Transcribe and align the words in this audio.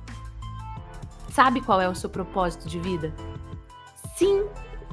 sabe 1.32 1.62
qual 1.62 1.82
é 1.82 1.90
o 1.90 1.96
seu 1.96 2.12
propósito 2.12 2.70
de 2.70 2.80
vida? 2.80 3.12
Sim 4.16 4.48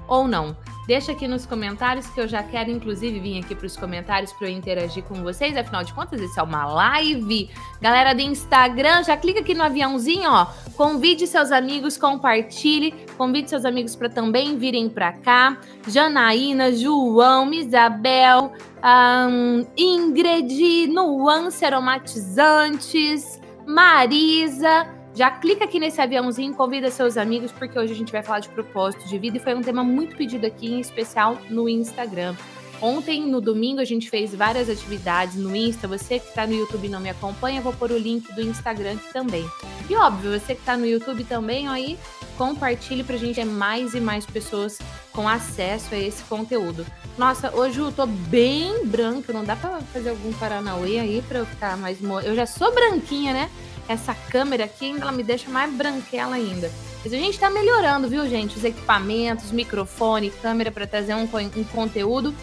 ou 0.06 0.26
não? 0.26 0.56
Deixa 0.86 1.12
aqui 1.12 1.26
nos 1.26 1.46
comentários 1.46 2.06
que 2.08 2.20
eu 2.20 2.28
já 2.28 2.42
quero, 2.42 2.70
inclusive, 2.70 3.18
vir 3.18 3.40
aqui 3.42 3.54
para 3.54 3.66
os 3.66 3.74
comentários 3.74 4.34
para 4.34 4.48
eu 4.48 4.52
interagir 4.52 5.02
com 5.04 5.14
vocês. 5.22 5.56
Afinal 5.56 5.82
de 5.82 5.94
contas, 5.94 6.20
isso 6.20 6.38
é 6.38 6.42
uma 6.42 6.66
live. 6.66 7.50
Galera 7.80 8.14
do 8.14 8.20
Instagram, 8.20 9.02
já 9.02 9.16
clica 9.16 9.40
aqui 9.40 9.54
no 9.54 9.62
aviãozinho, 9.62 10.30
ó. 10.30 10.46
Convide 10.76 11.26
seus 11.26 11.50
amigos, 11.50 11.96
compartilhe. 11.96 12.92
Convide 13.16 13.48
seus 13.48 13.64
amigos 13.64 13.96
para 13.96 14.10
também 14.10 14.58
virem 14.58 14.90
para 14.90 15.12
cá. 15.12 15.56
Janaína, 15.88 16.70
João, 16.70 17.50
Isabel, 17.54 18.52
um, 18.84 19.66
Ingrid, 19.74 20.86
Nuance 20.88 21.64
Aromatizantes, 21.64 23.40
Marisa. 23.66 24.86
Já 25.14 25.30
clica 25.30 25.64
aqui 25.64 25.78
nesse 25.78 26.00
aviãozinho, 26.00 26.52
convida 26.54 26.90
seus 26.90 27.16
amigos, 27.16 27.52
porque 27.52 27.78
hoje 27.78 27.92
a 27.92 27.96
gente 27.96 28.10
vai 28.10 28.20
falar 28.20 28.40
de 28.40 28.48
propósito 28.48 29.08
de 29.08 29.16
vida 29.16 29.36
e 29.36 29.40
foi 29.40 29.54
um 29.54 29.62
tema 29.62 29.84
muito 29.84 30.16
pedido 30.16 30.44
aqui, 30.44 30.66
em 30.66 30.80
especial 30.80 31.38
no 31.48 31.68
Instagram. 31.68 32.34
Ontem, 32.82 33.24
no 33.24 33.40
domingo, 33.40 33.80
a 33.80 33.84
gente 33.84 34.10
fez 34.10 34.34
várias 34.34 34.68
atividades 34.68 35.36
no 35.36 35.54
Insta. 35.54 35.86
Você 35.86 36.18
que 36.18 36.28
está 36.28 36.44
no 36.44 36.52
YouTube 36.52 36.86
e 36.86 36.90
não 36.90 36.98
me 36.98 37.08
acompanha, 37.08 37.60
vou 37.60 37.72
pôr 37.72 37.92
o 37.92 37.96
link 37.96 38.30
do 38.34 38.42
Instagram 38.42 38.94
aqui 38.94 39.12
também. 39.12 39.48
E 39.88 39.94
óbvio, 39.94 40.32
você 40.32 40.56
que 40.56 40.60
está 40.60 40.76
no 40.76 40.84
YouTube 40.84 41.22
também, 41.22 41.68
aí 41.68 41.96
compartilhe 42.36 43.04
para 43.04 43.14
a 43.14 43.18
gente 43.18 43.36
ter 43.36 43.44
mais 43.44 43.94
e 43.94 44.00
mais 44.00 44.26
pessoas 44.26 44.80
com 45.12 45.28
acesso 45.28 45.94
a 45.94 45.98
esse 45.98 46.24
conteúdo. 46.24 46.84
Nossa, 47.16 47.54
hoje 47.56 47.78
eu 47.78 47.92
tô 47.92 48.04
bem 48.04 48.84
branca, 48.84 49.32
não 49.32 49.44
dá 49.44 49.54
para 49.54 49.80
fazer 49.80 50.10
algum 50.10 50.32
paranauê 50.32 50.98
aí 50.98 51.22
para 51.28 51.38
eu 51.38 51.46
ficar 51.46 51.76
mais... 51.76 51.98
Eu 52.24 52.34
já 52.34 52.44
sou 52.44 52.74
branquinha, 52.74 53.32
né? 53.32 53.50
Essa 53.88 54.14
câmera 54.14 54.64
aqui 54.64 54.86
ainda 54.86 55.02
ela 55.02 55.12
me 55.12 55.22
deixa 55.22 55.50
mais 55.50 55.72
branquela 55.72 56.36
ainda. 56.36 56.70
Mas 57.02 57.12
a 57.12 57.16
gente 57.16 57.34
está 57.34 57.50
melhorando, 57.50 58.08
viu, 58.08 58.28
gente? 58.28 58.56
Os 58.56 58.64
equipamentos, 58.64 59.52
microfone, 59.52 60.30
câmera 60.30 60.70
para 60.70 60.86
trazer 60.86 61.14
um, 61.14 61.24
um 61.24 61.64
conteúdo. 61.64 62.34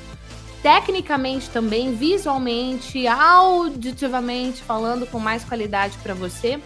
Tecnicamente 0.61 1.49
também, 1.49 1.95
visualmente, 1.95 3.07
auditivamente, 3.07 4.61
falando 4.61 5.07
com 5.07 5.17
mais 5.17 5.43
qualidade 5.43 5.97
para 6.03 6.13
você. 6.13 6.59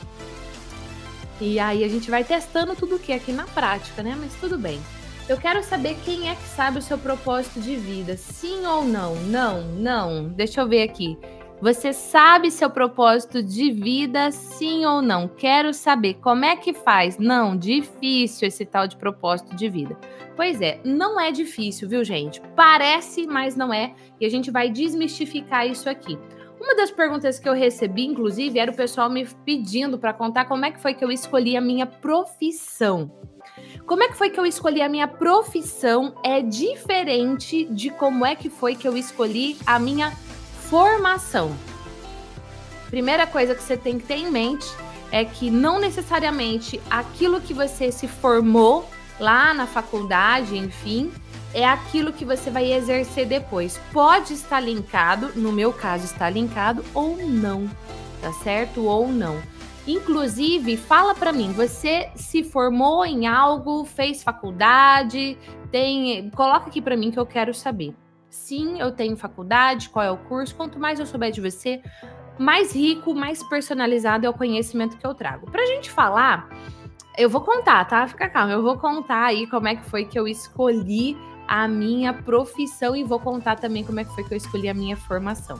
E 1.39 1.59
aí 1.59 1.83
a 1.83 1.87
gente 1.87 2.11
vai 2.11 2.23
testando 2.23 2.75
tudo 2.75 2.95
o 2.95 2.99
que 2.99 3.13
aqui 3.13 3.31
na 3.31 3.45
prática, 3.45 4.03
né? 4.03 4.17
Mas 4.19 4.33
tudo 4.35 4.57
bem. 4.57 4.81
Eu 5.27 5.37
quero 5.37 5.63
saber 5.63 5.97
quem 6.05 6.29
é 6.29 6.35
que 6.35 6.47
sabe 6.55 6.79
o 6.79 6.81
seu 6.81 6.97
propósito 6.97 7.59
de 7.59 7.75
vida. 7.75 8.15
Sim 8.15 8.65
ou 8.65 8.85
não? 8.85 9.15
Não, 9.15 9.61
não. 9.61 10.27
Deixa 10.29 10.61
eu 10.61 10.67
ver 10.67 10.83
aqui. 10.83 11.17
Você 11.61 11.93
sabe 11.93 12.51
seu 12.51 12.69
propósito 12.69 13.41
de 13.41 13.71
vida, 13.71 14.29
sim 14.29 14.85
ou 14.85 15.01
não? 15.01 15.27
Quero 15.27 15.73
saber 15.73 16.15
como 16.15 16.43
é 16.43 16.55
que 16.55 16.73
faz. 16.73 17.17
Não, 17.17 17.55
difícil 17.55 18.47
esse 18.47 18.65
tal 18.65 18.87
de 18.87 18.97
propósito 18.97 19.55
de 19.55 19.69
vida. 19.69 19.97
Pois 20.35 20.61
é, 20.61 20.81
não 20.83 21.19
é 21.19 21.31
difícil, 21.31 21.87
viu, 21.87 22.03
gente? 22.03 22.41
Parece, 22.55 23.25
mas 23.25 23.55
não 23.55 23.73
é. 23.73 23.95
E 24.19 24.25
a 24.25 24.29
gente 24.29 24.51
vai 24.51 24.69
desmistificar 24.69 25.65
isso 25.65 25.89
aqui. 25.89 26.19
Uma 26.59 26.75
das 26.75 26.91
perguntas 26.91 27.39
que 27.39 27.47
eu 27.47 27.53
recebi, 27.53 28.05
inclusive, 28.05 28.59
era 28.59 28.71
o 28.71 28.75
pessoal 28.75 29.09
me 29.09 29.25
pedindo 29.45 29.97
para 29.97 30.13
contar 30.13 30.45
como 30.45 30.65
é 30.65 30.71
que 30.71 30.81
foi 30.81 30.93
que 30.93 31.05
eu 31.05 31.11
escolhi 31.11 31.55
a 31.55 31.61
minha 31.61 31.85
profissão. 31.85 33.11
Como 33.85 34.03
é 34.03 34.07
que 34.07 34.17
foi 34.17 34.29
que 34.29 34.39
eu 34.39 34.45
escolhi 34.45 34.81
a 34.81 34.89
minha 34.89 35.07
profissão 35.07 36.15
é 36.23 36.41
diferente 36.41 37.65
de 37.65 37.89
como 37.91 38.25
é 38.25 38.35
que 38.35 38.49
foi 38.49 38.75
que 38.75 38.87
eu 38.87 38.97
escolhi 38.97 39.57
a 39.65 39.77
minha 39.79 40.11
formação. 40.69 41.55
Primeira 42.89 43.25
coisa 43.27 43.55
que 43.55 43.63
você 43.63 43.75
tem 43.75 43.97
que 43.97 44.05
ter 44.05 44.15
em 44.15 44.31
mente 44.31 44.67
é 45.11 45.23
que 45.23 45.49
não 45.49 45.79
necessariamente 45.79 46.81
aquilo 46.89 47.41
que 47.41 47.53
você 47.53 47.91
se 47.91 48.07
formou 48.07 48.89
lá 49.19 49.53
na 49.53 49.65
faculdade, 49.65 50.57
enfim, 50.57 51.11
é 51.53 51.65
aquilo 51.65 52.11
que 52.11 52.25
você 52.25 52.49
vai 52.49 52.71
exercer 52.73 53.25
depois. 53.25 53.79
Pode 53.93 54.33
estar 54.33 54.59
linkado, 54.59 55.31
no 55.35 55.51
meu 55.51 55.71
caso 55.71 56.05
está 56.05 56.29
linkado 56.29 56.83
ou 56.93 57.17
não, 57.17 57.69
tá 58.21 58.31
certo? 58.33 58.83
Ou 58.85 59.07
não. 59.07 59.41
Inclusive, 59.87 60.75
fala 60.77 61.13
para 61.13 61.31
mim, 61.31 61.51
você 61.53 62.09
se 62.15 62.43
formou 62.43 63.05
em 63.05 63.27
algo, 63.27 63.85
fez 63.85 64.23
faculdade, 64.23 65.37
tem, 65.71 66.29
coloca 66.31 66.67
aqui 66.67 66.81
para 66.81 66.97
mim 66.97 67.11
que 67.11 67.19
eu 67.19 67.25
quero 67.25 67.53
saber. 67.53 67.93
Sim, 68.35 68.79
eu 68.79 68.91
tenho 68.91 69.15
faculdade, 69.17 69.89
qual 69.89 70.05
é 70.05 70.11
o 70.11 70.17
curso. 70.17 70.53
Quanto 70.53 70.77
mais 70.77 70.99
eu 70.99 71.05
souber 71.05 71.31
de 71.31 71.41
você, 71.41 71.81
mais 72.37 72.75
rico, 72.75 73.15
mais 73.15 73.41
personalizado 73.41 74.25
é 74.25 74.29
o 74.29 74.33
conhecimento 74.33 74.97
que 74.97 75.07
eu 75.07 75.15
trago. 75.15 75.49
Pra 75.49 75.65
gente 75.65 75.89
falar, 75.89 76.49
eu 77.17 77.29
vou 77.29 77.41
contar, 77.41 77.85
tá? 77.85 78.05
Fica 78.07 78.29
calma, 78.29 78.51
eu 78.51 78.61
vou 78.61 78.77
contar 78.77 79.23
aí 79.23 79.47
como 79.47 79.67
é 79.67 79.75
que 79.75 79.85
foi 79.85 80.05
que 80.05 80.19
eu 80.19 80.27
escolhi 80.27 81.17
a 81.47 81.67
minha 81.67 82.13
profissão 82.13 82.95
e 82.95 83.03
vou 83.03 83.19
contar 83.19 83.55
também 83.55 83.83
como 83.83 84.01
é 84.01 84.03
que 84.03 84.13
foi 84.13 84.23
que 84.23 84.33
eu 84.33 84.37
escolhi 84.37 84.69
a 84.69 84.73
minha 84.73 84.97
formação. 84.97 85.59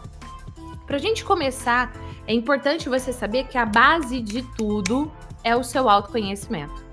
Pra 0.85 0.99
gente 0.99 1.25
começar, 1.25 1.91
é 2.27 2.33
importante 2.33 2.87
você 2.89 3.11
saber 3.11 3.47
que 3.47 3.57
a 3.57 3.65
base 3.65 4.21
de 4.21 4.43
tudo 4.55 5.11
é 5.43 5.55
o 5.55 5.63
seu 5.63 5.89
autoconhecimento. 5.89 6.84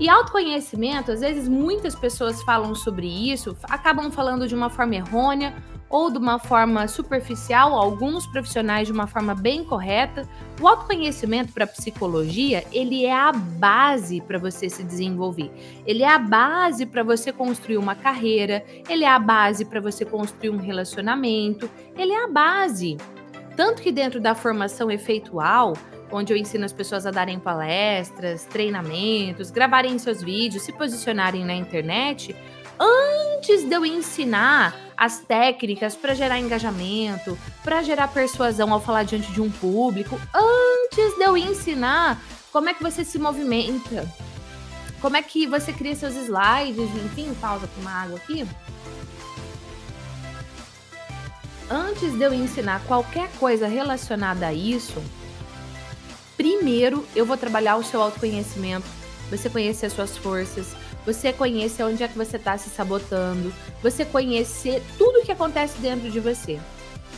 E 0.00 0.08
autoconhecimento, 0.08 1.10
às 1.10 1.20
vezes 1.20 1.48
muitas 1.48 1.94
pessoas 1.94 2.40
falam 2.42 2.72
sobre 2.74 3.06
isso, 3.06 3.56
acabam 3.64 4.12
falando 4.12 4.46
de 4.46 4.54
uma 4.54 4.70
forma 4.70 4.94
errônea 4.94 5.56
ou 5.90 6.10
de 6.10 6.18
uma 6.18 6.38
forma 6.38 6.86
superficial, 6.86 7.74
alguns 7.74 8.26
profissionais 8.26 8.86
de 8.86 8.92
uma 8.92 9.06
forma 9.06 9.34
bem 9.34 9.64
correta. 9.64 10.28
O 10.60 10.68
autoconhecimento 10.68 11.52
para 11.52 11.66
psicologia, 11.66 12.64
ele 12.70 13.06
é 13.06 13.12
a 13.12 13.32
base 13.32 14.20
para 14.20 14.38
você 14.38 14.68
se 14.68 14.84
desenvolver. 14.84 15.50
Ele 15.84 16.02
é 16.02 16.08
a 16.08 16.18
base 16.18 16.86
para 16.86 17.02
você 17.02 17.32
construir 17.32 17.78
uma 17.78 17.94
carreira, 17.94 18.64
ele 18.88 19.02
é 19.02 19.08
a 19.08 19.18
base 19.18 19.64
para 19.64 19.80
você 19.80 20.04
construir 20.04 20.50
um 20.50 20.58
relacionamento, 20.58 21.68
ele 21.96 22.12
é 22.12 22.24
a 22.24 22.28
base. 22.28 22.96
Tanto 23.56 23.82
que 23.82 23.90
dentro 23.90 24.20
da 24.20 24.34
formação 24.34 24.90
efeitual, 24.90 25.72
onde 26.10 26.32
eu 26.32 26.36
ensino 26.36 26.64
as 26.64 26.72
pessoas 26.72 27.06
a 27.06 27.10
darem 27.10 27.38
palestras, 27.38 28.44
treinamentos, 28.44 29.50
gravarem 29.50 29.98
seus 29.98 30.22
vídeos, 30.22 30.62
se 30.62 30.72
posicionarem 30.72 31.44
na 31.44 31.54
internet, 31.54 32.34
antes 32.78 33.64
de 33.64 33.74
eu 33.74 33.84
ensinar 33.84 34.74
as 34.96 35.20
técnicas 35.20 35.94
para 35.94 36.14
gerar 36.14 36.38
engajamento, 36.38 37.38
para 37.62 37.82
gerar 37.82 38.08
persuasão 38.08 38.72
ao 38.72 38.80
falar 38.80 39.04
diante 39.04 39.30
de 39.32 39.40
um 39.40 39.50
público, 39.50 40.20
antes 40.34 41.16
de 41.16 41.22
eu 41.22 41.36
ensinar 41.36 42.20
como 42.52 42.68
é 42.68 42.74
que 42.74 42.82
você 42.82 43.04
se 43.04 43.18
movimenta, 43.18 44.08
como 45.00 45.16
é 45.16 45.22
que 45.22 45.46
você 45.46 45.72
cria 45.72 45.94
seus 45.94 46.16
slides, 46.16 46.90
enfim, 47.04 47.32
pausa 47.40 47.68
para 47.68 47.80
uma 47.80 48.02
água 48.02 48.16
aqui. 48.16 48.46
Antes 51.70 52.16
de 52.16 52.22
eu 52.22 52.32
ensinar 52.32 52.82
qualquer 52.86 53.30
coisa 53.38 53.68
relacionada 53.68 54.46
a 54.46 54.54
isso, 54.54 55.02
primeiro 56.38 57.04
eu 57.14 57.26
vou 57.26 57.36
trabalhar 57.36 57.76
o 57.76 57.84
seu 57.84 58.00
autoconhecimento, 58.00 58.86
você 59.28 59.50
conhecer 59.50 59.86
as 59.86 59.92
suas 59.92 60.16
forças, 60.16 60.74
você 61.04 61.32
conhecer 61.32 61.82
onde 61.82 62.02
é 62.02 62.08
que 62.08 62.16
você 62.16 62.36
está 62.36 62.56
se 62.56 62.70
sabotando, 62.70 63.52
você 63.82 64.04
conhecer 64.04 64.82
tudo 64.96 65.18
o 65.18 65.24
que 65.24 65.32
acontece 65.32 65.78
dentro 65.80 66.10
de 66.10 66.20
você. 66.20 66.58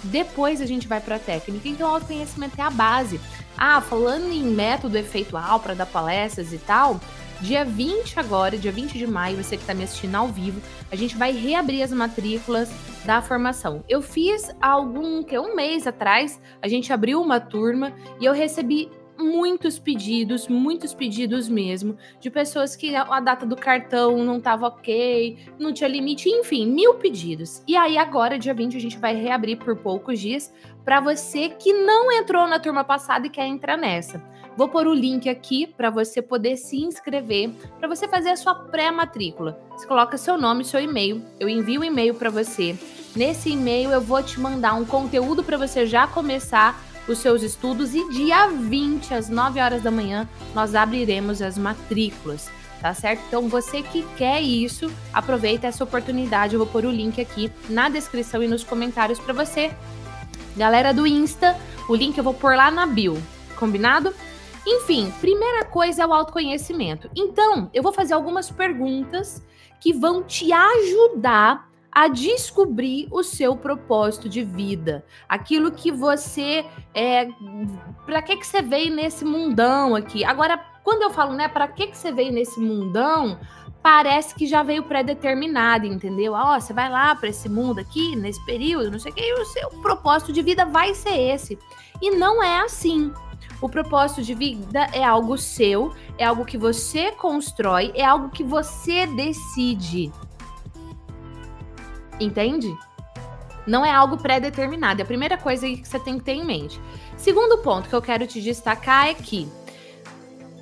Depois 0.02 0.62
a 0.62 0.66
gente 0.66 0.88
vai 0.88 0.98
para 0.98 1.16
a 1.16 1.18
técnica. 1.18 1.68
Então, 1.68 1.86
o 1.86 1.94
autoconhecimento 1.94 2.58
é 2.58 2.64
a 2.64 2.70
base. 2.70 3.20
Ah, 3.56 3.82
falando 3.82 4.32
em 4.32 4.42
método 4.42 4.96
efeitual 4.96 5.60
para 5.60 5.74
dar 5.74 5.84
palestras 5.84 6.54
e 6.54 6.58
tal, 6.58 6.98
Dia 7.40 7.64
20 7.64 8.20
agora, 8.20 8.58
dia 8.58 8.70
20 8.70 8.98
de 8.98 9.06
maio, 9.06 9.42
você 9.42 9.56
que 9.56 9.62
está 9.62 9.72
me 9.72 9.82
assistindo 9.82 10.14
ao 10.14 10.28
vivo, 10.28 10.60
a 10.92 10.94
gente 10.94 11.16
vai 11.16 11.32
reabrir 11.32 11.82
as 11.82 11.90
matrículas 11.90 12.70
da 13.06 13.22
formação. 13.22 13.82
Eu 13.88 14.02
fiz 14.02 14.54
algum, 14.60 15.22
que 15.22 15.38
um 15.38 15.56
mês 15.56 15.86
atrás, 15.86 16.38
a 16.60 16.68
gente 16.68 16.92
abriu 16.92 17.18
uma 17.20 17.40
turma 17.40 17.94
e 18.20 18.26
eu 18.26 18.34
recebi 18.34 18.90
muitos 19.20 19.78
pedidos, 19.78 20.48
muitos 20.48 20.94
pedidos 20.94 21.48
mesmo, 21.48 21.96
de 22.20 22.30
pessoas 22.30 22.74
que 22.74 22.94
a 22.96 23.20
data 23.20 23.46
do 23.46 23.56
cartão 23.56 24.24
não 24.24 24.38
estava 24.38 24.66
ok, 24.66 25.38
não 25.58 25.72
tinha 25.72 25.88
limite, 25.88 26.28
enfim, 26.28 26.66
mil 26.66 26.94
pedidos. 26.94 27.62
E 27.66 27.76
aí 27.76 27.98
agora, 27.98 28.38
dia 28.38 28.54
20, 28.54 28.76
a 28.76 28.80
gente 28.80 28.98
vai 28.98 29.14
reabrir 29.14 29.58
por 29.58 29.76
poucos 29.76 30.18
dias 30.18 30.52
para 30.84 31.00
você 31.00 31.50
que 31.50 31.72
não 31.72 32.10
entrou 32.10 32.46
na 32.46 32.58
turma 32.58 32.82
passada 32.82 33.26
e 33.26 33.30
quer 33.30 33.46
entrar 33.46 33.76
nessa. 33.76 34.22
Vou 34.56 34.68
pôr 34.68 34.86
o 34.86 34.94
link 34.94 35.28
aqui 35.28 35.66
para 35.66 35.90
você 35.90 36.20
poder 36.20 36.56
se 36.56 36.76
inscrever, 36.76 37.50
para 37.78 37.88
você 37.88 38.08
fazer 38.08 38.30
a 38.30 38.36
sua 38.36 38.54
pré-matrícula. 38.54 39.58
Você 39.70 39.86
coloca 39.86 40.18
seu 40.18 40.36
nome, 40.36 40.64
seu 40.64 40.80
e-mail, 40.80 41.24
eu 41.38 41.48
envio 41.48 41.80
o 41.80 41.82
um 41.82 41.86
e-mail 41.86 42.14
para 42.14 42.30
você. 42.30 42.76
Nesse 43.14 43.50
e-mail 43.50 43.90
eu 43.90 44.00
vou 44.00 44.22
te 44.22 44.38
mandar 44.38 44.74
um 44.74 44.84
conteúdo 44.84 45.42
para 45.42 45.56
você 45.56 45.86
já 45.86 46.06
começar 46.06 46.89
os 47.08 47.18
seus 47.18 47.42
estudos 47.42 47.94
e 47.94 48.08
dia 48.10 48.48
20 48.48 49.14
às 49.14 49.28
9 49.28 49.60
horas 49.60 49.82
da 49.82 49.90
manhã 49.90 50.28
nós 50.54 50.74
abriremos 50.74 51.42
as 51.42 51.58
matrículas, 51.58 52.50
tá 52.80 52.94
certo? 52.94 53.22
Então 53.26 53.48
você 53.48 53.82
que 53.82 54.02
quer 54.16 54.40
isso, 54.40 54.90
aproveita 55.12 55.66
essa 55.66 55.84
oportunidade, 55.84 56.54
eu 56.54 56.58
vou 56.58 56.68
pôr 56.68 56.84
o 56.84 56.90
link 56.90 57.20
aqui 57.20 57.50
na 57.68 57.88
descrição 57.88 58.42
e 58.42 58.48
nos 58.48 58.64
comentários 58.64 59.18
para 59.18 59.34
você. 59.34 59.70
Galera 60.56 60.92
do 60.92 61.06
Insta, 61.06 61.56
o 61.88 61.94
link 61.94 62.16
eu 62.18 62.24
vou 62.24 62.34
pôr 62.34 62.56
lá 62.56 62.70
na 62.70 62.86
bio, 62.86 63.20
combinado? 63.56 64.14
Enfim, 64.66 65.12
primeira 65.20 65.64
coisa 65.64 66.02
é 66.02 66.06
o 66.06 66.12
autoconhecimento. 66.12 67.10
Então, 67.16 67.70
eu 67.72 67.82
vou 67.82 67.92
fazer 67.92 68.14
algumas 68.14 68.50
perguntas 68.50 69.42
que 69.80 69.92
vão 69.92 70.22
te 70.22 70.52
ajudar 70.52 71.69
a 71.92 72.08
descobrir 72.08 73.08
o 73.10 73.22
seu 73.22 73.56
propósito 73.56 74.28
de 74.28 74.44
vida, 74.44 75.04
aquilo 75.28 75.72
que 75.72 75.90
você 75.90 76.64
é, 76.94 77.28
para 78.06 78.22
que 78.22 78.36
que 78.36 78.46
você 78.46 78.62
veio 78.62 78.94
nesse 78.94 79.24
mundão 79.24 79.94
aqui. 79.96 80.24
Agora, 80.24 80.58
quando 80.84 81.02
eu 81.02 81.10
falo, 81.10 81.32
né, 81.32 81.48
para 81.48 81.66
que 81.68 81.88
que 81.88 81.98
você 81.98 82.12
veio 82.12 82.32
nesse 82.32 82.60
mundão, 82.60 83.38
parece 83.82 84.34
que 84.34 84.46
já 84.46 84.62
veio 84.62 84.82
pré-determinado, 84.82 85.86
entendeu? 85.86 86.32
Ó, 86.32 86.56
oh, 86.56 86.60
você 86.60 86.72
vai 86.72 86.88
lá 86.88 87.14
para 87.14 87.28
esse 87.28 87.48
mundo 87.48 87.80
aqui, 87.80 88.14
nesse 88.14 88.44
período, 88.44 88.90
não 88.90 88.98
sei 88.98 89.10
o 89.10 89.14
que, 89.14 89.22
e 89.22 89.34
o 89.34 89.44
seu 89.44 89.68
propósito 89.82 90.32
de 90.32 90.42
vida 90.42 90.64
vai 90.64 90.94
ser 90.94 91.16
esse. 91.18 91.58
E 92.00 92.10
não 92.10 92.42
é 92.42 92.60
assim. 92.60 93.12
O 93.60 93.68
propósito 93.68 94.22
de 94.22 94.34
vida 94.34 94.88
é 94.92 95.04
algo 95.04 95.36
seu, 95.36 95.94
é 96.16 96.24
algo 96.24 96.46
que 96.46 96.56
você 96.56 97.12
constrói, 97.12 97.92
é 97.94 98.04
algo 98.04 98.30
que 98.30 98.42
você 98.42 99.06
decide. 99.06 100.10
Entende? 102.20 102.72
Não 103.66 103.84
é 103.84 103.90
algo 103.90 104.16
pré-determinado. 104.16 105.00
É 105.00 105.04
a 105.04 105.06
primeira 105.06 105.38
coisa 105.38 105.66
que 105.66 105.86
você 105.86 105.98
tem 105.98 106.18
que 106.18 106.24
ter 106.24 106.32
em 106.32 106.44
mente. 106.44 106.80
Segundo 107.16 107.58
ponto 107.58 107.88
que 107.88 107.94
eu 107.94 108.02
quero 108.02 108.26
te 108.26 108.40
destacar 108.40 109.08
é 109.08 109.14
que, 109.14 109.48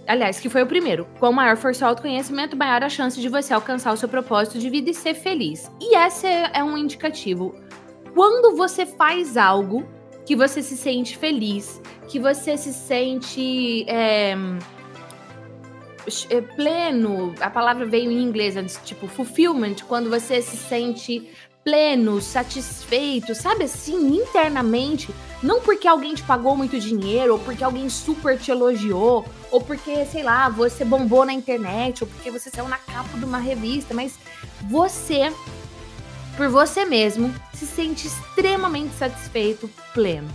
aliás, 0.07 0.39
que 0.41 0.49
foi 0.49 0.63
o 0.63 0.67
primeiro, 0.67 1.07
quanto 1.19 1.35
maior 1.35 1.57
for 1.57 1.75
seu 1.75 1.89
autoconhecimento, 1.89 2.57
maior 2.57 2.83
a 2.83 2.89
chance 2.89 3.21
de 3.21 3.29
você 3.29 3.53
alcançar 3.53 3.93
o 3.93 3.97
seu 3.97 4.09
propósito 4.09 4.59
de 4.59 4.69
vida 4.69 4.91
e 4.91 4.95
ser 4.95 5.15
feliz. 5.15 5.71
E 5.81 5.97
esse 5.97 6.27
é 6.27 6.63
um 6.63 6.77
indicativo. 6.77 7.55
Quando 8.15 8.57
você 8.57 8.85
faz 8.85 9.37
algo 9.37 9.87
que 10.27 10.37
você 10.37 10.63
se 10.63 10.77
sente 10.77 11.17
feliz, 11.17 11.81
que 12.09 12.19
você 12.19 12.57
se 12.57 12.73
sente 12.73 13.87
é, 13.89 14.35
pleno, 16.57 17.35
a 17.41 17.49
palavra 17.49 17.87
veio 17.87 18.11
em 18.11 18.23
inglês, 18.23 18.57
é 18.57 18.63
tipo 18.85 19.07
fulfillment, 19.07 19.77
quando 19.87 20.11
você 20.11 20.43
se 20.43 20.57
sente 20.57 21.31
pleno, 21.69 22.19
satisfeito, 22.23 23.35
sabe 23.35 23.65
assim, 23.65 24.17
internamente, 24.17 25.15
não 25.43 25.61
porque 25.61 25.87
alguém 25.87 26.15
te 26.15 26.23
pagou 26.23 26.57
muito 26.57 26.81
dinheiro, 26.81 27.35
ou 27.35 27.39
porque 27.39 27.63
alguém 27.63 27.91
super 27.91 28.39
te 28.39 28.51
elogiou, 28.51 29.27
ou 29.51 29.61
porque, 29.61 30.07
sei 30.07 30.23
lá, 30.23 30.49
você 30.49 30.83
bombou 30.83 31.27
na 31.27 31.33
internet, 31.35 32.03
ou 32.03 32.09
porque 32.09 32.31
você 32.31 32.49
saiu 32.49 32.67
na 32.69 32.79
capa 32.79 33.19
de 33.19 33.25
uma 33.25 33.37
revista, 33.37 33.93
mas 33.93 34.15
você, 34.63 35.31
por 36.39 36.49
você 36.49 36.87
mesmo, 36.87 37.35
se 37.53 37.67
sente 37.67 38.07
extremamente 38.07 38.95
satisfeito, 38.95 39.69
pleno. 39.93 40.31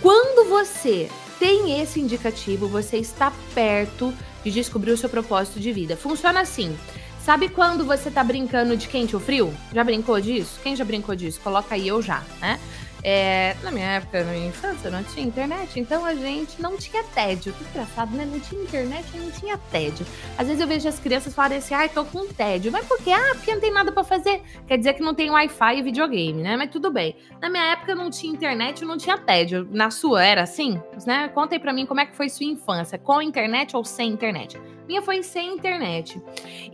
Quando 0.00 0.48
você 0.48 1.10
tem 1.40 1.80
esse 1.82 2.00
indicativo, 2.00 2.68
você 2.68 2.98
está 2.98 3.32
perto 3.52 4.14
de 4.44 4.52
descobrir 4.52 4.92
o 4.92 4.96
seu 4.96 5.08
propósito 5.08 5.58
de 5.58 5.72
vida. 5.72 5.96
Funciona 5.96 6.40
assim. 6.40 6.78
Sabe 7.26 7.48
quando 7.48 7.84
você 7.84 8.08
tá 8.08 8.22
brincando 8.22 8.76
de 8.76 8.86
quente 8.86 9.16
ou 9.16 9.20
frio? 9.20 9.52
Já 9.74 9.82
brincou 9.82 10.20
disso? 10.20 10.60
Quem 10.62 10.76
já 10.76 10.84
brincou 10.84 11.16
disso? 11.16 11.40
Coloca 11.40 11.74
aí 11.74 11.88
eu 11.88 12.00
já, 12.00 12.22
né? 12.40 12.60
É, 13.08 13.54
na 13.62 13.70
minha 13.70 13.86
época, 13.86 14.24
na 14.24 14.32
minha 14.32 14.48
infância, 14.48 14.90
não 14.90 15.00
tinha 15.04 15.24
internet, 15.24 15.78
então 15.78 16.04
a 16.04 16.12
gente 16.12 16.60
não 16.60 16.76
tinha 16.76 17.04
tédio. 17.04 17.52
Que 17.52 17.62
engraçado, 17.62 18.10
né? 18.16 18.24
Não 18.28 18.40
tinha 18.40 18.60
internet 18.60 19.06
e 19.14 19.18
não 19.18 19.30
tinha 19.30 19.56
tédio. 19.56 20.04
Às 20.36 20.48
vezes 20.48 20.60
eu 20.60 20.66
vejo 20.66 20.88
as 20.88 20.98
crianças 20.98 21.32
falarem 21.32 21.58
assim, 21.58 21.72
ai, 21.72 21.88
tô 21.88 22.04
com 22.04 22.26
tédio. 22.26 22.72
Mas 22.72 22.84
por 22.84 22.98
quê? 22.98 23.12
Ah, 23.12 23.32
porque 23.36 23.54
não 23.54 23.60
tem 23.60 23.70
nada 23.70 23.92
para 23.92 24.02
fazer. 24.02 24.42
Quer 24.66 24.78
dizer 24.78 24.94
que 24.94 25.02
não 25.02 25.14
tem 25.14 25.30
Wi-Fi 25.30 25.78
e 25.78 25.82
videogame, 25.82 26.42
né? 26.42 26.56
Mas 26.56 26.68
tudo 26.68 26.90
bem. 26.90 27.14
Na 27.40 27.48
minha 27.48 27.62
época 27.66 27.94
não 27.94 28.10
tinha 28.10 28.32
internet 28.32 28.80
e 28.80 28.84
não 28.84 28.98
tinha 28.98 29.16
tédio. 29.16 29.68
Na 29.70 29.88
sua 29.88 30.24
era 30.24 30.42
assim? 30.42 30.82
Né? 31.06 31.28
Conta 31.28 31.54
aí 31.54 31.60
pra 31.60 31.72
mim 31.72 31.86
como 31.86 32.00
é 32.00 32.06
que 32.06 32.16
foi 32.16 32.28
sua 32.28 32.46
infância. 32.46 32.98
Com 32.98 33.22
internet 33.22 33.76
ou 33.76 33.84
sem 33.84 34.10
internet? 34.10 34.60
Minha 34.88 35.00
foi 35.00 35.22
sem 35.22 35.54
internet. 35.54 36.20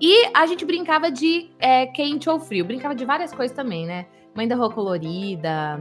E 0.00 0.31
a 0.32 0.46
gente 0.46 0.64
brincava 0.64 1.11
de 1.11 1.50
é, 1.58 1.85
quente 1.88 2.31
ou 2.31 2.40
frio. 2.40 2.64
Brincava 2.64 2.94
de 2.94 3.05
várias 3.05 3.35
coisas 3.35 3.55
também, 3.55 3.85
né? 3.85 4.06
Mãe 4.34 4.49
da 4.49 4.56
Rua 4.56 4.70
Colorida. 4.70 5.81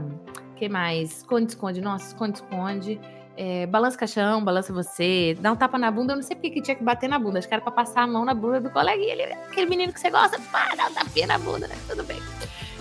que 0.58 0.68
mais? 0.68 1.18
Esconde-esconde. 1.18 1.82
Nossa, 1.82 2.08
esconde-esconde. 2.08 3.00
É, 3.38 3.66
balança 3.66 3.98
caixão, 3.98 4.44
balança 4.44 4.74
você, 4.74 5.38
dá 5.40 5.54
um 5.54 5.56
tapa 5.56 5.78
na 5.78 5.90
bunda. 5.90 6.14
Eu 6.14 6.18
não 6.18 6.24
sei 6.24 6.36
porque 6.36 6.52
que 6.52 6.62
tinha 6.62 6.76
que 6.76 6.84
bater 6.84 7.08
na 7.08 7.18
bunda. 7.18 7.40
Acho 7.40 7.48
que 7.48 7.54
era 7.54 7.64
pra 7.64 7.72
passar 7.72 8.04
a 8.04 8.08
mão 8.08 8.26
na 8.26 8.34
bunda 8.34 8.60
do 8.60 8.70
coleguinha. 8.70 9.14
Ele, 9.14 9.24
aquele 9.24 9.68
menino 9.68 9.94
que 9.94 10.00
você 10.00 10.10
gosta, 10.10 10.38
pá, 10.52 10.70
dá 10.76 10.88
um 10.88 10.94
tapinha 10.94 11.28
na 11.28 11.38
bunda, 11.38 11.68
né? 11.68 11.76
Tudo 11.88 12.04
bem. 12.04 12.22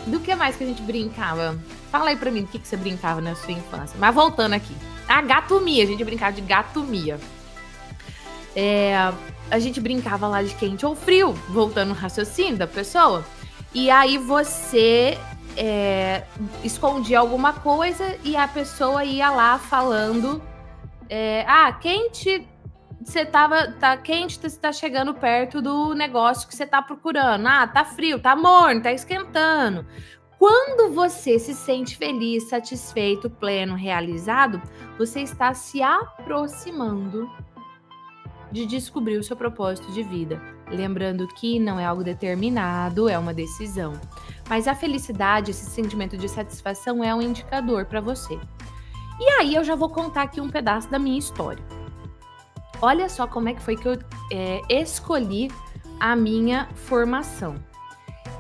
Do 0.07 0.19
que 0.19 0.35
mais 0.35 0.57
que 0.57 0.65
a 0.65 0.67
gente 0.67 0.83
brincava? 0.83 1.57
Fala 1.91 2.11
aí 2.11 2.17
pra 2.17 2.31
mim 2.31 2.43
do 2.43 2.49
que, 2.49 2.59
que 2.59 2.67
você 2.67 2.77
brincava 2.77 3.21
na 3.21 3.35
sua 3.37 3.53
infância. 3.53 3.97
Mas 3.99 4.15
voltando 4.15 4.55
aqui. 4.55 4.75
Ah, 5.09 5.23
gatomia. 5.23 5.85
A 5.85 5.87
gente 5.87 6.05
brincava 6.05 6.33
de 6.33 6.41
gatomia. 6.41 7.19
É, 8.57 8.97
a 9.51 9.59
gente 9.61 9.81
brincava 9.81 10.27
lá 10.27 10.43
de 10.43 10.53
quente 10.57 10.85
ou 10.85 10.97
frio, 10.97 11.33
voltando 11.49 11.91
no 11.91 11.95
raciocínio 11.95 12.57
da 12.57 12.67
pessoa. 12.67 13.25
E 13.73 13.89
aí 13.89 14.19
você 14.19 15.17
é, 15.63 16.25
escondia 16.65 17.19
alguma 17.19 17.53
coisa 17.53 18.17
e 18.25 18.35
a 18.35 18.49
pessoa 18.49 19.05
ia 19.05 19.31
lá 19.31 19.59
falando: 19.59 20.43
é, 21.09 21.45
Ah, 21.47 21.71
quente. 21.73 22.49
Você 23.05 23.27
tava. 23.27 23.71
Tá 23.73 23.95
quente, 23.97 24.39
você 24.41 24.59
tá 24.59 24.73
chegando 24.73 25.13
perto 25.13 25.61
do 25.61 25.95
negócio 25.95 26.49
que 26.49 26.55
você 26.55 26.67
tá 26.67 26.81
procurando. 26.81 27.47
Ah, 27.47 27.67
tá 27.67 27.85
frio, 27.85 28.19
tá 28.19 28.35
morno, 28.35 28.83
tá 28.83 28.91
esquentando. 28.91 29.87
Quando 30.39 30.95
você 30.95 31.39
se 31.39 31.55
sente 31.55 31.99
feliz, 31.99 32.49
satisfeito, 32.49 33.29
pleno, 33.29 33.75
realizado, 33.75 34.63
você 34.97 35.21
está 35.21 35.53
se 35.53 35.83
aproximando 35.83 37.31
de 38.51 38.65
descobrir 38.65 39.19
o 39.19 39.23
seu 39.23 39.37
propósito 39.37 39.93
de 39.93 40.03
vida. 40.03 40.41
Lembrando 40.71 41.27
que 41.27 41.59
não 41.59 41.79
é 41.79 41.85
algo 41.85 42.05
determinado, 42.05 43.09
é 43.09 43.19
uma 43.19 43.35
decisão. 43.35 44.01
Mas 44.49 44.69
a 44.69 44.75
felicidade, 44.75 45.51
esse 45.51 45.69
sentimento 45.69 46.17
de 46.17 46.29
satisfação 46.29 47.03
é 47.03 47.15
um 47.15 47.21
indicador 47.21 47.85
para 47.87 48.01
você. 48.01 48.39
E 49.19 49.29
aí 49.33 49.55
eu 49.55 49.65
já 49.65 49.75
vou 49.75 49.91
contar 49.91 50.23
aqui 50.23 50.41
um 50.41 50.49
pedaço 50.49 50.89
da 50.91 50.99
minha 50.99 51.19
história. 51.19 51.63
Olha 52.81 53.09
só 53.09 53.27
como 53.27 53.49
é 53.49 53.55
que 53.55 53.61
foi 53.61 53.77
que 53.77 53.87
eu 53.87 53.99
é, 54.33 54.61
escolhi 54.71 55.51
a 55.99 56.17
minha 56.17 56.69
formação. 56.75 57.57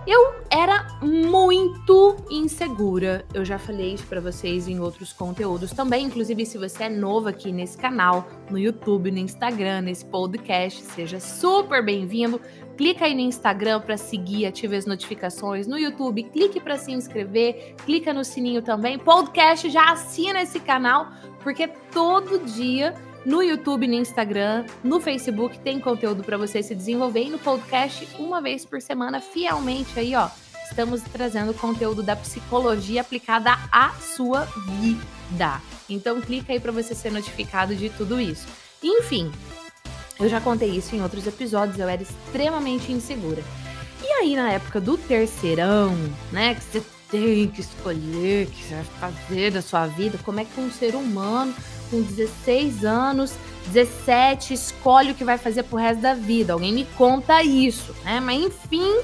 Eu 0.07 0.35
era 0.51 0.87
muito 1.03 2.17
insegura. 2.31 3.25
Eu 3.35 3.45
já 3.45 3.59
falei 3.59 3.93
isso 3.95 4.07
para 4.07 4.21
vocês 4.21 4.67
em 4.67 4.81
outros 4.81 5.13
conteúdos 5.13 5.73
também. 5.73 6.07
Inclusive, 6.07 6.47
se 6.47 6.57
você 6.57 6.85
é 6.85 6.89
novo 6.89 7.29
aqui 7.29 7.53
nesse 7.53 7.77
canal, 7.77 8.27
no 8.51 8.59
YouTube, 8.59 9.11
no 9.11 9.19
Instagram, 9.19 9.83
nesse 9.83 10.05
podcast, 10.07 10.83
seja 10.83 11.21
super 11.21 11.85
bem-vindo. 11.85 12.41
Clica 12.79 13.05
aí 13.05 13.15
no 13.15 13.21
Instagram 13.21 13.81
para 13.81 13.99
seguir, 13.99 14.47
ative 14.47 14.75
as 14.75 14.87
notificações. 14.87 15.67
No 15.67 15.79
YouTube, 15.79 16.23
clique 16.25 16.59
para 16.59 16.79
se 16.79 16.93
inscrever, 16.93 17.75
clica 17.85 18.15
no 18.15 18.25
sininho 18.25 18.63
também. 18.63 18.99
Podcast, 18.99 19.69
já 19.69 19.93
assina 19.93 20.41
esse 20.41 20.59
canal, 20.59 21.09
porque 21.43 21.69
todo 21.93 22.39
dia 22.39 22.95
no 23.25 23.43
YouTube, 23.43 23.87
no 23.87 23.95
Instagram, 23.95 24.65
no 24.83 25.01
Facebook 25.01 25.59
tem 25.61 25.79
conteúdo 25.79 26.23
para 26.23 26.37
você 26.37 26.63
se 26.63 26.75
desenvolver 26.75 27.25
e 27.25 27.31
no 27.31 27.39
podcast 27.39 28.09
uma 28.19 28.41
vez 28.41 28.65
por 28.65 28.81
semana, 28.81 29.21
fielmente 29.21 29.99
aí, 29.99 30.15
ó. 30.15 30.29
Estamos 30.69 31.03
trazendo 31.03 31.53
conteúdo 31.53 32.03
da 32.03 32.15
psicologia 32.15 33.01
aplicada 33.01 33.59
à 33.73 33.91
sua 33.95 34.45
vida. 34.67 35.61
Então 35.89 36.21
clica 36.21 36.53
aí 36.53 36.61
para 36.61 36.73
você 36.73 36.95
ser 36.95 37.11
notificado 37.11 37.75
de 37.75 37.91
tudo 37.91 38.21
isso. 38.21 38.47
Enfim, 38.83 39.31
Eu 40.21 40.29
já 40.29 40.39
contei 40.39 40.69
isso 40.69 40.95
em 40.95 41.03
outros 41.03 41.27
episódios, 41.27 41.79
eu 41.79 41.89
era 41.89 42.03
extremamente 42.03 42.93
insegura. 42.93 43.43
E 44.03 44.07
aí, 44.13 44.37
na 44.37 44.53
época 44.53 44.79
do 44.79 44.99
terceirão, 44.99 45.97
né, 46.31 46.55
que 46.55 46.63
você 46.63 46.83
tem 47.11 47.49
que 47.49 47.63
escolher 47.63 48.47
o 48.47 48.51
que 48.51 48.63
você 48.63 48.75
vai 48.75 48.85
fazer 49.11 49.51
da 49.51 49.63
sua 49.63 49.87
vida, 49.87 50.19
como 50.23 50.39
é 50.39 50.45
que 50.45 50.61
um 50.61 50.71
ser 50.71 50.95
humano 50.95 51.55
com 51.91 52.01
16 52.01 52.85
anos, 52.85 53.35
17, 53.67 54.55
escolhe 54.55 55.13
o 55.13 55.15
que 55.15 55.25
vai 55.25 55.39
fazer 55.39 55.65
pro 55.65 55.77
resto 55.77 56.01
da 56.01 56.15
vida? 56.15 56.53
Alguém 56.53 56.73
me 56.73 56.85
conta 56.97 57.43
isso, 57.43 57.95
né? 58.05 58.21
Mas 58.21 58.43
enfim, 58.43 59.01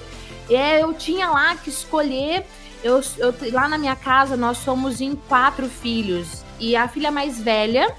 eu 0.48 0.94
tinha 0.94 1.28
lá 1.30 1.56
que 1.56 1.68
escolher. 1.68 2.44
Eu, 2.82 3.00
eu, 3.18 3.34
lá 3.52 3.68
na 3.68 3.78
minha 3.78 3.96
casa, 3.96 4.36
nós 4.36 4.58
somos 4.58 5.00
em 5.00 5.14
quatro 5.14 5.68
filhos. 5.68 6.44
E 6.58 6.76
a 6.76 6.88
filha 6.88 7.10
mais 7.10 7.38
velha, 7.40 7.92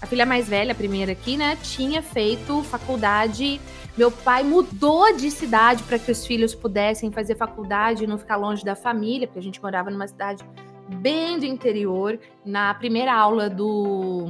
a 0.00 0.06
filha 0.06 0.26
mais 0.26 0.48
velha, 0.48 0.72
a 0.72 0.74
primeira 0.74 1.12
aqui, 1.12 1.36
né, 1.36 1.56
tinha 1.62 2.02
feito 2.02 2.62
faculdade. 2.64 3.60
Meu 3.96 4.10
pai 4.10 4.42
mudou 4.42 5.16
de 5.16 5.30
cidade 5.30 5.82
para 5.84 5.98
que 5.98 6.10
os 6.10 6.26
filhos 6.26 6.54
pudessem 6.54 7.12
fazer 7.12 7.36
faculdade 7.36 8.04
e 8.04 8.06
não 8.06 8.18
ficar 8.18 8.36
longe 8.36 8.64
da 8.64 8.74
família, 8.74 9.26
porque 9.26 9.38
a 9.38 9.42
gente 9.42 9.62
morava 9.62 9.88
numa 9.90 10.08
cidade 10.08 10.44
bem 10.88 11.38
do 11.38 11.44
interior. 11.44 12.18
Na 12.44 12.74
primeira 12.74 13.14
aula 13.14 13.48
do 13.48 14.26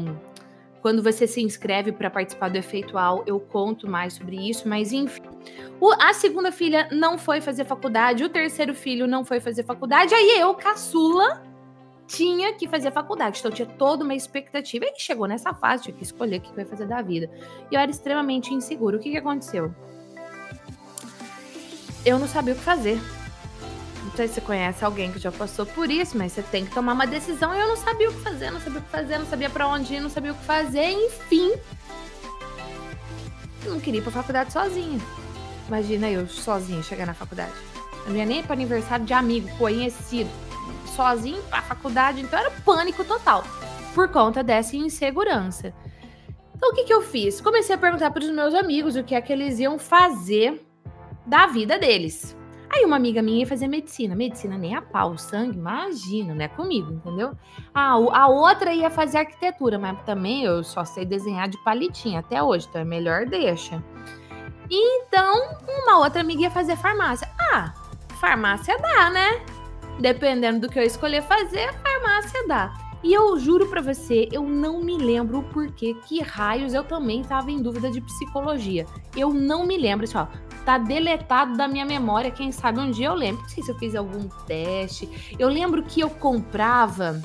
quando 0.81 1.03
você 1.03 1.27
se 1.27 1.41
inscreve 1.41 1.93
para 1.93 2.11
participar 2.11 2.51
do 2.51 2.57
efeitual, 2.57 3.25
eu 3.27 3.41
conto 3.41 3.89
mais 3.89 4.13
sobre 4.13 4.37
isso, 4.37 4.69
mas 4.69 4.93
enfim. 4.93 5.23
O, 5.81 5.91
a 5.99 6.13
segunda 6.13 6.53
filha 6.53 6.89
não 6.93 7.17
foi 7.17 7.41
fazer 7.41 7.65
faculdade, 7.65 8.23
o 8.23 8.29
terceiro 8.29 8.75
filho 8.75 9.07
não 9.07 9.25
foi 9.25 9.41
fazer 9.41 9.65
faculdade, 9.65 10.15
aí 10.15 10.39
eu, 10.39 10.55
caçula, 10.55 11.43
tinha 12.07 12.53
que 12.53 12.69
fazer 12.69 12.91
faculdade. 12.91 13.39
Então 13.39 13.51
tinha 13.51 13.67
toda 13.67 14.05
uma 14.05 14.15
expectativa. 14.15 14.85
E 14.85 14.93
chegou 14.99 15.27
nessa 15.27 15.55
fase, 15.55 15.85
tinha 15.85 15.97
que 15.97 16.03
escolher 16.03 16.37
o 16.37 16.41
que 16.43 16.55
vai 16.55 16.65
fazer 16.65 16.87
da 16.87 17.01
vida. 17.01 17.31
E 17.71 17.75
eu 17.75 17.81
era 17.81 17.91
extremamente 17.91 18.53
insegura. 18.53 18.97
O 18.97 19.01
que, 19.01 19.11
que 19.11 19.17
aconteceu? 19.17 19.75
Eu 22.05 22.19
não 22.19 22.29
sabia 22.29 22.53
o 22.53 22.57
que 22.57 22.63
fazer. 22.63 23.01
Sei 24.15 24.29
se 24.29 24.35
você 24.35 24.41
conhece 24.41 24.85
alguém 24.85 25.11
que 25.11 25.19
já 25.19 25.33
passou 25.33 25.67
por 25.67 25.91
isso, 25.91 26.17
mas 26.17 26.33
você 26.33 26.43
tem 26.43 26.65
que 26.65 26.73
tomar 26.73 26.93
uma 26.93 27.07
decisão. 27.07 27.53
E 27.53 27.59
eu 27.59 27.67
não 27.67 27.77
sabia 27.77 28.09
o 28.09 28.13
que 28.13 28.21
fazer, 28.21 28.51
não 28.51 28.61
sabia 28.61 28.79
o 28.79 28.83
que 28.83 28.91
fazer, 28.91 29.19
não 29.19 29.27
sabia 29.27 29.51
para 29.51 29.67
onde 29.67 29.95
ir, 29.95 30.01
não 30.01 30.11
sabia 30.11 30.33
o 30.33 30.35
que 30.37 30.45
fazer. 30.45 30.91
Enfim, 30.91 31.53
não 33.67 33.81
queria 33.81 33.99
ir 33.99 34.03
pra 34.03 34.13
faculdade 34.13 34.53
sozinha. 34.53 35.01
Imagina 35.67 36.09
eu 36.09 36.29
sozinha 36.29 36.83
chegar 36.83 37.07
na 37.07 37.15
faculdade. 37.15 37.53
Não 38.07 38.15
ia 38.15 38.25
nem 38.25 38.43
para 38.43 38.53
aniversário 38.53 39.05
de 39.05 39.13
amigo, 39.13 39.49
conhecido 39.57 40.31
sozinho 40.95 41.43
pra 41.45 41.63
faculdade, 41.63 42.21
então 42.21 42.39
era 42.39 42.51
pânico 42.51 43.05
total, 43.05 43.45
por 43.95 44.09
conta 44.09 44.45
dessa 44.45 44.77
insegurança. 44.77 45.75
Então 46.55 46.71
o 46.71 46.75
que, 46.75 46.85
que 46.85 46.95
eu 46.95 47.03
fiz? 47.03 47.41
Comecei 47.41 47.75
a 47.75 47.79
perguntar 47.79 48.11
para 48.13 48.23
os 48.23 48.31
meus 48.31 48.55
amigos 48.55 48.95
o 48.95 49.03
que 49.03 49.15
é 49.15 49.21
que 49.21 49.33
eles 49.33 49.59
iam 49.59 49.79
fazer 49.79 50.65
da 51.27 51.47
vida 51.47 51.79
deles. 51.79 52.37
Aí 52.75 52.85
uma 52.85 52.97
amiga 52.97 53.23
minha 53.23 53.39
ia 53.39 53.47
fazer 53.47 53.69
medicina. 53.69 54.17
Medicina 54.17 54.59
nem 54.59 54.75
a 54.75 54.83
pau, 54.83 55.17
sangue, 55.17 55.57
imagina, 55.57 56.35
né? 56.35 56.49
Comigo, 56.49 56.91
entendeu? 56.93 57.31
A, 57.73 57.93
a 57.93 58.27
outra 58.27 58.75
ia 58.75 58.91
fazer 58.91 59.19
arquitetura, 59.19 59.79
mas 59.79 59.97
também 60.03 60.43
eu 60.43 60.65
só 60.65 60.85
sei 60.85 61.05
desenhar 61.05 61.49
de 61.49 61.57
palitinho 61.63 62.19
até 62.19 62.43
hoje, 62.43 62.67
então 62.69 62.81
é 62.81 62.85
melhor 62.85 63.27
deixa. 63.27 63.81
Então, 64.69 65.57
uma 65.69 65.99
outra 66.01 66.21
amiga 66.21 66.43
ia 66.43 66.51
fazer 66.51 66.75
farmácia. 66.75 67.29
Ah, 67.53 67.73
farmácia 68.19 68.77
dá, 68.77 69.09
né? 69.09 69.41
Dependendo 70.01 70.67
do 70.67 70.69
que 70.69 70.77
eu 70.77 70.83
escolher 70.83 71.23
fazer, 71.23 71.73
farmácia 71.75 72.45
dá. 72.49 72.75
E 73.05 73.13
eu 73.13 73.39
juro 73.39 73.69
para 73.69 73.83
você, 73.83 74.29
eu 74.33 74.43
não 74.43 74.81
me 74.81 74.97
lembro 74.97 75.39
o 75.39 75.43
porquê, 75.45 75.95
que 76.09 76.21
raios 76.21 76.75
eu 76.75 76.83
também 76.83 77.21
estava 77.21 77.53
em 77.53 77.63
dúvida 77.63 77.89
de 77.89 78.01
psicologia. 78.01 78.85
Eu 79.15 79.33
não 79.33 79.65
me 79.65 79.77
lembro, 79.77 80.05
assim, 80.05 80.17
ó, 80.17 80.27
tá 80.65 80.79
deletado 80.79 81.57
da 81.57 81.69
minha 81.69 81.85
memória, 81.85 82.31
quem 82.31 82.51
sabe 82.51 82.81
um 82.81 82.91
dia 82.91 83.09
eu 83.09 83.15
lembro. 83.15 83.43
Não 83.43 83.49
sei 83.49 83.63
se 83.63 83.71
eu 83.71 83.79
fiz 83.79 83.95
algum 83.95 84.29
teste. 84.47 85.35
Eu 85.39 85.49
lembro 85.49 85.83
que 85.83 86.01
eu 86.01 86.11
comprava 86.11 87.21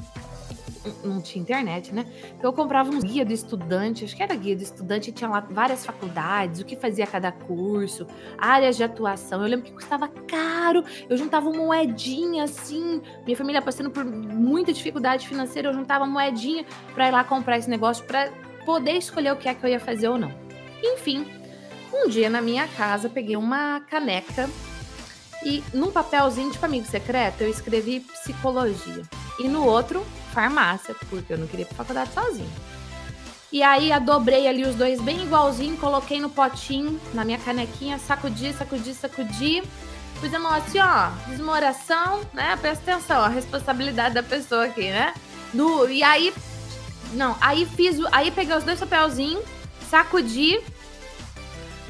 não 1.04 1.22
tinha 1.22 1.42
internet, 1.42 1.94
né? 1.94 2.06
Então 2.38 2.50
eu 2.50 2.54
comprava 2.54 2.90
um 2.90 3.00
guia 3.00 3.26
do 3.26 3.34
estudante, 3.34 4.06
acho 4.06 4.16
que 4.16 4.24
era 4.24 4.34
guia 4.36 4.56
do 4.56 4.64
estudante, 4.64 5.12
tinha 5.12 5.30
lá 5.30 5.40
várias 5.40 5.86
faculdades, 5.86 6.62
o 6.62 6.66
que 6.66 6.76
fazia 6.76 7.06
cada 7.06 7.32
curso, 7.32 8.08
áreas 8.38 8.78
de 8.78 8.84
atuação. 8.84 9.42
Eu 9.42 9.50
lembro 9.50 9.66
que 9.66 9.74
custava 9.74 10.08
caro, 10.08 10.84
eu 11.10 11.18
juntava 11.18 11.52
moedinha 11.52 12.44
assim, 12.46 13.02
minha 13.26 13.36
família 13.36 13.62
passando 13.62 13.90
por 13.90 14.06
muita 14.06 14.72
dificuldade 14.72 15.28
financeira, 15.28 15.70
eu 15.70 15.74
juntava 15.74 16.06
moedinha 16.06 16.66
para 16.94 17.08
ir 17.08 17.12
lá 17.12 17.24
comprar 17.24 17.58
esse 17.58 17.70
negócio 17.70 18.06
para 18.06 18.32
poder 18.66 18.94
escolher 18.94 19.34
o 19.34 19.36
que 19.36 19.50
é 19.50 19.54
que 19.54 19.66
eu 19.66 19.70
ia 19.70 19.80
fazer 19.80 20.08
ou 20.08 20.18
não. 20.18 20.32
Enfim, 20.82 21.26
um 21.94 22.08
dia 22.08 22.30
na 22.30 22.42
minha 22.42 22.68
casa 22.68 23.10
peguei 23.10 23.36
uma 23.36 23.82
caneca 23.82 24.50
e 25.44 25.64
num 25.74 25.92
papelzinho 25.92 26.52
de 26.52 26.60
amigo 26.64 26.86
secreto 26.86 27.42
eu 27.42 27.50
escrevi 27.50 28.02
psicologia 28.02 29.04
e 29.40 29.48
no 29.48 29.64
outro 29.64 30.06
farmácia, 30.34 30.96
porque 31.10 31.34
eu 31.34 31.38
não 31.38 31.48
queria 31.48 31.64
ir 31.64 31.68
pra 31.68 31.78
faculdade 31.78 32.14
sozinho. 32.14 32.52
E 33.52 33.64
aí 33.64 33.92
eu 33.92 34.00
dobrei 34.00 34.48
ali 34.48 34.64
os 34.64 34.76
dois 34.76 35.02
bem 35.02 35.24
igualzinho, 35.24 35.76
coloquei 35.78 36.20
no 36.20 36.30
potinho, 36.30 37.00
na 37.14 37.26
minha 37.26 37.40
canequinha, 37.40 37.98
sacudi, 37.98 38.54
sacudi, 38.54 38.94
sacudi. 38.94 39.64
Fiz 40.22 40.34
a 40.34 40.40
mão 40.40 40.54
assim, 40.54 40.80
ó, 40.80 41.10
desmoração, 41.28 42.22
né? 42.34 42.56
Presta 42.58 42.92
atenção, 42.92 43.22
a 43.22 43.30
responsabilidade 43.30 44.14
da 44.14 44.22
pessoa 44.22 44.66
aqui, 44.66 44.92
né? 44.92 45.14
Do, 45.52 45.90
e 45.90 46.04
aí, 46.04 46.32
não, 47.14 47.36
aí 47.42 47.66
fiz, 47.66 47.98
aí 48.12 48.30
peguei 48.30 48.56
os 48.56 48.64
dois 48.64 48.80
papelzinhos, 48.80 49.44
sacudi, 49.90 50.62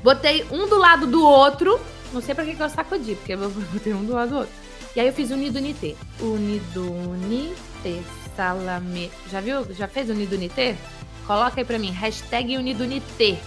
botei 0.04 0.46
um 0.52 0.68
do 0.68 0.78
lado 0.78 1.08
do 1.08 1.24
outro, 1.24 1.80
não 2.14 2.22
sei 2.22 2.34
pra 2.34 2.46
que, 2.46 2.56
que 2.56 2.62
eu 2.62 2.70
sacudi, 2.70 3.16
porque 3.16 3.34
eu 3.34 3.50
botei 3.50 3.94
um 3.94 4.04
do 4.04 4.14
lado 4.14 4.30
do 4.30 4.38
outro. 4.40 4.54
E 4.96 5.00
aí 5.00 5.08
eu 5.08 5.14
fiz 5.14 5.32
Unidunité. 5.32 5.96
Unidunité. 6.20 8.02
Salame. 8.36 9.12
Já 9.30 9.40
viu? 9.42 9.66
Já 9.74 9.88
fez 9.88 10.10
Unidunité? 10.10 10.76
Coloca 11.28 11.60
aí 11.60 11.66
pra 11.66 11.78
mim. 11.78 11.92
Hashtag 11.92 12.58
Unidunité. 12.58 13.38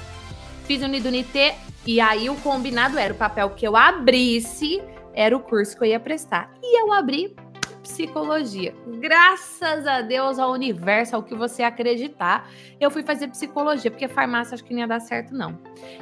Fiz 0.64 0.82
Unidunité 0.82 1.58
e 1.84 2.00
aí 2.00 2.30
o 2.30 2.36
combinado 2.36 2.98
era 2.98 3.12
o 3.12 3.16
papel 3.16 3.50
que 3.50 3.66
eu 3.66 3.76
abrisse 3.76 4.80
era 5.14 5.36
o 5.36 5.40
curso 5.40 5.76
que 5.76 5.84
eu 5.84 5.88
ia 5.88 6.00
prestar. 6.00 6.50
E 6.62 6.80
eu 6.80 6.92
abri 6.92 7.34
psicologia. 7.82 8.74
Graças 8.98 9.86
a 9.86 10.00
Deus, 10.00 10.38
ao 10.38 10.52
universo, 10.52 11.16
ao 11.16 11.22
que 11.22 11.34
você 11.34 11.62
acreditar, 11.62 12.48
eu 12.80 12.90
fui 12.90 13.02
fazer 13.02 13.28
psicologia, 13.28 13.90
porque 13.90 14.08
farmácia 14.08 14.54
acho 14.54 14.64
que 14.64 14.72
não 14.72 14.80
ia 14.80 14.86
dar 14.86 15.00
certo, 15.00 15.34
não. 15.34 15.58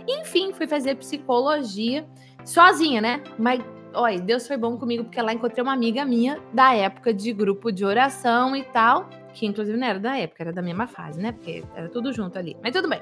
Enfim, 0.06 0.52
fui 0.52 0.66
fazer 0.66 0.96
psicologia 0.96 2.06
sozinha, 2.44 3.00
né? 3.00 3.22
Mas 3.38 3.60
Olha, 3.92 4.20
Deus 4.20 4.46
foi 4.46 4.56
bom 4.56 4.76
comigo 4.76 5.04
porque 5.04 5.20
lá 5.20 5.32
encontrei 5.32 5.62
uma 5.62 5.72
amiga 5.72 6.04
minha 6.04 6.38
da 6.52 6.74
época 6.74 7.12
de 7.12 7.32
grupo 7.32 7.72
de 7.72 7.84
oração 7.84 8.54
e 8.54 8.62
tal, 8.62 9.10
que 9.34 9.46
inclusive 9.46 9.76
não 9.76 9.86
era 9.86 9.98
da 9.98 10.16
época, 10.16 10.44
era 10.44 10.52
da 10.52 10.62
mesma 10.62 10.86
fase, 10.86 11.20
né? 11.20 11.32
Porque 11.32 11.64
era 11.74 11.88
tudo 11.88 12.12
junto 12.12 12.38
ali. 12.38 12.56
Mas 12.62 12.72
tudo 12.72 12.88
bem. 12.88 13.00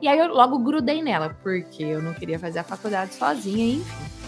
E 0.00 0.06
aí 0.06 0.18
eu 0.18 0.28
logo 0.28 0.58
grudei 0.60 1.02
nela, 1.02 1.36
porque 1.42 1.82
eu 1.82 2.00
não 2.00 2.14
queria 2.14 2.38
fazer 2.38 2.60
a 2.60 2.64
faculdade 2.64 3.14
sozinha, 3.14 3.74
enfim. 3.74 4.19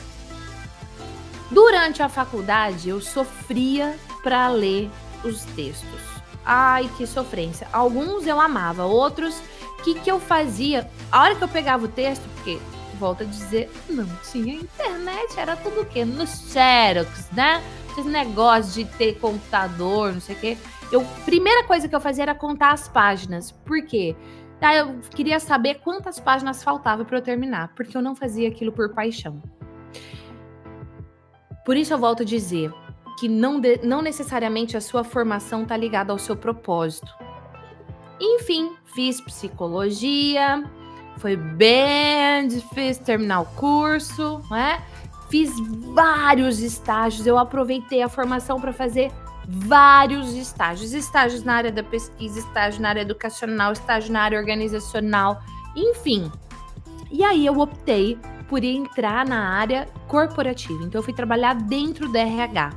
Durante 1.53 2.03
a 2.03 2.09
faculdade, 2.09 2.89
eu 2.89 2.99
sofria 3.01 3.95
para 4.23 4.49
ler 4.49 4.91
os 5.23 5.45
textos. 5.45 6.01
Ai, 6.45 6.91
que 6.97 7.07
sofrência. 7.07 7.69
Alguns 7.71 8.27
eu 8.27 8.41
amava, 8.41 8.85
outros, 8.85 9.39
o 9.79 9.83
que, 9.83 9.95
que 10.01 10.11
eu 10.11 10.19
fazia? 10.19 10.91
A 11.11 11.23
hora 11.23 11.35
que 11.35 11.45
eu 11.45 11.49
pegava 11.49 11.85
o 11.85 11.89
texto, 11.89 12.23
porque 12.35 12.59
volto 12.99 13.23
a 13.23 13.27
dizer, 13.27 13.71
não 13.91 14.07
tinha 14.31 14.55
internet, 14.55 15.39
era 15.39 15.55
tudo 15.55 15.83
o 15.83 15.85
quê? 15.85 16.07
No 16.07 16.27
Xerox, 16.27 17.29
né? 17.33 17.63
Esse 17.91 18.09
negócio 18.09 18.73
de 18.73 18.91
ter 18.97 19.19
computador, 19.19 20.15
não 20.15 20.21
sei 20.23 20.35
o 20.35 20.39
quê. 20.39 20.59
Eu, 20.91 21.05
primeira 21.27 21.65
coisa 21.65 21.87
que 21.87 21.95
eu 21.95 22.01
fazia 22.01 22.23
era 22.23 22.35
contar 22.35 22.73
as 22.73 22.89
páginas. 22.89 23.53
Por 23.53 23.85
quê? 23.85 24.17
Aí 24.59 24.79
eu 24.79 25.01
queria 25.11 25.39
saber 25.39 25.81
quantas 25.81 26.19
páginas 26.19 26.65
faltava 26.65 27.05
para 27.05 27.19
eu 27.19 27.23
terminar, 27.23 27.75
porque 27.75 27.95
eu 27.95 28.01
não 28.01 28.17
fazia 28.17 28.49
aquilo 28.49 28.73
por 28.73 28.95
paixão. 28.95 29.43
Por 31.65 31.77
isso 31.77 31.93
eu 31.93 31.99
volto 31.99 32.23
a 32.23 32.27
dizer 32.27 32.73
que 33.19 33.29
não, 33.29 33.61
de, 33.61 33.81
não 33.85 34.03
necessariamente 34.03 34.77
a 34.77 34.81
sua 34.81 35.05
formação 35.05 35.63
está 35.63 35.77
ligada 35.77 36.13
ao 36.13 36.19
seu 36.19 36.37
propósito. 36.37 37.15
Enfim, 38.21 38.73
fiz 38.95 39.21
psicologia, 39.21 40.65
foi 41.19 41.37
bem 41.37 42.49
difícil 42.49 43.05
terminar 43.05 43.41
o 43.41 43.47
curso, 43.47 44.41
né? 44.51 44.83
Fiz 45.31 45.53
vários 45.95 46.61
estágios, 46.61 47.27
eu 47.27 47.39
aproveitei 47.39 48.03
a 48.03 48.09
formação 48.09 48.61
para 48.61 48.73
fazer 48.73 49.11
vários 49.49 50.35
estágios, 50.35 50.93
estágios 50.93 51.43
na 51.43 51.55
área 51.55 51.73
da 51.73 51.83
pesquisa, 51.83 52.39
estágio 52.39 52.83
na 52.83 52.91
área 52.91 53.01
educacional, 53.01 53.73
estágio 53.73 54.13
na 54.13 54.23
área 54.23 54.39
organizacional, 54.39 55.43
enfim. 55.75 56.31
E 57.11 57.23
aí 57.25 57.47
eu 57.47 57.59
optei 57.59 58.19
por 58.53 58.63
entrar 58.63 59.27
na 59.27 59.49
área 59.49 59.89
corporativa. 60.07 60.85
Então 60.85 60.99
eu 60.99 61.03
fui 61.03 61.15
trabalhar 61.15 61.55
dentro 61.55 62.07
do 62.07 62.19
RH. 62.19 62.77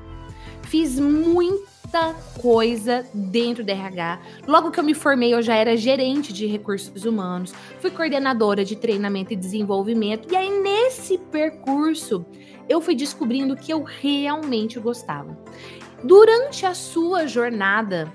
Fiz 0.62 0.98
muita 0.98 2.16
coisa 2.42 3.06
dentro 3.14 3.62
da 3.62 3.74
RH. 3.74 4.22
Logo 4.48 4.72
que 4.72 4.80
eu 4.80 4.86
me 4.86 4.94
formei, 4.94 5.34
eu 5.34 5.42
já 5.42 5.54
era 5.54 5.76
gerente 5.76 6.32
de 6.32 6.48
recursos 6.48 7.04
humanos, 7.04 7.54
fui 7.82 7.92
coordenadora 7.92 8.64
de 8.64 8.78
treinamento 8.78 9.34
e 9.34 9.36
desenvolvimento. 9.36 10.32
E 10.32 10.38
aí, 10.38 10.50
nesse 10.62 11.18
percurso, 11.18 12.26
eu 12.70 12.80
fui 12.80 12.96
descobrindo 12.96 13.58
que 13.58 13.74
eu 13.74 13.84
realmente 13.84 14.80
gostava. 14.80 15.38
Durante 16.06 16.66
a 16.66 16.74
sua 16.74 17.28
jornada, 17.28 18.10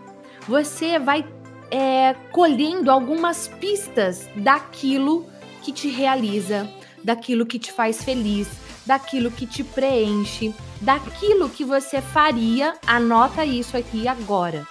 você 0.49 0.99
vai 0.99 1.31
é, 1.71 2.15
colhendo 2.33 2.91
algumas 2.91 3.49
pistas 3.49 4.27
daquilo 4.35 5.27
que 5.61 5.73
te 5.73 5.91
realiza, 5.91 6.67
daquilo 7.03 7.47
que 7.47 7.59
te 7.59 7.73
faz 7.73 8.03
feliz, 8.03 8.49
daquilo 8.87 9.31
que 9.31 9.47
te 9.47 9.63
preenche, 9.63 10.55
daquilo 10.81 11.49
que 11.49 11.65
você 11.65 12.01
faria, 12.01 12.75
anota 12.87 13.45
isso 13.45 13.77
aqui 13.77 14.09
agora. 14.09 14.67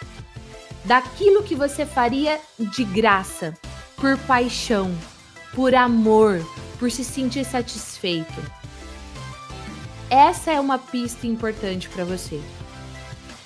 Daquilo 0.86 1.44
que 1.44 1.56
você 1.56 1.86
faria 1.86 2.40
de 2.58 2.84
graça, 2.84 3.54
por 3.96 4.18
paixão, 4.20 4.96
por 5.54 5.76
amor, 5.76 6.42
por 6.80 6.90
se 6.90 7.04
sentir 7.04 7.46
satisfeito. 7.46 8.42
Essa 10.10 10.52
é 10.52 10.60
uma 10.60 10.80
pista 10.80 11.28
importante 11.28 11.88
para 11.90 12.04
você. 12.04 12.42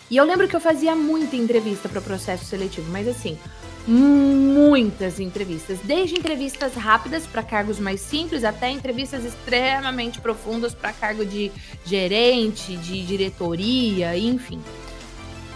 E 0.09 0.15
eu 0.15 0.23
lembro 0.23 0.47
que 0.47 0.55
eu 0.55 0.61
fazia 0.61 0.95
muita 0.95 1.35
entrevista 1.35 1.89
para 1.89 1.99
o 1.99 2.03
processo 2.03 2.45
seletivo, 2.45 2.89
mas 2.91 3.07
assim, 3.07 3.37
muitas 3.85 5.19
entrevistas, 5.19 5.79
desde 5.83 6.17
entrevistas 6.17 6.73
rápidas 6.75 7.27
para 7.27 7.43
cargos 7.43 7.79
mais 7.79 7.99
simples 7.99 8.43
até 8.43 8.69
entrevistas 8.69 9.25
extremamente 9.25 10.21
profundas 10.21 10.73
para 10.73 10.93
cargo 10.93 11.25
de 11.25 11.51
gerente, 11.85 12.77
de 12.77 13.05
diretoria, 13.05 14.17
enfim. 14.17 14.61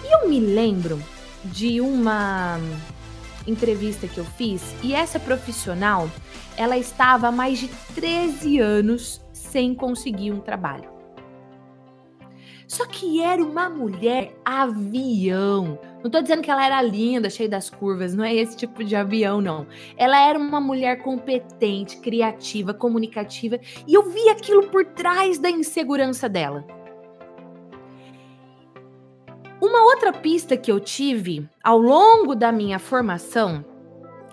E 0.03 0.13
eu 0.13 0.29
me 0.29 0.39
lembro 0.39 1.01
de 1.45 1.79
uma 1.79 2.59
entrevista 3.45 4.07
que 4.07 4.17
eu 4.17 4.25
fiz 4.25 4.61
e 4.83 4.93
essa 4.93 5.19
profissional, 5.19 6.09
ela 6.57 6.77
estava 6.77 7.29
há 7.29 7.31
mais 7.31 7.59
de 7.59 7.69
13 7.95 8.59
anos 8.59 9.21
sem 9.31 9.73
conseguir 9.73 10.33
um 10.33 10.41
trabalho. 10.41 10.96
Só 12.67 12.85
que 12.85 13.21
era 13.21 13.41
uma 13.41 13.69
mulher 13.69 14.35
avião. 14.43 15.79
Não 16.03 16.11
tô 16.11 16.21
dizendo 16.21 16.41
que 16.41 16.51
ela 16.51 16.65
era 16.65 16.81
linda, 16.81 17.29
cheia 17.29 17.47
das 17.47 17.69
curvas, 17.69 18.13
não 18.13 18.25
é 18.25 18.35
esse 18.35 18.57
tipo 18.57 18.83
de 18.83 18.93
avião, 18.93 19.39
não. 19.39 19.65
Ela 19.95 20.19
era 20.27 20.37
uma 20.37 20.59
mulher 20.59 21.01
competente, 21.01 21.97
criativa, 21.97 22.73
comunicativa, 22.73 23.57
e 23.87 23.93
eu 23.93 24.09
vi 24.09 24.27
aquilo 24.29 24.67
por 24.67 24.85
trás 24.85 25.39
da 25.39 25.49
insegurança 25.49 26.27
dela. 26.27 26.65
Uma 29.61 29.85
outra 29.85 30.11
pista 30.11 30.57
que 30.57 30.71
eu 30.71 30.79
tive 30.79 31.49
ao 31.63 31.79
longo 31.79 32.35
da 32.35 32.51
minha 32.51 32.79
formação 32.79 33.65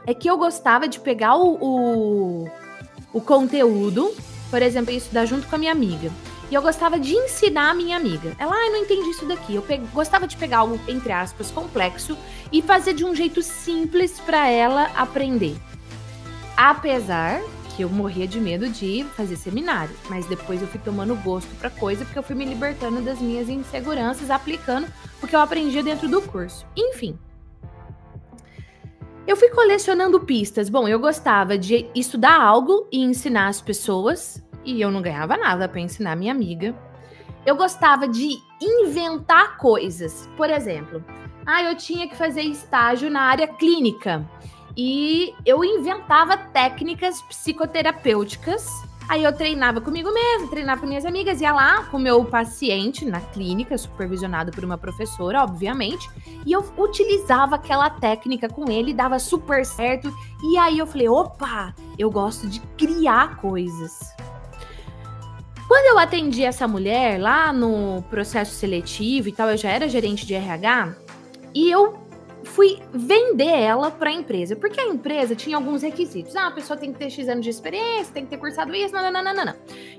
é 0.07 0.13
que 0.13 0.29
eu 0.29 0.37
gostava 0.37 0.89
de 0.89 0.99
pegar 1.01 1.37
o, 1.37 1.55
o, 1.55 2.51
o 3.13 3.21
conteúdo, 3.21 4.13
por 4.51 4.61
exemplo, 4.61 4.93
estudar 4.93 5.25
junto 5.25 5.47
com 5.47 5.55
a 5.55 5.59
minha 5.59 5.73
amiga. 5.73 6.11
E 6.51 6.55
eu 6.55 6.63
gostava 6.63 6.99
de 6.99 7.15
ensinar 7.15 7.71
a 7.71 7.75
minha 7.75 7.97
amiga. 7.97 8.35
Ela, 8.39 8.55
ah, 8.55 8.67
eu 8.67 8.73
não 8.73 8.79
entendi 8.79 9.11
isso 9.11 9.27
daqui. 9.27 9.55
Eu 9.55 9.65
gostava 9.93 10.27
de 10.27 10.37
pegar 10.37 10.59
algo, 10.59 10.79
entre 10.87 11.13
aspas, 11.13 11.51
complexo 11.51 12.17
e 12.53 12.63
fazer 12.63 12.95
de 12.95 13.05
um 13.05 13.15
jeito 13.15 13.43
simples 13.43 14.21
para 14.21 14.49
ela 14.49 14.91
aprender. 14.95 15.57
Apesar 16.57 17.43
que 17.75 17.83
eu 17.83 17.91
morria 17.91 18.27
de 18.27 18.41
medo 18.41 18.69
de 18.69 19.05
fazer 19.17 19.37
seminário, 19.37 19.95
mas 20.09 20.27
depois 20.27 20.63
eu 20.63 20.69
fui 20.69 20.79
tomando 20.79 21.17
gosto 21.17 21.53
para 21.57 21.69
coisa 21.69 22.05
porque 22.05 22.19
eu 22.19 22.23
fui 22.23 22.37
me 22.37 22.45
libertando 22.45 23.01
das 23.01 23.19
minhas 23.19 23.49
inseguranças, 23.49 24.31
aplicando 24.31 24.87
o 25.21 25.27
que 25.27 25.35
eu 25.35 25.41
aprendi 25.41 25.83
dentro 25.83 26.09
do 26.09 26.23
curso. 26.23 26.65
Enfim, 26.77 27.19
eu 29.27 29.37
fui 29.37 29.49
colecionando 29.49 30.21
pistas. 30.21 30.69
Bom, 30.69 30.87
eu 30.87 30.99
gostava 30.99 31.57
de 31.59 31.89
estudar 31.95 32.41
algo 32.41 32.87
e 32.93 33.03
ensinar 33.03 33.49
as 33.49 33.61
pessoas 33.61 34.43
e 34.65 34.81
eu 34.81 34.91
não 34.91 35.03
ganhava 35.03 35.37
nada 35.37 35.69
para 35.69 35.81
ensinar 35.81 36.17
minha 36.17 36.33
amiga. 36.33 36.75
Eu 37.45 37.57
gostava 37.57 38.09
de 38.09 38.39
inventar 38.61 39.57
coisas. 39.59 40.29
Por 40.37 40.49
exemplo, 40.49 41.05
ah, 41.47 41.63
eu 41.63 41.77
tinha 41.77 42.09
que 42.09 42.17
fazer 42.17 42.43
estágio 42.43 43.11
na 43.11 43.23
área 43.23 43.47
clínica 43.47 44.27
e 44.77 45.35
eu 45.45 45.63
inventava 45.63 46.37
técnicas 46.37 47.21
psicoterapêuticas. 47.23 48.67
Aí 49.07 49.23
eu 49.23 49.37
treinava 49.37 49.83
comigo 49.83 50.11
mesma, 50.11 50.49
treinava 50.49 50.81
com 50.81 50.87
minhas 50.87 51.05
amigas, 51.05 51.39
ia 51.43 51.53
lá 51.53 51.85
com 51.85 51.99
o 51.99 52.01
meu 52.01 52.25
paciente 52.25 53.05
na 53.05 53.21
clínica, 53.21 53.77
supervisionado 53.77 54.51
por 54.51 54.65
uma 54.65 54.79
professora, 54.79 55.43
obviamente, 55.43 56.09
e 56.47 56.53
eu 56.53 56.65
utilizava 56.79 57.57
aquela 57.57 57.91
técnica 57.91 58.49
com 58.49 58.71
ele, 58.71 58.95
dava 58.95 59.19
super 59.19 59.67
certo. 59.67 60.11
E 60.43 60.57
aí 60.57 60.79
eu 60.79 60.87
falei: 60.87 61.07
opa, 61.07 61.75
eu 61.99 62.11
gosto 62.11 62.49
de 62.49 62.61
criar 62.79 63.37
coisas. 63.37 64.15
Quando 65.75 65.87
eu 65.87 65.99
atendi 65.99 66.45
essa 66.45 66.69
mulher 66.69 67.21
lá 67.21 67.53
no 67.53 68.01
processo 68.09 68.55
seletivo 68.55 69.29
e 69.29 69.33
tal, 69.33 69.51
eu 69.51 69.57
já 69.57 69.71
era 69.71 69.89
gerente 69.89 70.25
de 70.25 70.33
RH 70.33 70.95
e 71.53 71.69
eu 71.69 71.99
fui 72.45 72.79
vender 72.93 73.49
ela 73.49 73.91
para 73.91 74.11
a 74.11 74.13
empresa, 74.13 74.55
porque 74.55 74.81
a 74.81 74.87
empresa 74.87 75.35
tinha 75.35 75.57
alguns 75.57 75.83
requisitos. 75.83 76.37
Ah, 76.37 76.47
a 76.47 76.51
pessoa 76.53 76.77
tem 76.79 76.93
que 76.93 76.99
ter 77.01 77.11
X 77.11 77.29
anos 77.29 77.43
de 77.43 77.51
experiência, 77.51 78.15
tem 78.15 78.23
que 78.23 78.31
ter 78.31 78.37
cursado 78.37 78.73
isso, 78.73 78.95
não, 78.95 79.03
não, 79.11 79.25
não, 79.25 79.35
não, 79.35 79.45
não. 79.47 79.55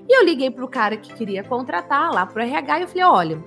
E 0.08 0.18
eu 0.18 0.24
liguei 0.24 0.50
pro 0.50 0.66
cara 0.66 0.96
que 0.96 1.14
queria 1.14 1.44
contratar 1.44 2.10
lá 2.10 2.26
pro 2.26 2.42
RH 2.42 2.80
e 2.80 2.82
eu 2.84 2.88
falei: 2.88 3.04
olha, 3.04 3.44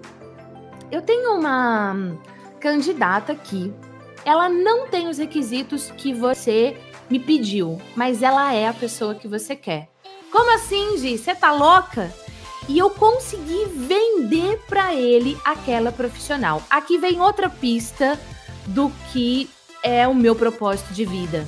eu 0.93 1.01
tenho 1.01 1.35
uma 1.35 2.15
candidata 2.61 3.33
aqui, 3.33 3.73
ela 4.23 4.51
não 4.51 4.87
tem 4.87 5.09
os 5.09 5.17
requisitos 5.17 5.91
que 5.93 6.13
você 6.13 6.77
me 7.09 7.19
pediu, 7.19 7.81
mas 7.97 8.23
ela 8.23 8.53
é 8.53 8.69
a 8.69 8.75
pessoa 8.75 9.15
que 9.15 9.27
você 9.27 9.57
quer. 9.57 9.89
Como 10.31 10.55
assim, 10.55 10.99
Gi? 10.99 11.17
Você 11.17 11.35
tá 11.35 11.53
louca? 11.53 12.13
E 12.69 12.79
eu 12.79 12.91
consegui 12.91 13.65
vender 13.75 14.61
para 14.69 14.95
ele 14.95 15.39
aquela 15.45 15.91
profissional. 15.91 16.63
Aqui 16.69 16.99
vem 16.99 17.21
outra 17.21 17.49
pista 17.49 18.21
do 18.67 18.93
que 19.11 19.49
é 19.83 20.07
o 20.07 20.15
meu 20.15 20.35
propósito 20.35 20.93
de 20.93 21.05
vida. 21.05 21.47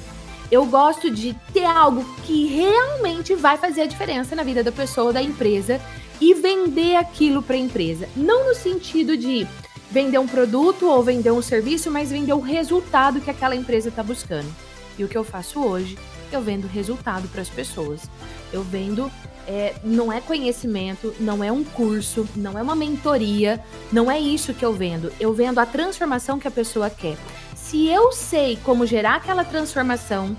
Eu 0.51 0.64
gosto 0.64 1.11
de 1.11 1.35
ter 1.53 1.64
algo 1.64 2.05
que 2.25 2.47
realmente 2.47 3.35
vai 3.35 3.57
fazer 3.57 3.83
a 3.83 3.87
diferença 3.87 4.35
na 4.35 4.43
vida 4.43 4.64
da 4.64 4.73
pessoa, 4.73 5.12
da 5.12 5.23
empresa 5.23 5.81
e 6.21 6.35
vender 6.35 6.97
aquilo 6.97 7.43
para 7.43 7.55
a 7.55 7.59
empresa. 7.59 8.09
Não 8.16 8.49
no 8.49 8.55
sentido 8.55 9.16
de 9.16 9.47
vender 9.90 10.19
um 10.19 10.27
produto 10.27 10.87
ou 10.88 11.03
vender 11.03 11.31
um 11.31 11.43
serviço, 11.43 11.90
mas 11.90 12.11
vender 12.11 12.33
o 12.33 12.40
resultado 12.40 13.21
que 13.21 13.31
aquela 13.31 13.55
empresa 13.55 13.90
está 13.90 14.03
buscando. 14.03 14.51
E 14.99 15.05
o 15.05 15.09
que 15.09 15.16
eu 15.16 15.25
faço 15.25 15.61
hoje, 15.61 15.99
eu 16.35 16.43
vendo 16.43 16.66
resultado 16.66 17.29
para 17.29 17.43
as 17.43 17.49
pessoas. 17.49 18.09
Eu 18.53 18.62
vendo, 18.62 19.11
é, 19.47 19.75
não 19.85 20.12
é 20.12 20.21
conhecimento, 20.21 21.14
não 21.21 21.43
é 21.43 21.51
um 21.51 21.64
curso, 21.64 22.29
não 22.37 22.59
é 22.59 22.62
uma 22.62 22.75
mentoria, 22.75 23.62
não 23.93 24.11
é 24.11 24.19
isso 24.19 24.55
que 24.55 24.64
eu 24.64 24.73
vendo. 24.73 25.12
Eu 25.19 25.33
vendo 25.33 25.59
a 25.59 25.66
transformação 25.66 26.38
que 26.38 26.49
a 26.49 26.51
pessoa 26.51 26.90
quer. 26.90 27.16
Se 27.55 27.88
eu 27.88 28.12
sei 28.12 28.59
como 28.64 28.87
gerar 28.87 29.16
aquela 29.16 29.45
transformação, 29.45 30.37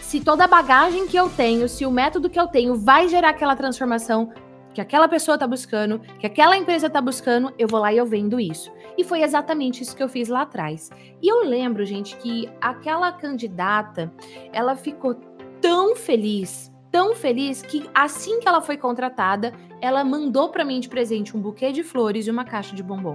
se 0.00 0.20
toda 0.20 0.44
a 0.44 0.48
bagagem 0.48 1.06
que 1.06 1.16
eu 1.16 1.28
tenho, 1.28 1.68
se 1.68 1.84
o 1.84 1.90
método 1.90 2.30
que 2.30 2.38
eu 2.38 2.46
tenho 2.46 2.74
vai 2.74 3.08
gerar 3.08 3.30
aquela 3.30 3.56
transformação 3.56 4.32
que 4.76 4.80
aquela 4.82 5.08
pessoa 5.08 5.36
está 5.36 5.46
buscando, 5.46 5.98
que 6.20 6.26
aquela 6.26 6.54
empresa 6.54 6.88
está 6.88 7.00
buscando, 7.00 7.50
eu 7.58 7.66
vou 7.66 7.80
lá 7.80 7.94
e 7.94 7.96
eu 7.96 8.04
vendo 8.04 8.38
isso. 8.38 8.70
E 8.96 9.04
foi 9.04 9.22
exatamente 9.22 9.82
isso 9.82 9.94
que 9.94 10.02
eu 10.02 10.08
fiz 10.08 10.28
lá 10.28 10.42
atrás. 10.42 10.90
E 11.22 11.28
eu 11.28 11.44
lembro, 11.44 11.84
gente, 11.84 12.16
que 12.16 12.48
aquela 12.60 13.12
candidata, 13.12 14.12
ela 14.52 14.74
ficou 14.74 15.14
tão 15.60 15.94
feliz, 15.94 16.72
tão 16.90 17.14
feliz 17.14 17.62
que 17.62 17.88
assim 17.94 18.40
que 18.40 18.48
ela 18.48 18.60
foi 18.60 18.76
contratada, 18.76 19.52
ela 19.80 20.04
mandou 20.04 20.48
para 20.48 20.64
mim 20.64 20.80
de 20.80 20.88
presente 20.88 21.36
um 21.36 21.40
buquê 21.40 21.72
de 21.72 21.82
flores 21.82 22.26
e 22.26 22.30
uma 22.30 22.44
caixa 22.44 22.74
de 22.74 22.82
bombom. 22.82 23.14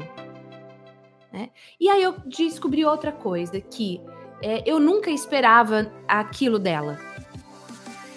Né? 1.31 1.49
E 1.79 1.89
aí 1.89 2.03
eu 2.03 2.15
descobri 2.25 2.85
outra 2.85 3.11
coisa 3.11 3.59
que 3.59 4.01
é, 4.43 4.63
eu 4.65 4.79
nunca 4.79 5.09
esperava 5.09 5.91
aquilo 6.07 6.59
dela. 6.59 6.99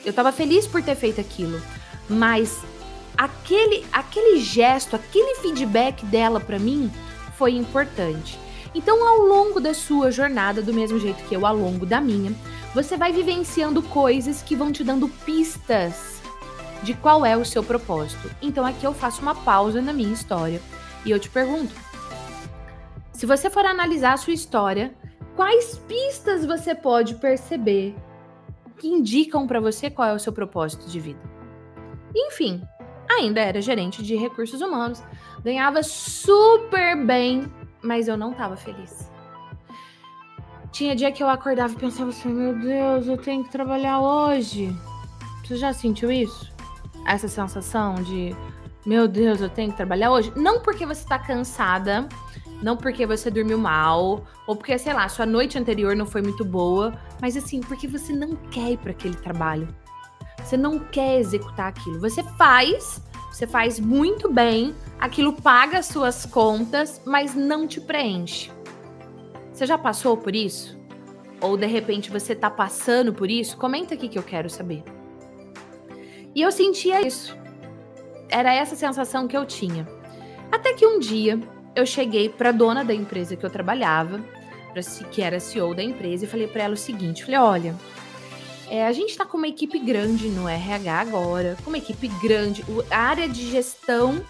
Eu 0.04 0.10
estava 0.10 0.32
feliz 0.32 0.66
por 0.66 0.82
ter 0.82 0.94
feito 0.94 1.20
aquilo, 1.20 1.60
mas 2.08 2.62
aquele 3.16 3.86
aquele 3.92 4.38
gesto, 4.38 4.96
aquele 4.96 5.36
feedback 5.36 6.04
dela 6.06 6.40
para 6.40 6.58
mim 6.58 6.90
foi 7.36 7.52
importante. 7.52 8.38
Então, 8.74 9.06
ao 9.06 9.18
longo 9.18 9.60
da 9.60 9.72
sua 9.72 10.10
jornada, 10.10 10.60
do 10.60 10.74
mesmo 10.74 10.98
jeito 10.98 11.22
que 11.24 11.34
eu 11.34 11.46
ao 11.46 11.56
longo 11.56 11.86
da 11.86 12.00
minha, 12.00 12.32
você 12.74 12.96
vai 12.96 13.12
vivenciando 13.12 13.80
coisas 13.82 14.42
que 14.42 14.56
vão 14.56 14.72
te 14.72 14.82
dando 14.82 15.08
pistas 15.08 16.20
de 16.84 16.92
qual 16.94 17.24
é 17.24 17.36
o 17.36 17.44
seu 17.44 17.64
propósito. 17.64 18.30
Então 18.42 18.64
aqui 18.64 18.84
eu 18.84 18.92
faço 18.92 19.22
uma 19.22 19.34
pausa 19.34 19.80
na 19.80 19.92
minha 19.92 20.12
história 20.12 20.60
e 21.04 21.10
eu 21.10 21.18
te 21.18 21.30
pergunto: 21.30 21.74
se 23.12 23.26
você 23.26 23.48
for 23.48 23.64
analisar 23.64 24.12
a 24.12 24.16
sua 24.18 24.34
história, 24.34 24.94
quais 25.34 25.78
pistas 25.78 26.44
você 26.44 26.74
pode 26.74 27.14
perceber 27.14 27.96
que 28.78 28.88
indicam 28.88 29.46
para 29.46 29.60
você 29.60 29.88
qual 29.88 30.08
é 30.08 30.12
o 30.12 30.18
seu 30.18 30.32
propósito 30.32 30.88
de 30.88 31.00
vida? 31.00 31.20
Enfim, 32.14 32.62
ainda 33.10 33.40
era 33.40 33.60
gerente 33.60 34.02
de 34.02 34.16
recursos 34.16 34.60
humanos, 34.60 35.02
ganhava 35.42 35.82
super 35.82 36.96
bem 37.04 37.50
mas 37.84 38.08
eu 38.08 38.16
não 38.16 38.32
estava 38.32 38.56
feliz. 38.56 39.10
Tinha 40.72 40.96
dia 40.96 41.12
que 41.12 41.22
eu 41.22 41.28
acordava 41.28 41.72
e 41.72 41.76
pensava 41.76 42.10
assim: 42.10 42.32
meu 42.32 42.58
Deus, 42.58 43.06
eu 43.06 43.18
tenho 43.18 43.44
que 43.44 43.52
trabalhar 43.52 44.00
hoje. 44.00 44.74
Você 45.44 45.56
já 45.56 45.72
sentiu 45.72 46.10
isso? 46.10 46.52
Essa 47.06 47.28
sensação 47.28 47.96
de, 47.96 48.34
meu 48.84 49.06
Deus, 49.06 49.40
eu 49.40 49.50
tenho 49.50 49.70
que 49.70 49.76
trabalhar 49.76 50.10
hoje? 50.10 50.32
Não 50.34 50.60
porque 50.60 50.86
você 50.86 51.06
tá 51.06 51.18
cansada, 51.18 52.08
não 52.62 52.76
porque 52.78 53.06
você 53.06 53.30
dormiu 53.30 53.58
mal, 53.58 54.24
ou 54.46 54.56
porque, 54.56 54.76
sei 54.78 54.94
lá, 54.94 55.06
sua 55.08 55.26
noite 55.26 55.58
anterior 55.58 55.94
não 55.94 56.06
foi 56.06 56.22
muito 56.22 56.44
boa, 56.44 56.98
mas 57.20 57.36
assim, 57.36 57.60
porque 57.60 57.86
você 57.86 58.12
não 58.14 58.34
quer 58.50 58.72
ir 58.72 58.78
para 58.78 58.92
aquele 58.92 59.16
trabalho. 59.16 59.68
Você 60.44 60.56
não 60.56 60.78
quer 60.78 61.18
executar 61.18 61.68
aquilo. 61.68 61.98
Você 62.00 62.22
faz, 62.22 63.00
você 63.32 63.46
faz 63.46 63.80
muito 63.80 64.30
bem, 64.30 64.74
aquilo 65.00 65.32
paga 65.32 65.78
as 65.78 65.86
suas 65.86 66.26
contas, 66.26 67.00
mas 67.04 67.34
não 67.34 67.66
te 67.66 67.80
preenche. 67.80 68.52
Você 69.52 69.64
já 69.64 69.78
passou 69.78 70.16
por 70.16 70.34
isso? 70.34 70.78
Ou 71.40 71.56
de 71.56 71.66
repente 71.66 72.10
você 72.10 72.34
tá 72.34 72.50
passando 72.50 73.12
por 73.12 73.30
isso? 73.30 73.56
Comenta 73.56 73.94
aqui 73.94 74.08
que 74.08 74.18
eu 74.18 74.22
quero 74.22 74.50
saber. 74.50 74.84
E 76.34 76.42
eu 76.42 76.52
sentia 76.52 77.06
isso. 77.06 77.36
Era 78.28 78.52
essa 78.52 78.76
sensação 78.76 79.26
que 79.26 79.36
eu 79.36 79.46
tinha. 79.46 79.88
Até 80.52 80.74
que 80.74 80.86
um 80.86 80.98
dia 80.98 81.40
eu 81.74 81.86
cheguei 81.86 82.28
para 82.28 82.52
dona 82.52 82.84
da 82.84 82.92
empresa 82.92 83.36
que 83.36 83.44
eu 83.44 83.50
trabalhava, 83.50 84.20
que 85.10 85.22
era 85.22 85.40
CEO 85.40 85.74
da 85.74 85.82
empresa, 85.82 86.24
e 86.24 86.28
falei 86.28 86.46
para 86.46 86.64
ela 86.64 86.74
o 86.74 86.76
seguinte: 86.76 87.24
falei, 87.24 87.40
olha, 87.40 87.74
é, 88.74 88.84
a 88.88 88.92
gente 88.92 89.10
está 89.10 89.24
com 89.24 89.38
uma 89.38 89.46
equipe 89.46 89.78
grande 89.78 90.26
no 90.26 90.48
RH 90.48 91.00
agora, 91.00 91.56
com 91.62 91.70
uma 91.70 91.78
equipe 91.78 92.08
grande. 92.20 92.64
a 92.90 92.98
área 92.98 93.28
de 93.28 93.48
gestão 93.48 94.20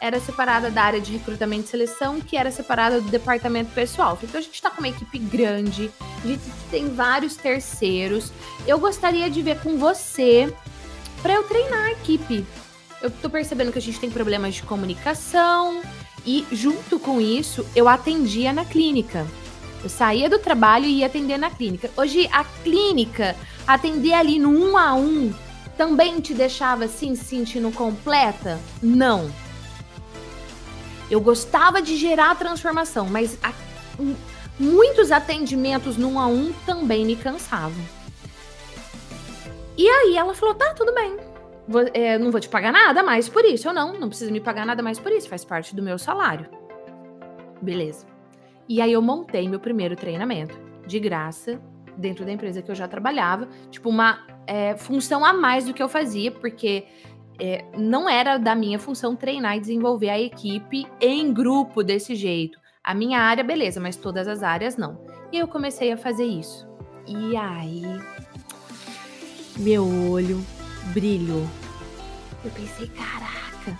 era 0.00 0.18
separada 0.18 0.72
da 0.72 0.82
área 0.82 1.00
de 1.00 1.12
recrutamento 1.12 1.66
e 1.66 1.68
seleção, 1.68 2.20
que 2.20 2.36
era 2.36 2.50
separada 2.50 3.00
do 3.00 3.08
departamento 3.08 3.70
pessoal. 3.70 4.18
Então 4.20 4.40
a 4.40 4.42
gente 4.42 4.54
está 4.54 4.70
com 4.70 4.78
uma 4.78 4.88
equipe 4.88 5.20
grande, 5.20 5.88
a 6.24 6.26
gente 6.26 6.42
tem 6.68 6.88
vários 6.92 7.36
terceiros. 7.36 8.32
Eu 8.66 8.80
gostaria 8.80 9.30
de 9.30 9.40
ver 9.40 9.60
com 9.60 9.78
você 9.78 10.52
para 11.22 11.34
eu 11.34 11.44
treinar 11.44 11.84
a 11.84 11.92
equipe. 11.92 12.44
Eu 13.00 13.08
tô 13.08 13.30
percebendo 13.30 13.70
que 13.70 13.78
a 13.78 13.82
gente 13.82 14.00
tem 14.00 14.10
problemas 14.10 14.56
de 14.56 14.62
comunicação, 14.64 15.80
e 16.26 16.44
junto 16.50 16.98
com 16.98 17.20
isso, 17.20 17.64
eu 17.74 17.88
atendia 17.88 18.52
na 18.52 18.64
clínica. 18.64 19.24
Eu 19.82 19.88
saía 19.88 20.28
do 20.28 20.38
trabalho 20.38 20.86
e 20.86 20.98
ia 20.98 21.06
atender 21.06 21.38
na 21.38 21.50
clínica. 21.50 21.90
Hoje, 21.96 22.28
a 22.32 22.44
clínica, 22.44 23.36
atender 23.66 24.12
ali 24.12 24.38
no 24.38 24.50
um 24.50 24.76
a 24.76 24.94
um, 24.94 25.32
também 25.76 26.20
te 26.20 26.34
deixava 26.34 26.84
assim, 26.84 27.14
se 27.14 27.24
sentindo 27.24 27.70
completa? 27.72 28.58
Não. 28.82 29.30
Eu 31.10 31.20
gostava 31.20 31.82
de 31.82 31.96
gerar 31.96 32.36
transformação, 32.36 33.06
mas 33.06 33.36
a, 33.42 33.52
muitos 34.58 35.10
atendimentos 35.10 35.96
no 35.96 36.12
um 36.12 36.18
a 36.18 36.26
um 36.26 36.52
também 36.64 37.04
me 37.04 37.16
cansavam. 37.16 37.84
E 39.76 39.88
aí 39.88 40.16
ela 40.16 40.34
falou: 40.34 40.54
tá, 40.54 40.72
tudo 40.74 40.94
bem 40.94 41.32
vou, 41.66 41.82
é, 41.92 42.18
não 42.18 42.30
vou 42.30 42.40
te 42.40 42.48
pagar 42.48 42.72
nada 42.72 43.02
mais 43.02 43.28
por 43.28 43.44
isso. 43.44 43.68
Eu 43.68 43.72
não, 43.72 43.98
não 43.98 44.08
precisa 44.08 44.30
me 44.30 44.40
pagar 44.40 44.66
nada 44.66 44.82
mais 44.82 44.98
por 44.98 45.12
isso, 45.12 45.28
faz 45.28 45.44
parte 45.44 45.74
do 45.74 45.82
meu 45.82 45.98
salário. 45.98 46.46
Beleza. 47.60 48.11
E 48.68 48.80
aí 48.80 48.92
eu 48.92 49.02
montei 49.02 49.48
meu 49.48 49.60
primeiro 49.60 49.96
treinamento 49.96 50.58
de 50.86 50.98
graça 50.98 51.60
dentro 51.96 52.24
da 52.24 52.32
empresa 52.32 52.62
que 52.62 52.70
eu 52.70 52.74
já 52.74 52.88
trabalhava, 52.88 53.48
tipo 53.70 53.88
uma 53.88 54.26
é, 54.46 54.76
função 54.76 55.24
a 55.24 55.32
mais 55.32 55.66
do 55.66 55.74
que 55.74 55.82
eu 55.82 55.88
fazia, 55.88 56.30
porque 56.30 56.86
é, 57.38 57.64
não 57.76 58.08
era 58.08 58.38
da 58.38 58.54
minha 58.54 58.78
função 58.78 59.14
treinar 59.14 59.56
e 59.56 59.60
desenvolver 59.60 60.08
a 60.08 60.20
equipe 60.20 60.86
em 61.00 61.32
grupo 61.32 61.82
desse 61.82 62.14
jeito. 62.14 62.58
A 62.82 62.94
minha 62.94 63.20
área, 63.20 63.44
beleza, 63.44 63.80
mas 63.80 63.96
todas 63.96 64.26
as 64.26 64.42
áreas 64.42 64.76
não. 64.76 65.00
E 65.30 65.38
eu 65.38 65.46
comecei 65.46 65.92
a 65.92 65.96
fazer 65.96 66.24
isso. 66.24 66.66
E 67.06 67.36
aí, 67.36 67.82
meu 69.58 69.86
olho 70.10 70.44
brilho. 70.92 71.48
Eu 72.44 72.50
pensei, 72.50 72.88
caraca. 72.88 73.78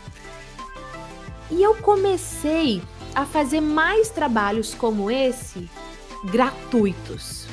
E 1.50 1.62
eu 1.62 1.74
comecei 1.76 2.80
a 3.14 3.24
fazer 3.24 3.60
mais 3.60 4.10
trabalhos 4.10 4.74
como 4.74 5.10
esse 5.10 5.68
gratuitos. 6.24 7.46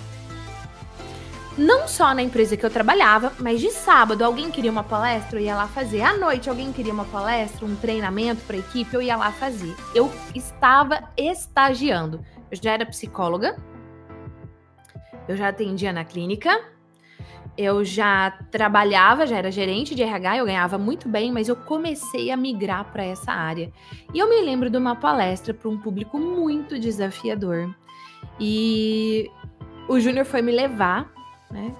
Não 1.57 1.89
só 1.89 2.13
na 2.13 2.21
empresa 2.21 2.55
que 2.55 2.65
eu 2.65 2.69
trabalhava, 2.69 3.33
mas 3.37 3.59
de 3.59 3.69
sábado 3.69 4.23
alguém 4.23 4.49
queria 4.49 4.71
uma 4.71 4.83
palestra, 4.83 5.39
eu 5.39 5.43
ia 5.43 5.55
lá 5.55 5.67
fazer. 5.67 6.01
À 6.01 6.15
noite 6.15 6.49
alguém 6.49 6.71
queria 6.71 6.93
uma 6.93 7.03
palestra, 7.03 7.65
um 7.65 7.75
treinamento 7.75 8.41
para 8.43 8.55
equipe, 8.55 8.93
eu 8.93 9.01
ia 9.01 9.17
lá 9.17 9.31
fazer. 9.31 9.75
Eu 9.93 10.09
estava 10.33 11.09
estagiando. 11.17 12.23
Eu 12.49 12.57
já 12.61 12.71
era 12.71 12.85
psicóloga, 12.85 13.57
eu 15.27 15.35
já 15.35 15.49
atendia 15.49 15.91
na 15.91 16.05
clínica, 16.05 16.49
eu 17.57 17.83
já 17.83 18.31
trabalhava, 18.51 19.27
já 19.27 19.37
era 19.37 19.51
gerente 19.51 19.93
de 19.93 20.01
RH, 20.01 20.37
eu 20.37 20.45
ganhava 20.45 20.77
muito 20.77 21.09
bem, 21.09 21.31
mas 21.31 21.49
eu 21.49 21.55
comecei 21.55 22.31
a 22.31 22.37
migrar 22.37 22.85
para 22.91 23.03
essa 23.03 23.31
área. 23.31 23.71
E 24.13 24.19
eu 24.19 24.29
me 24.29 24.41
lembro 24.41 24.69
de 24.69 24.77
uma 24.77 24.95
palestra 24.95 25.53
para 25.53 25.69
um 25.69 25.77
público 25.77 26.17
muito 26.17 26.79
desafiador. 26.79 27.73
E 28.39 29.29
o 29.87 29.99
Júnior 29.99 30.25
foi 30.25 30.41
me 30.41 30.51
levar, 30.51 31.11
né? 31.51 31.75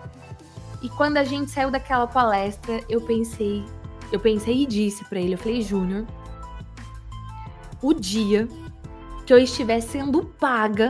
E 0.81 0.89
quando 0.89 1.17
a 1.17 1.23
gente 1.23 1.51
saiu 1.51 1.69
daquela 1.69 2.07
palestra, 2.07 2.81
eu 2.89 3.01
pensei, 3.01 3.63
eu 4.11 4.19
pensei 4.19 4.63
e 4.63 4.65
disse 4.65 5.03
para 5.05 5.19
ele, 5.19 5.33
eu 5.33 5.37
falei, 5.37 5.61
Júnior, 5.61 6.05
o 7.81 7.93
dia 7.93 8.47
que 9.25 9.33
eu 9.33 9.37
estiver 9.37 9.79
sendo 9.81 10.25
paga 10.25 10.89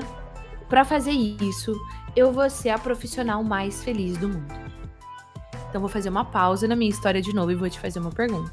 para 0.67 0.85
fazer 0.85 1.11
isso, 1.11 1.73
eu 2.15 2.31
vou 2.31 2.49
ser 2.49 2.69
a 2.69 2.77
profissional 2.77 3.43
mais 3.43 3.83
feliz 3.83 4.17
do 4.17 4.29
mundo. 4.29 4.68
Então 5.69 5.79
vou 5.79 5.89
fazer 5.89 6.09
uma 6.09 6.25
pausa 6.25 6.67
na 6.67 6.75
minha 6.75 6.89
história 6.89 7.21
de 7.21 7.33
novo 7.33 7.51
e 7.51 7.55
vou 7.55 7.69
te 7.69 7.79
fazer 7.79 7.99
uma 7.99 8.11
pergunta. 8.11 8.51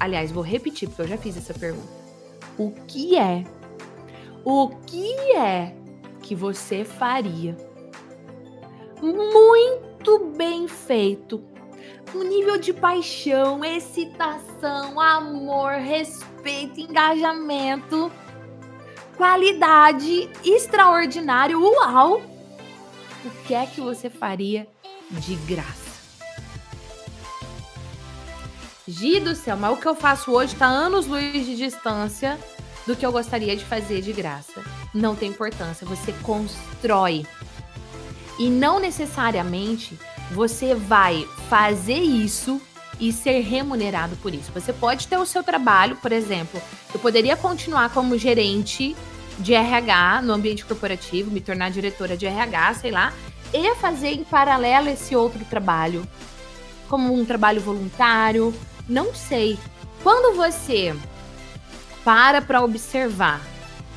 Aliás, 0.00 0.32
vou 0.32 0.42
repetir 0.42 0.88
porque 0.88 1.02
eu 1.02 1.08
já 1.08 1.18
fiz 1.18 1.36
essa 1.36 1.52
pergunta. 1.52 1.92
O 2.56 2.72
que 2.86 3.16
é? 3.16 3.44
O 4.44 4.68
que 4.86 5.12
é 5.36 5.74
que 6.22 6.34
você 6.34 6.84
faria? 6.84 7.56
Muito 9.02 10.18
bem 10.36 10.66
feito. 10.66 11.42
Um 12.14 12.22
nível 12.22 12.58
de 12.58 12.72
paixão, 12.72 13.62
excitação, 13.62 14.98
amor, 14.98 15.72
respeito, 15.72 16.80
engajamento, 16.80 18.10
qualidade 19.16 20.30
extraordinário. 20.42 21.60
Uau! 21.62 22.22
O 23.24 23.30
que 23.46 23.52
é 23.52 23.66
que 23.66 23.80
você 23.80 24.08
faria 24.08 24.66
de 25.10 25.34
graça. 25.36 25.88
Gi 28.86 29.20
do 29.20 29.34
céu, 29.34 29.56
mas 29.56 29.72
o 29.72 29.76
que 29.76 29.86
eu 29.86 29.94
faço 29.94 30.30
hoje 30.32 30.54
está 30.54 30.66
anos 30.66 31.06
luz 31.06 31.44
de 31.44 31.56
distância 31.56 32.38
do 32.86 32.96
que 32.96 33.04
eu 33.04 33.12
gostaria 33.12 33.54
de 33.54 33.64
fazer 33.64 34.00
de 34.00 34.12
graça. 34.12 34.62
Não 34.94 35.14
tem 35.14 35.28
importância, 35.28 35.86
você 35.86 36.12
constrói. 36.22 37.26
E 38.38 38.48
não 38.48 38.78
necessariamente 38.78 39.98
você 40.32 40.74
vai 40.74 41.26
fazer 41.48 41.98
isso 41.98 42.60
e 42.98 43.12
ser 43.12 43.40
remunerado 43.40 44.16
por 44.16 44.34
isso. 44.34 44.50
Você 44.52 44.72
pode 44.72 45.06
ter 45.06 45.18
o 45.18 45.26
seu 45.26 45.42
trabalho, 45.42 45.96
por 45.96 46.12
exemplo, 46.12 46.60
eu 46.92 46.98
poderia 46.98 47.36
continuar 47.36 47.90
como 47.90 48.16
gerente 48.16 48.96
de 49.38 49.54
RH 49.54 50.22
no 50.22 50.32
ambiente 50.32 50.64
corporativo, 50.64 51.30
me 51.30 51.40
tornar 51.40 51.70
diretora 51.70 52.16
de 52.16 52.26
RH, 52.26 52.74
sei 52.74 52.90
lá, 52.90 53.12
e 53.52 53.74
fazer 53.76 54.12
em 54.12 54.24
paralelo 54.24 54.88
esse 54.88 55.16
outro 55.16 55.44
trabalho, 55.44 56.06
como 56.88 57.12
um 57.12 57.24
trabalho 57.24 57.60
voluntário, 57.60 58.54
não 58.88 59.14
sei. 59.14 59.58
Quando 60.02 60.36
você 60.36 60.94
para 62.04 62.40
para 62.40 62.62
observar 62.62 63.40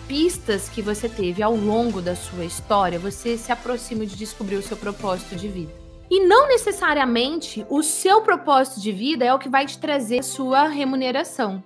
pistas 0.08 0.68
que 0.68 0.82
você 0.82 1.08
teve 1.08 1.42
ao 1.42 1.56
longo 1.56 2.02
da 2.02 2.16
sua 2.16 2.44
história, 2.44 3.00
você 3.00 3.38
se 3.38 3.52
aproxima 3.52 4.06
de 4.06 4.16
descobrir 4.16 4.58
o 4.58 4.62
seu 4.62 4.76
propósito 4.76 5.36
de 5.36 5.48
vida. 5.48 5.72
E 6.10 6.20
não 6.26 6.50
necessariamente 6.50 7.66
o 7.70 7.82
seu 7.82 8.22
propósito 8.22 8.82
de 8.82 8.92
vida 8.92 9.24
é 9.24 9.34
o 9.34 9.40
que 9.40 9.48
vai 9.48 9.66
te 9.66 9.80
trazer 9.80 10.22
sua 10.24 10.68
remuneração. 10.68 11.64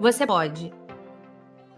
Você 0.00 0.26
pode 0.26 0.72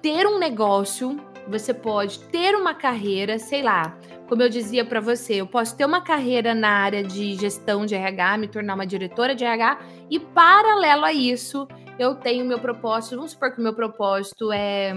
ter 0.00 0.26
um 0.26 0.38
negócio, 0.38 1.20
você 1.50 1.74
pode 1.74 2.20
ter 2.20 2.54
uma 2.54 2.74
carreira, 2.74 3.38
sei 3.38 3.62
lá, 3.62 3.98
como 4.28 4.42
eu 4.42 4.48
dizia 4.48 4.84
para 4.84 5.00
você, 5.00 5.34
eu 5.34 5.46
posso 5.46 5.76
ter 5.76 5.84
uma 5.84 6.00
carreira 6.00 6.54
na 6.54 6.70
área 6.70 7.02
de 7.02 7.34
gestão 7.34 7.84
de 7.84 7.94
RH, 7.94 8.38
me 8.38 8.48
tornar 8.48 8.74
uma 8.74 8.86
diretora 8.86 9.34
de 9.34 9.44
RH 9.44 9.80
e 10.08 10.20
paralelo 10.20 11.04
a 11.04 11.12
isso, 11.12 11.66
eu 11.98 12.14
tenho 12.14 12.44
meu 12.44 12.58
propósito, 12.58 13.16
vamos 13.16 13.32
supor 13.32 13.52
que 13.52 13.60
o 13.60 13.62
meu 13.62 13.74
propósito 13.74 14.52
é 14.52 14.94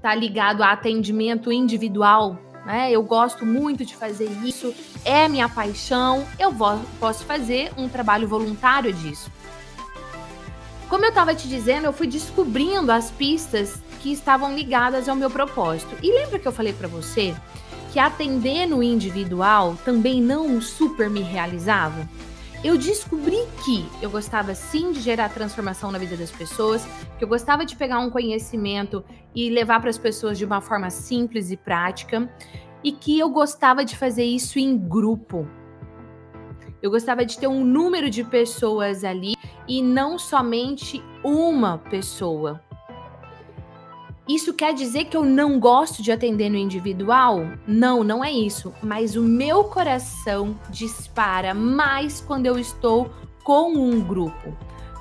tá 0.00 0.14
ligado 0.14 0.62
a 0.62 0.72
atendimento 0.72 1.52
individual, 1.52 2.36
né? 2.66 2.90
Eu 2.90 3.02
gosto 3.04 3.46
muito 3.46 3.84
de 3.84 3.94
fazer 3.94 4.28
isso, 4.44 4.74
é 5.04 5.28
minha 5.28 5.48
paixão, 5.48 6.26
eu 6.40 6.50
vou, 6.50 6.80
posso 6.98 7.24
fazer 7.24 7.70
um 7.76 7.88
trabalho 7.88 8.26
voluntário 8.26 8.92
disso. 8.92 9.30
Como 10.92 11.06
eu 11.06 11.08
estava 11.08 11.34
te 11.34 11.48
dizendo, 11.48 11.86
eu 11.86 11.92
fui 11.94 12.06
descobrindo 12.06 12.92
as 12.92 13.10
pistas 13.10 13.82
que 14.02 14.12
estavam 14.12 14.54
ligadas 14.54 15.08
ao 15.08 15.16
meu 15.16 15.30
propósito. 15.30 15.96
E 16.02 16.12
lembra 16.12 16.38
que 16.38 16.46
eu 16.46 16.52
falei 16.52 16.74
para 16.74 16.86
você 16.86 17.34
que 17.90 17.98
atender 17.98 18.66
no 18.66 18.82
individual 18.82 19.74
também 19.86 20.20
não 20.20 20.60
super 20.60 21.08
me 21.08 21.22
realizava? 21.22 22.06
Eu 22.62 22.76
descobri 22.76 23.38
que 23.64 23.88
eu 24.02 24.10
gostava 24.10 24.54
sim 24.54 24.92
de 24.92 25.00
gerar 25.00 25.30
transformação 25.30 25.90
na 25.90 25.96
vida 25.96 26.14
das 26.14 26.30
pessoas, 26.30 26.86
que 27.16 27.24
eu 27.24 27.28
gostava 27.28 27.64
de 27.64 27.74
pegar 27.74 27.98
um 27.98 28.10
conhecimento 28.10 29.02
e 29.34 29.48
levar 29.48 29.80
para 29.80 29.88
as 29.88 29.96
pessoas 29.96 30.36
de 30.36 30.44
uma 30.44 30.60
forma 30.60 30.90
simples 30.90 31.50
e 31.50 31.56
prática, 31.56 32.30
e 32.84 32.92
que 32.92 33.18
eu 33.18 33.30
gostava 33.30 33.82
de 33.82 33.96
fazer 33.96 34.24
isso 34.24 34.58
em 34.58 34.76
grupo. 34.76 35.48
Eu 36.82 36.90
gostava 36.90 37.24
de 37.24 37.38
ter 37.38 37.46
um 37.46 37.64
número 37.64 38.10
de 38.10 38.24
pessoas 38.24 39.04
ali 39.04 39.36
e 39.68 39.80
não 39.80 40.18
somente 40.18 41.00
uma 41.22 41.78
pessoa. 41.78 42.60
Isso 44.28 44.52
quer 44.52 44.74
dizer 44.74 45.04
que 45.04 45.16
eu 45.16 45.24
não 45.24 45.60
gosto 45.60 46.02
de 46.02 46.10
atender 46.10 46.48
no 46.48 46.56
individual? 46.56 47.46
Não, 47.66 48.02
não 48.02 48.24
é 48.24 48.32
isso. 48.32 48.74
Mas 48.82 49.14
o 49.14 49.22
meu 49.22 49.64
coração 49.64 50.58
dispara 50.70 51.54
mais 51.54 52.20
quando 52.20 52.46
eu 52.46 52.58
estou 52.58 53.10
com 53.44 53.72
um 53.72 54.00
grupo. 54.00 54.56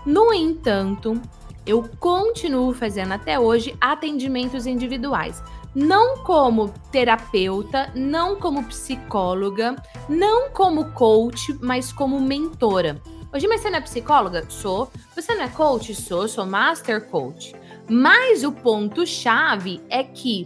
No 0.06 0.34
entanto, 0.34 1.20
eu 1.66 1.88
continuo 2.00 2.74
fazendo 2.74 3.14
até 3.14 3.40
hoje 3.40 3.76
atendimentos 3.80 4.68
individuais 4.68 5.42
não 5.74 6.18
como 6.18 6.70
terapeuta, 6.92 7.92
não 7.96 8.40
como 8.40 8.64
psicóloga, 8.66 9.76
não 10.10 10.50
como 10.50 10.92
coach, 10.92 11.58
mas 11.62 11.92
como 11.92 12.20
mentora. 12.20 13.02
Hoje, 13.34 13.48
mas 13.48 13.62
você 13.62 13.70
não 13.70 13.78
é 13.78 13.82
psicóloga? 13.82 14.46
Sou. 14.50 14.92
Você 15.16 15.34
não 15.34 15.44
é 15.46 15.48
coach? 15.48 15.96
Sou, 15.96 16.28
sou 16.28 16.46
master 16.46 17.08
coach. 17.08 17.56
Mas 17.90 18.44
o 18.44 18.52
ponto-chave 18.52 19.82
é 19.90 20.04
que 20.04 20.46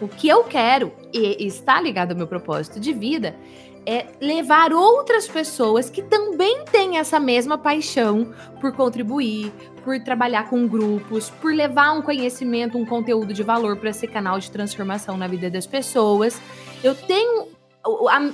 o 0.00 0.08
que 0.08 0.28
eu 0.28 0.42
quero, 0.44 0.92
e 1.12 1.46
está 1.46 1.80
ligado 1.80 2.12
ao 2.12 2.16
meu 2.16 2.26
propósito 2.26 2.80
de 2.80 2.92
vida, 2.92 3.36
é 3.86 4.06
levar 4.20 4.72
outras 4.72 5.26
pessoas 5.26 5.88
que 5.88 6.02
também 6.02 6.64
têm 6.64 6.98
essa 6.98 7.18
mesma 7.18 7.56
paixão 7.56 8.32
por 8.60 8.72
contribuir, 8.72 9.52
por 9.84 9.98
trabalhar 10.00 10.48
com 10.48 10.66
grupos, 10.66 11.30
por 11.30 11.52
levar 11.52 11.92
um 11.92 12.02
conhecimento, 12.02 12.76
um 12.76 12.84
conteúdo 12.84 13.32
de 13.32 13.42
valor 13.42 13.76
para 13.76 13.90
esse 13.90 14.06
canal 14.06 14.38
de 14.38 14.50
transformação 14.50 15.16
na 15.16 15.26
vida 15.26 15.50
das 15.50 15.66
pessoas. 15.66 16.40
Eu 16.84 16.94
tenho, 16.94 17.48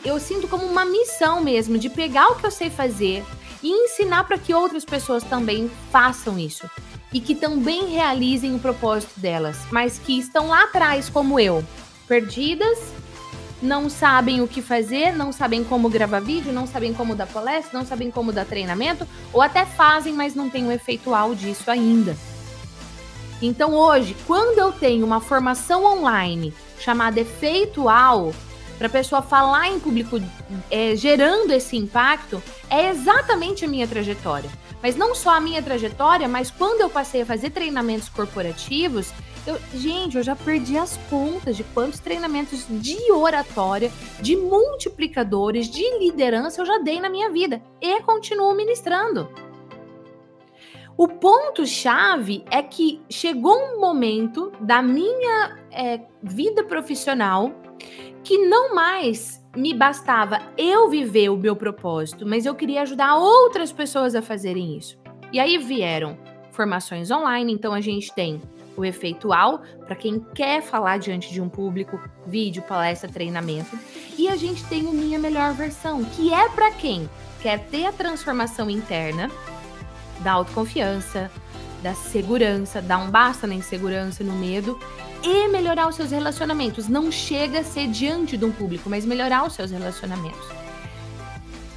eu 0.05 0.19
sinto 0.19 0.49
como 0.49 0.65
uma 0.67 0.85
missão 0.85 1.41
mesmo 1.41 1.79
de 1.79 1.89
pegar 1.89 2.29
o 2.29 2.37
que 2.37 2.47
eu 2.47 2.51
sei 2.51 2.69
fazer 2.69 3.25
e 3.63 3.71
ensinar 3.71 4.25
para 4.25 4.39
que 4.39 4.53
outras 4.53 4.85
pessoas 4.85 5.23
também 5.25 5.71
façam 5.91 6.39
isso 6.39 6.69
e 7.13 7.21
que 7.21 7.35
também 7.35 7.87
realizem 7.87 8.55
o 8.55 8.59
propósito 8.59 9.19
delas, 9.19 9.57
mas 9.71 9.99
que 9.99 10.19
estão 10.19 10.49
lá 10.49 10.65
atrás 10.65 11.09
como 11.09 11.39
eu, 11.41 11.65
perdidas 12.07 12.79
não 13.63 13.89
sabem 13.89 14.41
o 14.41 14.49
que 14.49 14.61
fazer, 14.61 15.15
não 15.15 15.33
sabem 15.33 15.65
como 15.65 15.89
gravar 15.89 16.21
vídeo, 16.21 16.53
não 16.53 16.67
sabem 16.67 16.93
como 16.93 17.15
dar 17.15 17.27
palestra, 17.27 17.79
não 17.79 17.87
sabem 17.87 18.11
como 18.11 18.33
dar 18.33 18.45
treinamento, 18.45 19.07
ou 19.33 19.41
até 19.41 19.65
fazem, 19.65 20.13
mas 20.13 20.35
não 20.35 20.51
tem 20.51 20.67
o 20.67 20.73
efeitual 20.73 21.35
disso 21.35 21.71
ainda. 21.71 22.17
Então 23.41 23.75
hoje, 23.75 24.17
quando 24.27 24.59
eu 24.59 24.73
tenho 24.73 25.05
uma 25.05 25.21
formação 25.21 25.85
online 25.85 26.55
chamada 26.79 27.21
efeitual, 27.21 28.33
para 28.79 28.89
a 28.89 28.91
pessoa 28.91 29.23
falar 29.23 29.69
em 29.69 29.81
público 29.81 30.21
é, 30.71 30.95
gerando 30.95 31.51
esse 31.53 31.77
impacto, 31.77 32.43
é 32.69 32.91
exatamente 32.91 33.65
a 33.65 33.69
minha 33.69 33.87
trajetória. 33.87 34.51
Mas 34.83 34.97
não 34.97 35.15
só 35.15 35.31
a 35.31 35.41
minha 35.41 35.63
trajetória, 35.63 36.29
mas 36.29 36.51
quando 36.51 36.83
eu 36.83 36.91
passei 36.91 37.23
a 37.23 37.27
fazer 37.27 37.51
treinamentos 37.51 38.09
corporativos, 38.09 39.13
eu, 39.47 39.59
gente, 39.75 40.17
eu 40.17 40.23
já 40.23 40.35
perdi 40.35 40.77
as 40.77 40.97
contas 41.09 41.57
de 41.57 41.65
quantos 41.65 42.01
treinamentos 42.01 42.67
de 42.69 43.13
oratória, 43.13 43.91
de 44.21 44.37
multiplicadores, 44.37 45.69
de 45.69 45.83
liderança 45.99 46.61
eu 46.61 46.67
já 46.67 46.79
dei 46.79 47.01
na 47.01 47.09
minha 47.09 47.31
vida 47.31 47.63
e 47.81 48.01
continuo 48.03 48.55
ministrando. 48.55 49.29
O 50.97 51.07
ponto-chave 51.09 52.43
é 52.51 52.63
que 52.63 53.03
chegou 53.11 53.55
um 53.55 53.81
momento 53.81 54.51
da 54.61 54.83
minha 54.83 55.59
é, 55.71 56.01
vida 56.23 56.65
profissional 56.65 57.53
que 58.25 58.39
não 58.39 58.75
mais 58.75 59.45
me 59.55 59.73
bastava 59.73 60.41
eu 60.57 60.89
viver 60.89 61.29
o 61.29 61.37
meu 61.37 61.55
propósito, 61.55 62.27
mas 62.27 62.47
eu 62.47 62.55
queria 62.55 62.83
ajudar 62.83 63.17
outras 63.17 63.71
pessoas 63.71 64.15
a 64.15 64.23
fazerem 64.23 64.77
isso. 64.77 64.99
E 65.33 65.39
aí 65.39 65.59
vieram 65.59 66.19
formações 66.51 67.11
online, 67.11 67.53
então 67.53 67.75
a 67.75 67.81
gente 67.81 68.13
tem 68.15 68.41
o 68.77 68.85
efeitual, 68.85 69.63
para 69.87 69.97
quem 69.97 70.21
quer 70.35 70.63
falar 70.63 70.99
diante 70.99 71.33
de 71.33 71.41
um 71.41 71.49
público, 71.49 72.01
vídeo, 72.27 72.63
palestra, 72.63 73.11
treinamento. 73.11 73.79
E 74.19 74.29
a 74.29 74.37
gente 74.37 74.65
tem 74.65 74.87
o 74.87 74.93
Minha 74.93 75.19
Melhor 75.19 75.55
Versão, 75.55 76.05
que 76.05 76.33
é 76.33 76.49
para 76.51 76.71
quem 76.73 77.09
quer 77.41 77.61
ter 77.67 77.87
a 77.87 77.93
transformação 77.93 78.69
interna 78.69 79.31
da 80.21 80.33
autoconfiança, 80.33 81.31
da 81.83 81.95
segurança, 81.95 82.83
dar 82.83 82.99
um 82.99 83.11
basta 83.11 83.47
na 83.47 83.55
insegurança, 83.55 84.25
no 84.25 84.33
medo 84.33 84.79
e 85.23 85.49
melhorar 85.49 85.89
os 85.89 85.97
seus 85.97 86.11
relacionamentos. 86.11 86.89
Não 86.89 87.11
chega 87.11 87.61
a 87.61 87.65
ser 87.65 87.89
diante 87.89 88.37
de 88.37 88.45
um 88.45 88.53
público, 88.53 88.89
mas 88.89 89.05
melhorar 89.05 89.47
os 89.47 89.55
seus 89.55 89.71
relacionamentos. 89.71 90.66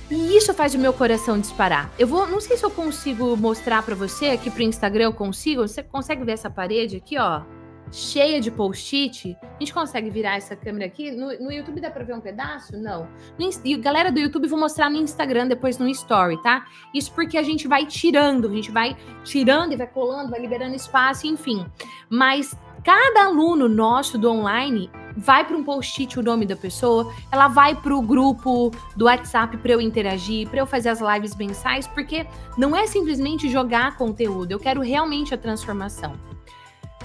E 0.09 0.35
isso 0.35 0.53
faz 0.55 0.73
o 0.73 0.79
meu 0.79 0.91
coração 0.91 1.39
disparar. 1.39 1.91
Eu 1.97 2.07
vou, 2.07 2.25
não 2.27 2.41
sei 2.41 2.57
se 2.57 2.65
eu 2.65 2.71
consigo 2.71 3.37
mostrar 3.37 3.83
para 3.83 3.93
você 3.93 4.27
aqui 4.27 4.49
pro 4.49 4.63
Instagram, 4.63 5.05
eu 5.05 5.13
consigo. 5.13 5.67
Você 5.67 5.83
consegue 5.83 6.23
ver 6.23 6.31
essa 6.31 6.49
parede 6.49 6.97
aqui, 6.97 7.17
ó? 7.19 7.43
Cheia 7.91 8.41
de 8.41 8.49
post-it. 8.49 9.37
A 9.41 9.59
gente 9.59 9.73
consegue 9.73 10.09
virar 10.09 10.35
essa 10.35 10.55
câmera 10.55 10.85
aqui? 10.85 11.11
No, 11.11 11.27
no 11.39 11.51
YouTube 11.51 11.79
dá 11.79 11.91
para 11.91 12.03
ver 12.03 12.15
um 12.15 12.21
pedaço? 12.21 12.75
Não. 12.75 13.07
No, 13.37 13.49
e 13.63 13.77
galera 13.77 14.11
do 14.11 14.19
YouTube, 14.19 14.47
vou 14.47 14.59
mostrar 14.59 14.89
no 14.89 14.97
Instagram 14.97 15.47
depois 15.47 15.77
no 15.77 15.87
Story, 15.87 16.41
tá? 16.41 16.65
Isso 16.93 17.11
porque 17.13 17.37
a 17.37 17.43
gente 17.43 17.67
vai 17.67 17.85
tirando, 17.85 18.47
a 18.47 18.53
gente 18.53 18.71
vai 18.71 18.97
tirando 19.23 19.73
e 19.73 19.75
vai 19.75 19.87
colando, 19.87 20.31
vai 20.31 20.39
liberando 20.39 20.75
espaço, 20.75 21.27
enfim. 21.27 21.65
Mas 22.09 22.55
cada 22.83 23.25
aluno 23.25 23.67
nosso 23.67 24.17
do 24.17 24.31
online 24.31 24.89
vai 25.15 25.45
para 25.45 25.57
um 25.57 25.63
post-it 25.63 26.17
o 26.17 26.23
nome 26.23 26.45
da 26.45 26.55
pessoa, 26.55 27.11
ela 27.31 27.47
vai 27.47 27.75
para 27.75 27.95
o 27.95 28.01
grupo 28.01 28.71
do 28.95 29.05
WhatsApp 29.05 29.57
para 29.57 29.73
eu 29.73 29.81
interagir, 29.81 30.47
para 30.47 30.59
eu 30.59 30.65
fazer 30.65 30.89
as 30.89 30.99
lives 31.01 31.35
mensais, 31.35 31.87
porque 31.87 32.25
não 32.57 32.75
é 32.75 32.87
simplesmente 32.87 33.49
jogar 33.49 33.97
conteúdo, 33.97 34.51
eu 34.51 34.59
quero 34.59 34.81
realmente 34.81 35.33
a 35.33 35.37
transformação. 35.37 36.13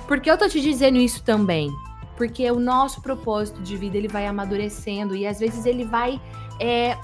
Porque 0.07 0.31
eu 0.31 0.37
tô 0.37 0.49
te 0.49 0.61
dizendo 0.61 0.99
isso 0.99 1.23
também? 1.25 1.73
Porque 2.17 2.49
o 2.51 2.61
nosso 2.61 3.03
propósito 3.03 3.61
de 3.63 3.77
vida 3.77 3.97
ele 3.97 4.09
vai 4.09 4.27
amadurecendo 4.27 5.17
e 5.17 5.27
às 5.27 5.41
vezes 5.41 5.67
ele 5.67 5.85
vai 5.85 6.21
é, 6.61 6.97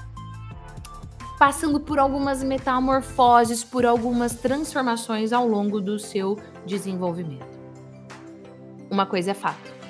passando 1.37 1.79
por 1.79 1.99
algumas 1.99 2.43
metamorfoses, 2.43 3.63
por 3.63 3.85
algumas 3.85 4.35
transformações 4.35 5.33
ao 5.33 5.47
longo 5.47 5.81
do 5.81 5.99
seu 5.99 6.37
desenvolvimento. 6.65 7.60
Uma 8.91 9.07
coisa 9.07 9.31
é 9.31 9.33
fato 9.33 9.81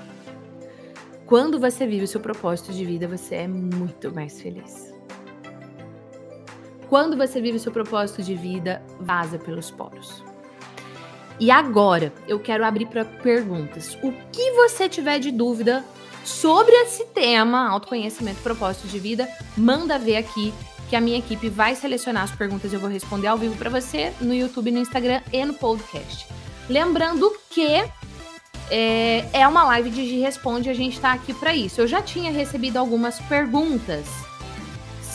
quando 1.31 1.57
você 1.57 1.87
vive 1.87 2.03
o 2.03 2.07
seu 2.09 2.19
propósito 2.19 2.73
de 2.73 2.83
vida, 2.83 3.07
você 3.07 3.35
é 3.35 3.47
muito 3.47 4.13
mais 4.13 4.41
feliz. 4.41 4.93
Quando 6.89 7.15
você 7.15 7.39
vive 7.39 7.55
o 7.55 7.59
seu 7.61 7.71
propósito 7.71 8.21
de 8.21 8.35
vida, 8.35 8.83
vaza 8.99 9.39
pelos 9.39 9.71
poros. 9.71 10.21
E 11.39 11.49
agora, 11.49 12.11
eu 12.27 12.37
quero 12.37 12.65
abrir 12.65 12.87
para 12.87 13.05
perguntas. 13.05 13.97
O 14.03 14.11
que 14.29 14.51
você 14.55 14.89
tiver 14.89 15.19
de 15.19 15.31
dúvida 15.31 15.85
sobre 16.25 16.73
esse 16.81 17.05
tema, 17.05 17.69
autoconhecimento, 17.69 18.41
propósito 18.41 18.89
de 18.89 18.99
vida, 18.99 19.25
manda 19.55 19.97
ver 19.97 20.17
aqui 20.17 20.53
que 20.89 20.97
a 20.97 21.01
minha 21.01 21.19
equipe 21.19 21.47
vai 21.47 21.75
selecionar 21.75 22.23
as 22.23 22.35
perguntas 22.35 22.73
e 22.73 22.75
eu 22.75 22.81
vou 22.81 22.89
responder 22.89 23.27
ao 23.27 23.37
vivo 23.37 23.55
para 23.55 23.69
você 23.69 24.11
no 24.19 24.33
YouTube, 24.33 24.69
no 24.69 24.79
Instagram 24.79 25.21
e 25.31 25.45
no 25.45 25.53
podcast. 25.53 26.27
Lembrando 26.67 27.33
que 27.49 27.89
é, 28.71 29.25
é 29.33 29.47
uma 29.47 29.65
live 29.65 29.89
de 29.89 30.07
Gi 30.07 30.19
Responde, 30.21 30.69
a 30.69 30.73
gente 30.73 30.93
está 30.93 31.11
aqui 31.11 31.33
para 31.33 31.53
isso. 31.53 31.81
Eu 31.81 31.87
já 31.87 32.01
tinha 32.01 32.31
recebido 32.31 32.77
algumas 32.77 33.19
perguntas. 33.19 34.07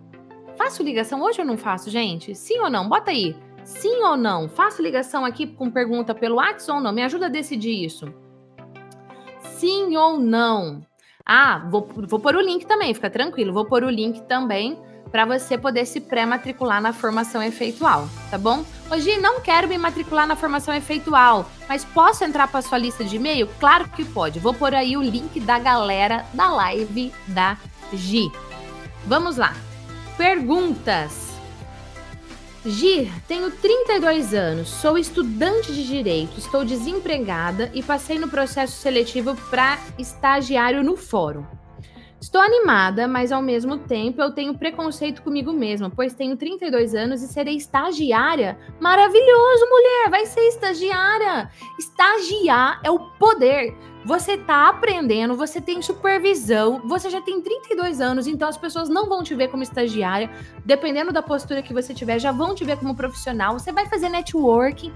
faço 0.58 0.82
ligação 0.82 1.22
hoje 1.22 1.42
ou 1.42 1.46
não 1.46 1.58
faço, 1.58 1.92
gente? 1.92 2.34
Sim 2.34 2.58
ou 2.62 2.72
não? 2.72 2.90
Bota 2.90 3.12
aí. 3.12 3.36
Sim 3.64 4.02
ou 4.02 4.18
não? 4.18 4.50
Faço 4.50 4.82
ligação 4.82 5.24
aqui 5.26 5.46
com 5.46 5.70
pergunta 5.70 6.16
pelo 6.16 6.38
WhatsApp 6.38 6.72
ou 6.72 6.82
não? 6.82 6.92
Me 6.92 7.04
ajuda 7.04 7.28
a 7.28 7.30
decidir 7.30 7.84
isso. 7.84 8.12
Sim 9.60 9.98
ou 9.98 10.18
não? 10.18 10.82
Ah, 11.26 11.68
vou, 11.70 11.86
vou 12.08 12.18
pôr 12.18 12.34
o 12.38 12.42
link 12.42 12.66
também, 12.66 12.94
fica 12.94 13.10
tranquilo. 13.10 13.52
Vou 13.52 13.66
pôr 13.66 13.84
o 13.84 13.90
link 13.90 14.22
também 14.22 14.80
para 15.12 15.26
você 15.26 15.58
poder 15.58 15.86
se 15.86 16.00
pré-matricular 16.00 16.82
na 16.82 16.94
formação 16.94 17.44
efeitual, 17.44 18.08
tá 18.32 18.38
bom? 18.38 18.64
Hoje 18.90 19.18
não 19.18 19.42
quero 19.42 19.68
me 19.68 19.78
matricular 19.78 20.26
na 20.26 20.38
formação 20.38 20.74
efeitual, 20.74 21.46
mas 21.68 21.84
posso 21.84 22.24
entrar 22.24 22.48
para 22.48 22.62
sua 22.62 22.78
lista 22.78 23.04
de 23.04 23.18
e-mail? 23.18 23.50
Claro 23.60 23.90
que 23.90 24.06
pode. 24.06 24.40
Vou 24.40 24.54
pôr 24.54 24.74
aí 24.74 24.96
o 24.96 25.02
link 25.02 25.42
da 25.42 25.60
galera 25.60 26.26
da 26.34 26.50
live 26.54 27.12
da 27.28 27.58
Gi. 27.92 28.32
Vamos 29.06 29.36
lá. 29.36 29.54
Perguntas. 30.16 31.29
Gi, 32.66 33.10
tenho 33.26 33.50
32 33.52 34.34
anos, 34.34 34.68
sou 34.68 34.98
estudante 34.98 35.74
de 35.74 35.88
direito, 35.88 36.38
estou 36.38 36.66
desempregada 36.66 37.72
e 37.74 37.82
passei 37.82 38.20
no 38.20 38.28
processo 38.28 38.74
seletivo 38.82 39.34
para 39.50 39.80
estagiário 39.98 40.84
no 40.84 40.98
fórum. 40.98 41.46
Estou 42.22 42.42
animada, 42.42 43.08
mas 43.08 43.32
ao 43.32 43.42
mesmo 43.42 43.78
tempo 43.78 44.22
eu 44.22 44.32
tenho 44.32 44.58
preconceito 44.58 45.22
comigo 45.22 45.54
mesma, 45.54 45.90
pois 45.90 46.14
tenho 46.14 46.36
32 46.36 46.94
anos 46.94 47.22
e 47.22 47.28
serei 47.28 47.56
estagiária. 47.56 48.60
Maravilhoso, 48.78 49.66
mulher, 49.70 50.10
vai 50.10 50.26
ser 50.26 50.42
estagiária. 50.42 51.50
Estagiar 51.80 52.82
é 52.84 52.92
o 52.92 53.00
poder. 53.18 53.74
Você 54.06 54.38
tá 54.38 54.68
aprendendo, 54.68 55.36
você 55.36 55.62
tem 55.62 55.82
supervisão, 55.82 56.82
você 56.86 57.10
já 57.10 57.22
tem 57.22 57.42
32 57.42 58.02
anos, 58.02 58.28
então 58.28 58.50
as 58.50 58.58
pessoas 58.58 58.90
não 58.90 59.08
vão 59.08 59.24
te 59.24 59.34
ver 59.34 59.48
como 59.48 59.64
estagiária. 59.64 60.30
Dependendo 60.66 61.14
da 61.14 61.22
postura 61.22 61.62
que 61.62 61.74
você 61.74 61.94
tiver, 61.94 62.20
já 62.20 62.34
vão 62.34 62.54
te 62.54 62.66
ver 62.66 62.78
como 62.78 62.96
profissional. 62.96 63.58
Você 63.58 63.72
vai 63.72 63.86
fazer 63.88 64.10
networking. 64.10 64.94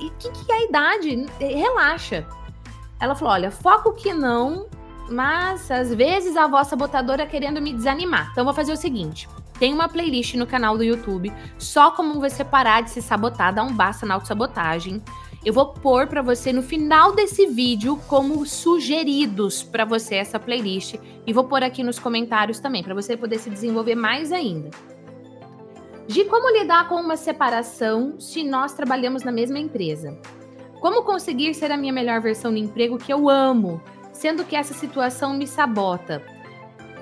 E 0.00 0.06
o 0.06 0.12
que, 0.18 0.30
que 0.30 0.52
é 0.52 0.56
a 0.56 0.64
idade? 0.64 1.26
Relaxa. 1.40 2.26
Ela 3.00 3.14
falou: 3.14 3.34
olha, 3.34 3.50
foco 3.50 3.92
que 3.92 4.12
não, 4.12 4.66
mas 5.08 5.70
às 5.70 5.94
vezes 5.94 6.36
a 6.36 6.46
vossa 6.46 6.76
botadora 6.76 7.26
querendo 7.26 7.60
me 7.60 7.72
desanimar. 7.72 8.28
Então 8.32 8.44
vou 8.44 8.54
fazer 8.54 8.72
o 8.72 8.76
seguinte: 8.76 9.28
tem 9.58 9.72
uma 9.72 9.88
playlist 9.88 10.34
no 10.34 10.46
canal 10.46 10.76
do 10.76 10.84
YouTube 10.84 11.32
só 11.58 11.90
como 11.90 12.20
você 12.20 12.44
parar 12.44 12.82
de 12.82 12.90
se 12.90 13.02
sabotar, 13.02 13.54
dá 13.54 13.62
um 13.62 13.72
basta 13.72 14.06
na 14.06 14.14
autossabotagem. 14.14 15.02
Eu 15.44 15.52
vou 15.52 15.66
pôr 15.66 16.08
para 16.08 16.20
você 16.20 16.52
no 16.52 16.62
final 16.62 17.14
desse 17.14 17.46
vídeo 17.46 17.98
como 18.08 18.44
sugeridos 18.44 19.62
para 19.62 19.84
você 19.84 20.16
essa 20.16 20.38
playlist 20.38 20.96
e 21.26 21.32
vou 21.32 21.44
pôr 21.44 21.62
aqui 21.62 21.82
nos 21.82 21.98
comentários 21.98 22.58
também 22.58 22.82
para 22.82 22.94
você 22.94 23.16
poder 23.16 23.38
se 23.38 23.48
desenvolver 23.48 23.94
mais 23.94 24.32
ainda. 24.32 24.70
De 26.08 26.24
como 26.24 26.50
lidar 26.50 26.88
com 26.88 26.96
uma 26.96 27.16
separação 27.16 28.18
se 28.18 28.42
nós 28.42 28.74
trabalhamos 28.74 29.22
na 29.22 29.30
mesma 29.30 29.58
empresa? 29.58 30.18
Como 30.80 31.02
conseguir 31.02 31.54
ser 31.54 31.70
a 31.70 31.76
minha 31.76 31.92
melhor 31.92 32.20
versão 32.20 32.50
no 32.50 32.56
emprego 32.56 32.98
que 32.98 33.12
eu 33.12 33.28
amo, 33.28 33.80
sendo 34.18 34.44
que 34.44 34.56
essa 34.56 34.74
situação 34.74 35.34
me 35.34 35.46
sabota. 35.46 36.22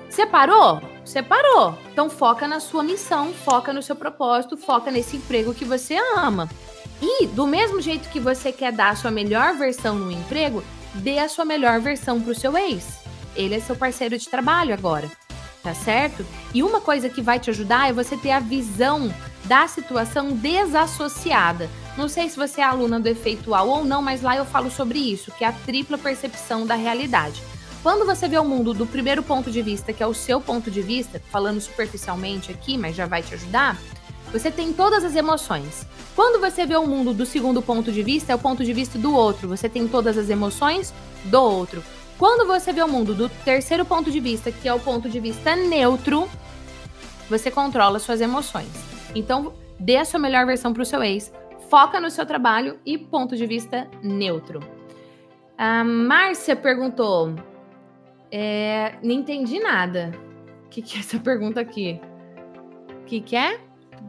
Separou? 0.09 0.79
Separou. 1.03 1.75
Então 1.91 2.09
foca 2.09 2.47
na 2.47 2.59
sua 2.59 2.83
missão, 2.83 3.33
foca 3.33 3.73
no 3.73 3.81
seu 3.81 3.95
propósito, 3.95 4.55
foca 4.55 4.91
nesse 4.91 5.17
emprego 5.17 5.53
que 5.53 5.65
você 5.65 5.97
ama. 6.15 6.47
E 7.01 7.25
do 7.27 7.47
mesmo 7.47 7.81
jeito 7.81 8.09
que 8.09 8.19
você 8.19 8.51
quer 8.51 8.71
dar 8.71 8.89
a 8.89 8.95
sua 8.95 9.11
melhor 9.11 9.55
versão 9.55 9.95
no 9.95 10.11
emprego, 10.11 10.63
dê 10.93 11.17
a 11.17 11.27
sua 11.27 11.43
melhor 11.43 11.79
versão 11.79 12.21
para 12.21 12.31
o 12.31 12.35
seu 12.35 12.55
ex. 12.55 12.99
Ele 13.35 13.55
é 13.55 13.59
seu 13.59 13.75
parceiro 13.75 14.17
de 14.17 14.29
trabalho 14.29 14.73
agora, 14.73 15.09
tá 15.63 15.73
certo? 15.73 16.25
E 16.53 16.61
uma 16.61 16.81
coisa 16.81 17.09
que 17.09 17.21
vai 17.21 17.39
te 17.39 17.49
ajudar 17.49 17.89
é 17.89 17.93
você 17.93 18.15
ter 18.15 18.31
a 18.31 18.39
visão 18.39 19.13
da 19.45 19.67
situação 19.67 20.31
desassociada. 20.31 21.69
Não 21.97 22.07
sei 22.07 22.29
se 22.29 22.37
você 22.37 22.61
é 22.61 22.63
aluna 22.63 22.99
do 22.99 23.07
efeitual 23.07 23.67
ou 23.67 23.83
não, 23.83 24.03
mas 24.03 24.21
lá 24.21 24.37
eu 24.37 24.45
falo 24.45 24.69
sobre 24.69 24.99
isso, 24.99 25.31
que 25.31 25.43
é 25.43 25.47
a 25.47 25.51
tripla 25.51 25.97
percepção 25.97 26.63
da 26.63 26.75
realidade. 26.75 27.41
Quando 27.81 28.05
você 28.05 28.27
vê 28.27 28.37
o 28.37 28.45
mundo 28.45 28.71
do 28.71 28.85
primeiro 28.85 29.23
ponto 29.23 29.49
de 29.49 29.63
vista, 29.63 29.91
que 29.91 30.03
é 30.03 30.05
o 30.05 30.13
seu 30.13 30.39
ponto 30.39 30.69
de 30.69 30.81
vista, 30.81 31.19
falando 31.31 31.59
superficialmente 31.59 32.51
aqui, 32.51 32.77
mas 32.77 32.95
já 32.95 33.07
vai 33.07 33.23
te 33.23 33.33
ajudar, 33.33 33.77
você 34.31 34.51
tem 34.51 34.71
todas 34.73 35.03
as 35.03 35.15
emoções. 35.15 35.87
Quando 36.15 36.39
você 36.39 36.67
vê 36.67 36.75
o 36.75 36.85
mundo 36.85 37.15
do 37.15 37.25
segundo 37.25 37.63
ponto 37.63 37.91
de 37.91 38.03
vista, 38.03 38.31
é 38.31 38.35
o 38.35 38.39
ponto 38.39 38.63
de 38.63 38.73
vista 38.73 38.99
do 38.99 39.15
outro, 39.15 39.47
você 39.47 39.67
tem 39.67 39.87
todas 39.87 40.19
as 40.19 40.29
emoções 40.29 40.93
do 41.25 41.41
outro. 41.41 41.83
Quando 42.19 42.45
você 42.45 42.71
vê 42.71 42.83
o 42.83 42.87
mundo 42.87 43.15
do 43.15 43.27
terceiro 43.27 43.85
ponto 43.85 44.11
de 44.11 44.19
vista, 44.19 44.51
que 44.51 44.67
é 44.67 44.73
o 44.73 44.79
ponto 44.79 45.09
de 45.09 45.19
vista 45.19 45.55
neutro, 45.55 46.29
você 47.27 47.49
controla 47.49 47.97
suas 47.97 48.21
emoções. 48.21 48.69
Então, 49.15 49.53
dê 49.79 49.97
a 49.97 50.05
sua 50.05 50.19
melhor 50.19 50.45
versão 50.45 50.73
para 50.73 50.83
o 50.83 50.85
seu 50.85 51.03
ex, 51.03 51.31
foca 51.69 51.99
no 51.99 52.09
seu 52.09 52.25
trabalho 52.25 52.79
e 52.85 52.97
ponto 52.97 53.35
de 53.35 53.45
vista 53.45 53.87
neutro. 54.01 54.59
A 55.57 55.83
Márcia 55.83 56.55
perguntou: 56.55 57.33
é, 58.31 58.95
não 59.01 59.11
entendi 59.11 59.59
nada. 59.59 60.11
O 60.65 60.69
que, 60.69 60.81
que 60.81 60.97
é 60.97 60.99
essa 60.99 61.19
pergunta 61.19 61.59
aqui? 61.59 61.99
O 63.01 63.05
que, 63.05 63.21
que 63.21 63.35
é? 63.35 63.59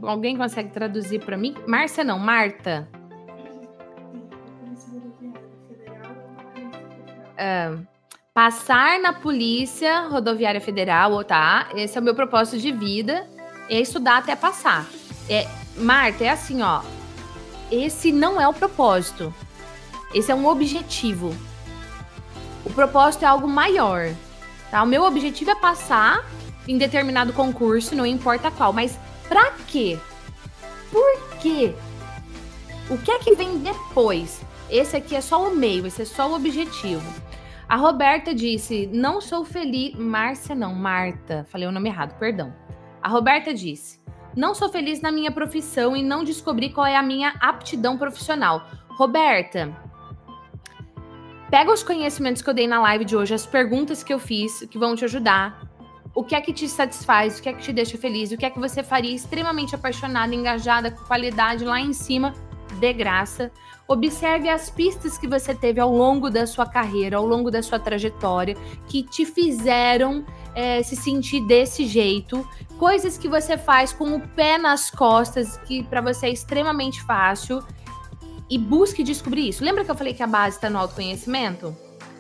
Alguém 0.03 0.37
consegue 0.37 0.71
traduzir 0.71 1.25
para 1.25 1.37
mim? 1.37 1.55
Márcia 1.67 2.05
não, 2.05 2.19
Marta. 2.19 2.89
É, 7.37 7.73
passar 8.35 8.99
na 9.01 9.13
Polícia 9.13 10.01
Rodoviária 10.09 10.61
Federal, 10.61 11.23
tá? 11.23 11.69
Esse 11.75 11.97
é 11.97 12.01
o 12.01 12.05
meu 12.05 12.15
propósito 12.15 12.59
de 12.61 12.73
vida, 12.73 13.29
é 13.71 13.81
estudar 13.81 14.19
até 14.19 14.35
passar. 14.35 14.87
É, 15.31 15.47
Marta, 15.77 16.25
é 16.25 16.31
assim, 16.31 16.63
ó 16.63 16.83
esse 17.71 18.13
não 18.13 18.41
é 18.41 18.49
o 18.49 18.53
propósito. 18.53 19.33
Esse 20.15 20.33
é 20.33 20.35
um 20.35 20.47
objetivo. 20.47 21.35
O 22.65 22.71
propósito 22.71 23.25
é 23.25 23.29
algo 23.29 23.47
maior. 23.47 24.15
Tá? 24.71 24.83
O 24.83 24.87
meu 24.87 25.05
objetivo 25.05 25.51
é 25.51 25.55
passar 25.55 26.25
em 26.67 26.77
determinado 26.77 27.33
concurso, 27.33 27.95
não 27.95 28.05
importa 28.05 28.51
qual, 28.51 28.73
mas 28.73 28.99
para 29.29 29.53
quê? 29.67 29.99
Por 30.91 31.39
quê? 31.41 31.75
O 32.91 32.99
que 32.99 33.11
é 33.11 33.19
que 33.19 33.35
vem 33.35 33.59
depois? 33.59 34.43
Esse 34.71 34.97
aqui 34.97 35.15
é 35.15 35.21
só 35.21 35.47
o 35.47 35.55
meio, 35.55 35.87
esse 35.87 36.03
é 36.03 36.05
só 36.05 36.31
o 36.31 36.35
objetivo. 36.35 37.03
A 37.69 37.77
Roberta 37.77 38.35
disse: 38.35 38.87
Não 38.87 39.21
sou 39.21 39.45
feliz. 39.45 39.95
Márcia, 39.95 40.55
não, 40.55 40.75
Marta. 40.75 41.47
Falei 41.51 41.69
o 41.69 41.73
nome 41.73 41.91
errado, 41.91 42.19
perdão. 42.19 42.55
A 43.03 43.09
Roberta 43.09 43.53
disse: 43.53 43.98
não 44.39 44.55
sou 44.55 44.69
feliz 44.69 45.01
na 45.01 45.11
minha 45.11 45.33
profissão 45.33 45.97
e 45.97 46.03
não 46.03 46.23
descobri 46.23 46.71
qual 46.71 46.87
é 46.87 46.95
a 46.95 47.03
minha 47.03 47.35
aptidão 47.41 47.99
profissional. 47.99 48.69
Roberta, 48.91 49.77
pega 51.51 51.73
os 51.73 51.83
conhecimentos 51.83 52.41
que 52.41 52.49
eu 52.49 52.55
dei 52.55 52.69
na 52.69 52.81
live 52.81 53.05
de 53.05 53.17
hoje, 53.17 53.35
as 53.35 53.45
perguntas 53.45 54.05
que 54.05 54.15
eu 54.15 54.21
fiz, 54.21 54.61
que 54.71 54.79
vão 54.79 54.95
te 54.95 55.05
ajudar. 55.05 55.67
O 56.15 56.23
que 56.23 56.37
é 56.37 56.41
que 56.41 56.53
te 56.53 56.69
satisfaz, 56.69 57.41
o 57.41 57.43
que 57.43 57.49
é 57.49 57.53
que 57.53 57.63
te 57.63 57.73
deixa 57.73 57.99
feliz, 57.99 58.31
o 58.31 58.37
que 58.37 58.47
é 58.47 58.51
que 58.51 58.61
você 58.61 58.81
faria 58.81 59.13
extremamente 59.13 59.75
apaixonada, 59.75 60.33
engajada, 60.33 60.93
com 60.93 61.05
qualidade 61.05 61.65
lá 61.65 61.81
em 61.81 61.93
cima, 61.93 62.33
de 62.75 62.93
graça. 62.93 63.51
Observe 63.87 64.49
as 64.49 64.69
pistas 64.69 65.17
que 65.17 65.27
você 65.27 65.55
teve 65.55 65.81
ao 65.81 65.91
longo 65.91 66.29
da 66.29 66.47
sua 66.47 66.67
carreira, 66.67 67.17
ao 67.17 67.27
longo 67.27 67.51
da 67.51 67.63
sua 67.63 67.79
trajetória, 67.79 68.57
que 68.87 69.03
te 69.03 69.25
fizeram 69.25 70.25
é, 70.55 70.83
se 70.83 70.95
sentir 70.95 71.41
desse 71.41 71.87
jeito, 71.87 72.47
coisas 72.79 73.17
que 73.17 73.29
você 73.29 73.57
faz 73.57 73.93
com 73.93 74.15
o 74.15 74.21
pé 74.21 74.59
nas 74.59 74.91
costas, 74.91 75.57
que 75.59 75.83
para 75.83 76.01
você 76.01 76.27
é 76.27 76.31
extremamente 76.31 77.03
fácil, 77.03 77.63
e 78.51 78.59
busque 78.59 79.03
descobrir 79.03 79.49
isso. 79.49 79.65
Lembra 79.65 79.85
que 79.85 79.91
eu 79.91 79.95
falei 79.95 80.15
que 80.15 80.23
a 80.23 80.27
base 80.27 80.57
está 80.57 80.71
no 80.71 80.79
autoconhecimento? 80.79 81.77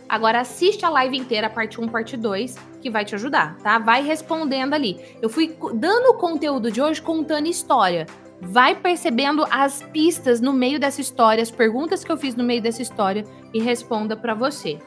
Agora 0.09 0.41
assiste 0.41 0.85
a 0.87 0.89
live 0.89 1.19
inteira, 1.19 1.51
parte 1.51 1.81
1, 1.81 1.89
parte 1.89 2.17
2, 2.17 2.57
que 2.81 2.89
vai 2.89 3.05
te 3.05 3.15
ajudar, 3.15 3.59
tá? 3.59 3.79
Vai 3.79 4.03
respondendo 4.03 4.73
ali. 4.73 4.99
Eu 5.21 5.29
fui 5.29 5.55
dando 5.75 6.11
o 6.11 6.15
conteúdo 6.15 6.71
de 6.71 6.81
hoje 6.81 7.03
contando 7.03 7.47
história. 7.47 8.07
Vai 8.41 8.75
percebendo 8.77 9.47
as 9.51 9.83
pistas 9.83 10.41
no 10.41 10.53
meio 10.53 10.79
dessa 10.79 11.01
história, 11.01 11.43
as 11.43 11.51
perguntas 11.51 12.05
que 12.05 12.11
eu 12.11 12.17
fiz 12.17 12.35
no 12.35 12.45
meio 12.45 12.63
dessa 12.63 12.83
história 12.83 13.25
e 13.53 13.61
responda 13.61 14.17
para 14.17 14.35
você. 14.35 14.79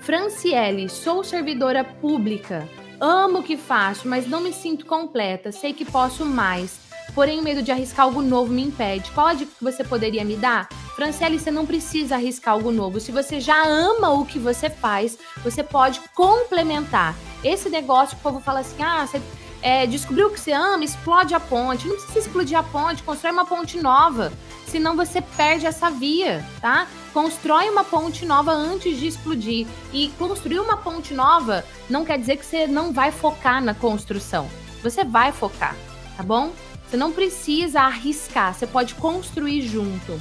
Franciele, 0.00 0.88
sou 0.88 1.22
servidora 1.22 1.84
pública. 1.84 2.68
Amo 3.00 3.38
o 3.38 3.42
que 3.42 3.56
faço, 3.56 4.08
mas 4.08 4.26
não 4.26 4.40
me 4.40 4.52
sinto 4.52 4.84
completa. 4.84 5.52
Sei 5.52 5.72
que 5.72 5.84
posso 5.84 6.26
mais. 6.26 6.80
Porém, 7.14 7.40
o 7.40 7.42
medo 7.42 7.62
de 7.62 7.70
arriscar 7.70 8.06
algo 8.06 8.22
novo 8.22 8.52
me 8.52 8.62
impede. 8.62 9.10
Qual 9.12 9.26
a 9.26 9.34
dica 9.34 9.52
que 9.56 9.64
você 9.64 9.84
poderia 9.84 10.24
me 10.24 10.36
dar? 10.36 10.68
Franciele, 10.96 11.38
você 11.38 11.50
não 11.50 11.66
precisa 11.66 12.16
arriscar 12.16 12.54
algo 12.54 12.70
novo. 12.70 13.00
Se 13.00 13.10
você 13.10 13.40
já 13.40 13.64
ama 13.66 14.10
o 14.10 14.26
que 14.26 14.38
você 14.38 14.68
faz, 14.68 15.18
você 15.42 15.62
pode 15.62 16.00
complementar. 16.14 17.14
Esse 17.42 17.68
negócio, 17.68 18.16
o 18.18 18.20
povo 18.20 18.40
fala 18.40 18.60
assim: 18.60 18.82
ah, 18.82 19.06
você 19.06 19.20
é, 19.62 19.86
descobriu 19.86 20.28
o 20.28 20.30
que 20.30 20.40
você 20.40 20.52
ama, 20.52 20.84
explode 20.84 21.34
a 21.34 21.40
ponte. 21.40 21.86
Não 21.86 21.96
precisa 21.96 22.18
explodir 22.18 22.58
a 22.58 22.62
ponte, 22.62 23.02
constrói 23.02 23.32
uma 23.32 23.44
ponte 23.44 23.80
nova. 23.80 24.32
Senão 24.66 24.96
você 24.96 25.20
perde 25.20 25.66
essa 25.66 25.90
via, 25.90 26.44
tá? 26.60 26.86
Constrói 27.12 27.68
uma 27.68 27.82
ponte 27.82 28.24
nova 28.24 28.52
antes 28.52 28.98
de 28.98 29.08
explodir. 29.08 29.66
E 29.92 30.10
construir 30.18 30.60
uma 30.60 30.76
ponte 30.76 31.12
nova 31.12 31.64
não 31.88 32.04
quer 32.04 32.18
dizer 32.18 32.36
que 32.36 32.46
você 32.46 32.66
não 32.66 32.92
vai 32.92 33.10
focar 33.10 33.62
na 33.62 33.74
construção. 33.74 34.48
Você 34.82 35.04
vai 35.04 35.32
focar, 35.32 35.76
tá 36.16 36.22
bom? 36.22 36.52
Você 36.88 36.96
não 36.96 37.12
precisa 37.12 37.82
arriscar, 37.82 38.54
você 38.54 38.66
pode 38.66 38.94
construir 38.94 39.62
junto. 39.62 40.20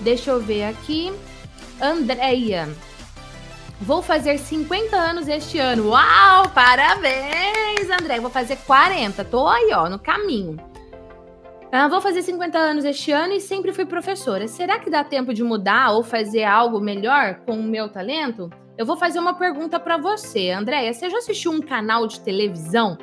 Deixa 0.00 0.30
eu 0.30 0.40
ver 0.40 0.64
aqui. 0.64 1.12
Andreia. 1.80 2.68
Vou 3.80 4.02
fazer 4.02 4.38
50 4.38 4.96
anos 4.96 5.28
este 5.28 5.58
ano. 5.58 5.90
Uau! 5.90 6.48
Parabéns, 6.50 7.88
André. 7.90 8.18
Vou 8.18 8.30
fazer 8.30 8.56
40. 8.66 9.24
Tô 9.24 9.46
aí, 9.46 9.70
ó, 9.72 9.88
no 9.88 9.98
caminho. 9.98 10.56
Ah, 11.70 11.86
vou 11.86 12.00
fazer 12.00 12.22
50 12.22 12.58
anos 12.58 12.84
este 12.84 13.12
ano 13.12 13.34
e 13.34 13.40
sempre 13.40 13.72
fui 13.72 13.84
professora. 13.84 14.48
Será 14.48 14.78
que 14.78 14.90
dá 14.90 15.04
tempo 15.04 15.32
de 15.32 15.44
mudar 15.44 15.92
ou 15.92 16.02
fazer 16.02 16.44
algo 16.44 16.80
melhor 16.80 17.40
com 17.46 17.52
o 17.52 17.62
meu 17.62 17.88
talento? 17.88 18.50
Eu 18.76 18.86
vou 18.86 18.96
fazer 18.96 19.18
uma 19.20 19.34
pergunta 19.34 19.78
para 19.78 19.96
você, 19.96 20.50
Andréia. 20.50 20.92
Você 20.92 21.08
já 21.08 21.18
assistiu 21.18 21.52
um 21.52 21.60
canal 21.60 22.06
de 22.06 22.20
televisão 22.20 22.96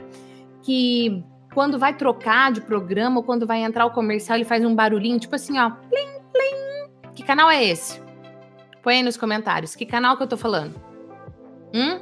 que 0.62 1.24
quando 1.54 1.80
vai 1.80 1.94
trocar 1.94 2.52
de 2.52 2.60
programa 2.60 3.18
ou 3.18 3.24
quando 3.24 3.46
vai 3.48 3.60
entrar 3.62 3.86
o 3.86 3.92
comercial, 3.92 4.38
ele 4.38 4.46
faz 4.46 4.66
um 4.66 4.76
barulhinho, 4.76 5.20
tipo 5.20 5.36
assim, 5.36 5.58
ó, 5.58 5.70
plim, 5.70 6.20
plim. 6.34 7.14
Que 7.14 7.24
canal 7.24 7.50
é 7.50 7.64
esse? 7.64 8.05
Põe 8.86 8.98
aí 8.98 9.04
nos 9.04 9.18
comentários. 9.18 9.76
Que 9.76 9.84
canal 9.84 10.16
que 10.16 10.22
eu 10.22 10.28
tô 10.28 10.38
falando? 10.38 10.76
Hum? 11.74 12.00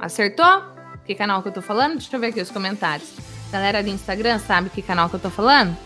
Acertou? 0.00 0.62
Que 1.04 1.14
canal 1.14 1.42
que 1.42 1.48
eu 1.48 1.52
tô 1.52 1.60
falando? 1.60 1.98
Deixa 1.98 2.16
eu 2.16 2.18
ver 2.18 2.28
aqui 2.28 2.40
os 2.40 2.50
comentários. 2.50 3.12
Galera 3.52 3.82
do 3.82 3.90
Instagram, 3.90 4.38
sabe 4.38 4.70
que 4.70 4.80
canal 4.80 5.10
que 5.10 5.16
eu 5.16 5.20
tô 5.20 5.28
falando? 5.28 5.76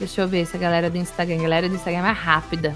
Deixa 0.00 0.20
eu 0.20 0.26
ver 0.26 0.44
se 0.46 0.56
a 0.56 0.58
galera 0.58 0.90
do 0.90 0.98
Instagram. 0.98 1.42
Galera 1.42 1.68
do 1.68 1.76
Instagram 1.76 2.00
é 2.00 2.02
mais 2.02 2.18
rápida. 2.18 2.74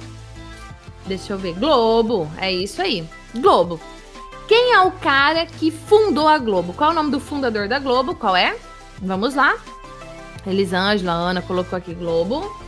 Deixa 1.08 1.32
eu 1.32 1.38
ver. 1.38 1.54
Globo. 1.54 2.30
É 2.38 2.52
isso 2.52 2.80
aí. 2.80 3.04
Globo. 3.34 3.80
Quem 4.46 4.74
é 4.74 4.80
o 4.82 4.92
cara 4.92 5.44
que 5.44 5.72
fundou 5.72 6.28
a 6.28 6.38
Globo? 6.38 6.72
Qual 6.72 6.90
é 6.90 6.92
o 6.92 6.94
nome 6.94 7.10
do 7.10 7.18
fundador 7.18 7.66
da 7.66 7.80
Globo? 7.80 8.14
Qual 8.14 8.36
é? 8.36 8.56
Vamos 9.02 9.34
lá. 9.34 9.56
Elisângela, 10.46 11.10
Ana 11.10 11.42
colocou 11.42 11.76
aqui 11.76 11.94
Globo. 11.94 12.67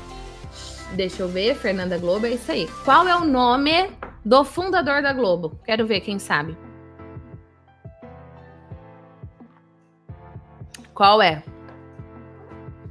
Deixa 0.94 1.22
eu 1.22 1.28
ver, 1.28 1.54
Fernanda 1.54 1.98
Globo, 1.98 2.26
é 2.26 2.30
isso 2.30 2.50
aí. 2.50 2.68
Qual 2.84 3.06
é 3.06 3.14
o 3.14 3.24
nome 3.24 3.90
do 4.24 4.44
fundador 4.44 5.02
da 5.02 5.12
Globo? 5.12 5.58
Quero 5.64 5.86
ver, 5.86 6.00
quem 6.00 6.18
sabe. 6.18 6.56
Qual 10.92 11.22
é? 11.22 11.42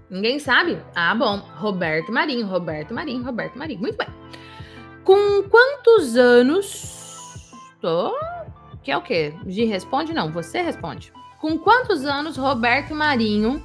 Ninguém 0.10 0.40
sabe? 0.40 0.82
Ah, 0.96 1.14
bom. 1.14 1.38
Roberto 1.58 2.12
Marinho, 2.12 2.48
Roberto 2.48 2.94
Marinho, 2.94 3.24
Roberto 3.24 3.58
Marinho. 3.60 3.80
Muito 3.80 3.98
bem. 3.98 4.08
Com 5.04 5.44
quantos 5.50 6.16
anos. 6.16 7.52
Tô... 7.80 8.16
Que 8.82 8.92
é 8.92 8.98
o 8.98 9.02
quê? 9.02 9.34
Gi 9.46 9.66
responde? 9.66 10.14
Não, 10.14 10.32
você 10.32 10.62
responde. 10.62 11.14
Com 11.40 11.60
quantos 11.60 12.06
anos 12.06 12.38
Roberto 12.38 12.96
Marinho 12.96 13.62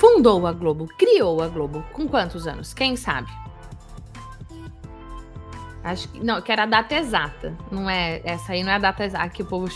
fundou 0.00 0.46
a 0.46 0.52
Globo, 0.52 0.86
criou 0.98 1.42
a 1.42 1.48
Globo. 1.48 1.84
Com 1.92 2.08
quantos 2.08 2.46
anos? 2.46 2.72
Quem 2.72 2.96
sabe? 2.96 3.30
Acho 5.84 6.08
que 6.08 6.24
não, 6.24 6.40
que 6.40 6.50
era 6.50 6.62
a 6.62 6.66
data 6.66 6.94
exata. 6.94 7.54
Não 7.70 7.88
é 7.88 8.22
essa 8.24 8.52
aí, 8.52 8.64
não 8.64 8.72
é 8.72 8.76
a 8.76 8.78
data 8.78 9.04
exata 9.04 9.28
que 9.28 9.42
o 9.42 9.46
povo 9.46 9.68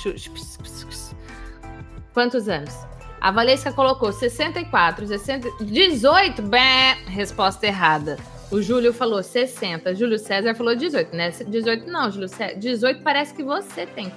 Quantos 2.15 2.49
anos? 2.49 2.75
A 3.21 3.31
Valesca 3.31 3.73
colocou 3.73 4.13
64, 4.13 5.07
60, 5.07 5.65
18, 5.65 6.43
bé, 6.43 6.95
resposta 7.07 7.67
errada. 7.67 8.17
O 8.51 8.63
Júlio 8.63 8.93
falou 8.93 9.23
60, 9.23 9.95
Júlio 9.95 10.19
César 10.19 10.55
falou 10.55 10.77
18, 10.77 11.17
né? 11.17 11.31
18 11.31 11.87
não, 11.91 12.11
Júlio 12.11 12.29
César. 12.29 12.59
18 12.59 13.03
parece 13.03 13.35
que 13.35 13.43
você 13.43 13.87
tem, 13.87 14.13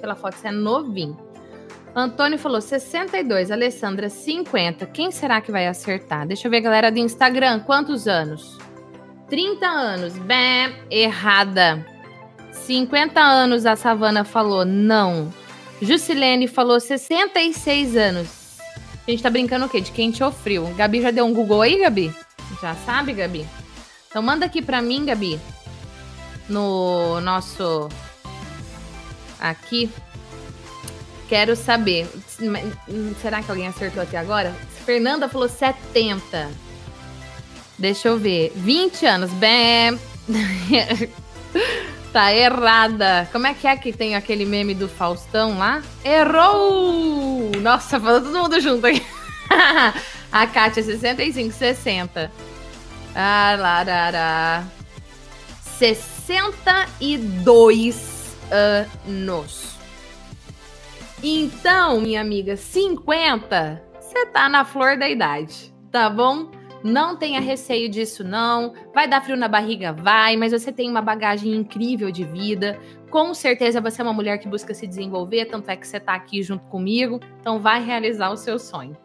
pela 0.00 0.14
foto 0.14 0.34
você 0.34 0.48
é 0.48 0.50
novinho. 0.50 1.27
Antônio 1.94 2.38
falou 2.38 2.60
62, 2.60 3.50
Alessandra 3.50 4.08
50. 4.08 4.86
Quem 4.86 5.10
será 5.10 5.40
que 5.40 5.50
vai 5.50 5.66
acertar? 5.66 6.26
Deixa 6.26 6.46
eu 6.46 6.50
ver, 6.50 6.60
galera 6.60 6.92
do 6.92 6.98
Instagram, 6.98 7.60
quantos 7.60 8.06
anos? 8.06 8.58
30 9.28 9.66
anos. 9.66 10.18
Bem, 10.18 10.74
errada. 10.90 11.84
50 12.52 13.20
anos 13.20 13.66
a 13.66 13.76
Savana 13.76 14.24
falou 14.24 14.64
não. 14.64 15.32
Jusilene 15.80 16.46
falou 16.46 16.78
66 16.80 17.96
anos. 17.96 18.58
A 19.06 19.10
gente 19.10 19.22
tá 19.22 19.30
brincando 19.30 19.66
o 19.66 19.68
quê? 19.68 19.80
De 19.80 19.90
quente 19.90 20.22
ou 20.22 20.30
frio? 20.30 20.66
Gabi 20.76 21.00
já 21.00 21.10
deu 21.10 21.24
um 21.24 21.32
Google 21.32 21.62
aí, 21.62 21.78
Gabi? 21.78 22.14
Já 22.60 22.74
sabe, 22.74 23.12
Gabi? 23.12 23.46
Então 24.08 24.22
manda 24.22 24.44
aqui 24.44 24.60
pra 24.60 24.82
mim, 24.82 25.04
Gabi. 25.04 25.40
No 26.48 27.20
nosso. 27.20 27.88
Aqui, 29.40 29.90
Quero 31.28 31.54
saber. 31.54 32.08
Será 33.20 33.42
que 33.42 33.50
alguém 33.50 33.68
acertou 33.68 34.02
até 34.02 34.16
agora? 34.16 34.56
Fernanda 34.86 35.28
falou 35.28 35.48
70. 35.48 36.50
Deixa 37.78 38.08
eu 38.08 38.18
ver. 38.18 38.50
20 38.56 39.04
anos. 39.04 39.30
Bem. 39.32 40.00
tá 42.12 42.34
errada. 42.34 43.28
Como 43.30 43.46
é 43.46 43.52
que 43.52 43.66
é 43.66 43.76
que 43.76 43.92
tem 43.92 44.16
aquele 44.16 44.46
meme 44.46 44.74
do 44.74 44.88
Faustão 44.88 45.58
lá? 45.58 45.82
Errou! 46.02 47.50
Nossa, 47.60 48.00
falou 48.00 48.22
todo 48.22 48.36
mundo 48.36 48.58
junto 48.60 48.86
aqui. 48.86 49.04
A 50.32 50.46
Kátia, 50.46 50.82
65, 50.82 51.54
60. 51.54 52.32
Ah, 53.14 53.54
larará. 53.58 54.64
62 55.78 58.36
anos. 58.50 59.77
Então, 61.22 62.00
minha 62.00 62.20
amiga, 62.20 62.56
50, 62.56 63.82
você 63.98 64.26
tá 64.26 64.48
na 64.48 64.64
flor 64.64 64.96
da 64.96 65.08
idade, 65.08 65.74
tá 65.90 66.08
bom? 66.08 66.48
Não 66.84 67.16
tenha 67.16 67.40
receio 67.40 67.88
disso, 67.88 68.22
não. 68.22 68.72
Vai 68.94 69.08
dar 69.08 69.20
frio 69.20 69.36
na 69.36 69.48
barriga? 69.48 69.92
Vai, 69.92 70.36
mas 70.36 70.52
você 70.52 70.70
tem 70.70 70.88
uma 70.88 71.02
bagagem 71.02 71.52
incrível 71.56 72.12
de 72.12 72.22
vida. 72.22 72.78
Com 73.10 73.34
certeza 73.34 73.80
você 73.80 74.00
é 74.00 74.04
uma 74.04 74.12
mulher 74.12 74.38
que 74.38 74.48
busca 74.48 74.72
se 74.72 74.86
desenvolver, 74.86 75.46
tanto 75.46 75.68
é 75.70 75.76
que 75.76 75.88
você 75.88 75.98
tá 75.98 76.14
aqui 76.14 76.40
junto 76.40 76.64
comigo. 76.66 77.18
Então 77.40 77.58
vai 77.58 77.82
realizar 77.82 78.30
o 78.30 78.36
seu 78.36 78.56
sonho. 78.56 78.96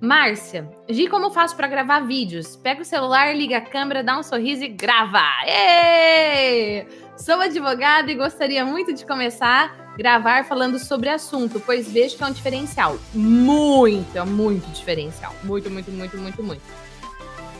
Márcia, 0.00 0.70
Gi, 0.88 1.08
como 1.08 1.28
faço 1.28 1.56
para 1.56 1.66
gravar 1.66 2.00
vídeos? 2.00 2.54
Pega 2.54 2.82
o 2.82 2.84
celular, 2.84 3.34
liga 3.36 3.58
a 3.58 3.60
câmera, 3.60 4.04
dá 4.04 4.16
um 4.16 4.22
sorriso 4.22 4.62
e 4.62 4.68
grava. 4.68 5.24
Êêê! 5.44 6.86
Sou 7.16 7.40
advogada 7.40 8.12
e 8.12 8.14
gostaria 8.14 8.64
muito 8.64 8.94
de 8.94 9.04
começar 9.04 9.87
gravar 9.98 10.44
falando 10.44 10.78
sobre 10.78 11.08
assunto, 11.08 11.58
pois 11.58 11.90
vejo 11.90 12.16
que 12.16 12.22
é 12.22 12.26
um 12.26 12.32
diferencial. 12.32 12.96
Muito, 13.12 14.16
é 14.16 14.24
muito 14.24 14.70
diferencial. 14.70 15.34
Muito, 15.42 15.68
muito, 15.68 15.90
muito, 15.90 16.16
muito, 16.16 16.40
muito. 16.40 16.62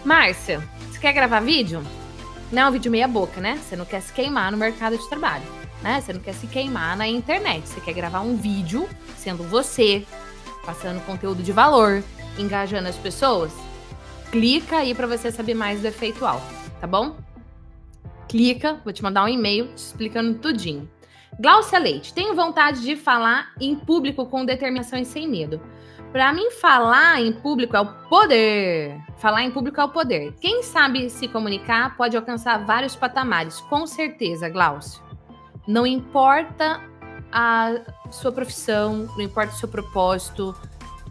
Márcia, 0.04 0.62
você 0.88 1.00
quer 1.00 1.12
gravar 1.12 1.40
vídeo? 1.40 1.82
Não 2.52 2.62
é 2.62 2.68
um 2.68 2.70
vídeo 2.70 2.92
meia 2.92 3.08
boca, 3.08 3.40
né? 3.40 3.58
Você 3.60 3.74
não 3.74 3.84
quer 3.84 4.00
se 4.00 4.12
queimar 4.12 4.52
no 4.52 4.56
mercado 4.56 4.96
de 4.96 5.08
trabalho, 5.08 5.42
né? 5.82 6.00
Você 6.00 6.12
não 6.12 6.20
quer 6.20 6.32
se 6.32 6.46
queimar 6.46 6.96
na 6.96 7.08
internet. 7.08 7.68
Você 7.68 7.80
quer 7.80 7.92
gravar 7.92 8.20
um 8.20 8.36
vídeo 8.36 8.88
sendo 9.16 9.42
você, 9.42 10.06
passando 10.64 11.04
conteúdo 11.04 11.42
de 11.42 11.50
valor, 11.50 12.04
engajando 12.38 12.88
as 12.88 12.96
pessoas? 12.96 13.52
Clica 14.30 14.76
aí 14.76 14.94
para 14.94 15.08
você 15.08 15.32
saber 15.32 15.54
mais 15.54 15.80
do 15.80 15.88
efeito 15.88 16.24
alto, 16.24 16.46
tá 16.80 16.86
bom? 16.86 17.16
Clica, 18.28 18.80
vou 18.84 18.92
te 18.92 19.02
mandar 19.02 19.24
um 19.24 19.28
e-mail 19.28 19.66
te 19.74 19.78
explicando 19.78 20.38
tudinho. 20.38 20.88
Glaucia 21.40 21.78
Leite, 21.78 22.12
tenho 22.12 22.34
vontade 22.34 22.82
de 22.82 22.96
falar 22.96 23.52
em 23.60 23.76
público 23.76 24.26
com 24.26 24.44
determinação 24.44 24.98
e 24.98 25.04
sem 25.04 25.28
medo. 25.28 25.60
Para 26.10 26.32
mim, 26.32 26.50
falar 26.50 27.20
em 27.20 27.32
público 27.32 27.76
é 27.76 27.80
o 27.80 27.86
poder. 28.08 28.98
Falar 29.18 29.44
em 29.44 29.50
público 29.50 29.80
é 29.80 29.84
o 29.84 29.88
poder. 29.88 30.34
Quem 30.40 30.64
sabe 30.64 31.08
se 31.08 31.28
comunicar 31.28 31.96
pode 31.96 32.16
alcançar 32.16 32.64
vários 32.64 32.96
patamares, 32.96 33.60
com 33.60 33.86
certeza, 33.86 34.48
Glaucio. 34.48 35.00
Não 35.66 35.86
importa 35.86 36.80
a 37.30 37.74
sua 38.10 38.32
profissão, 38.32 39.08
não 39.16 39.20
importa 39.20 39.52
o 39.54 39.56
seu 39.58 39.68
propósito, 39.68 40.56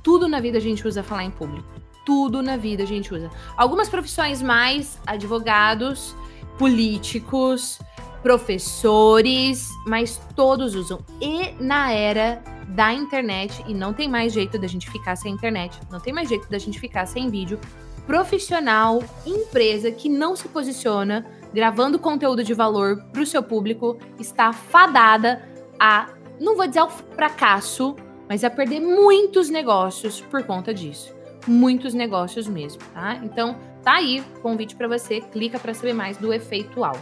tudo 0.03 0.28
na 0.28 0.41
vida 0.41 0.57
a 0.57 0.61
gente 0.61 0.86
usa 0.86 1.03
falar 1.03 1.23
em 1.23 1.32
público. 1.32 1.67
Tudo 2.05 2.41
na 2.41 2.57
vida 2.57 2.84
a 2.84 2.88
gente 2.88 3.13
usa. 3.13 3.30
Algumas 3.55 3.88
profissões 3.88 4.41
mais, 4.41 4.99
advogados, 5.05 6.15
políticos, 6.57 7.80
professores, 8.22 9.70
mas 9.86 10.20
todos 10.36 10.76
usam. 10.76 10.99
E 11.22 11.51
na 11.59 11.91
era 11.91 12.41
da 12.70 12.93
internet, 12.93 13.63
e 13.68 13.74
não 13.74 13.93
tem 13.93 14.09
mais 14.09 14.34
jeito 14.34 14.59
da 14.59 14.68
gente 14.68 14.89
ficar 14.89 15.15
sem 15.15 15.34
internet, 15.34 15.80
não 15.89 15.99
tem 15.99 16.13
mais 16.13 16.28
jeito 16.28 16.49
da 16.49 16.57
gente 16.57 16.80
ficar 16.80 17.05
sem 17.05 17.30
vídeo, 17.30 17.59
profissional, 18.05 19.03
empresa 19.26 19.91
que 19.91 20.09
não 20.09 20.36
se 20.36 20.47
posiciona 20.47 21.26
gravando 21.53 21.97
conteúdo 21.99 22.43
de 22.43 22.53
valor 22.53 23.03
para 23.11 23.22
o 23.22 23.26
seu 23.26 23.41
público 23.41 23.97
está 24.20 24.53
fadada 24.53 25.41
a, 25.80 26.09
não 26.39 26.55
vou 26.55 26.68
dizer 26.68 26.80
ao 26.80 26.89
fracasso, 26.89 27.95
mas 28.28 28.43
ia 28.43 28.49
perder 28.49 28.80
muitos 28.80 29.49
negócios 29.49 30.22
por 30.22 30.43
conta 30.43 30.74
disso. 30.74 31.15
Muitos 31.47 31.93
negócios 31.93 32.47
mesmo, 32.47 32.82
tá? 32.93 33.15
Então, 33.24 33.57
tá 33.82 33.93
aí 33.93 34.24
convite 34.41 34.76
para 34.76 34.88
você, 34.88 35.22
clica 35.22 35.57
para 35.57 35.74
saber 35.74 35.93
mais 35.93 36.18
do 36.18 36.34
efeito 36.34 36.80
UAU. 36.80 36.97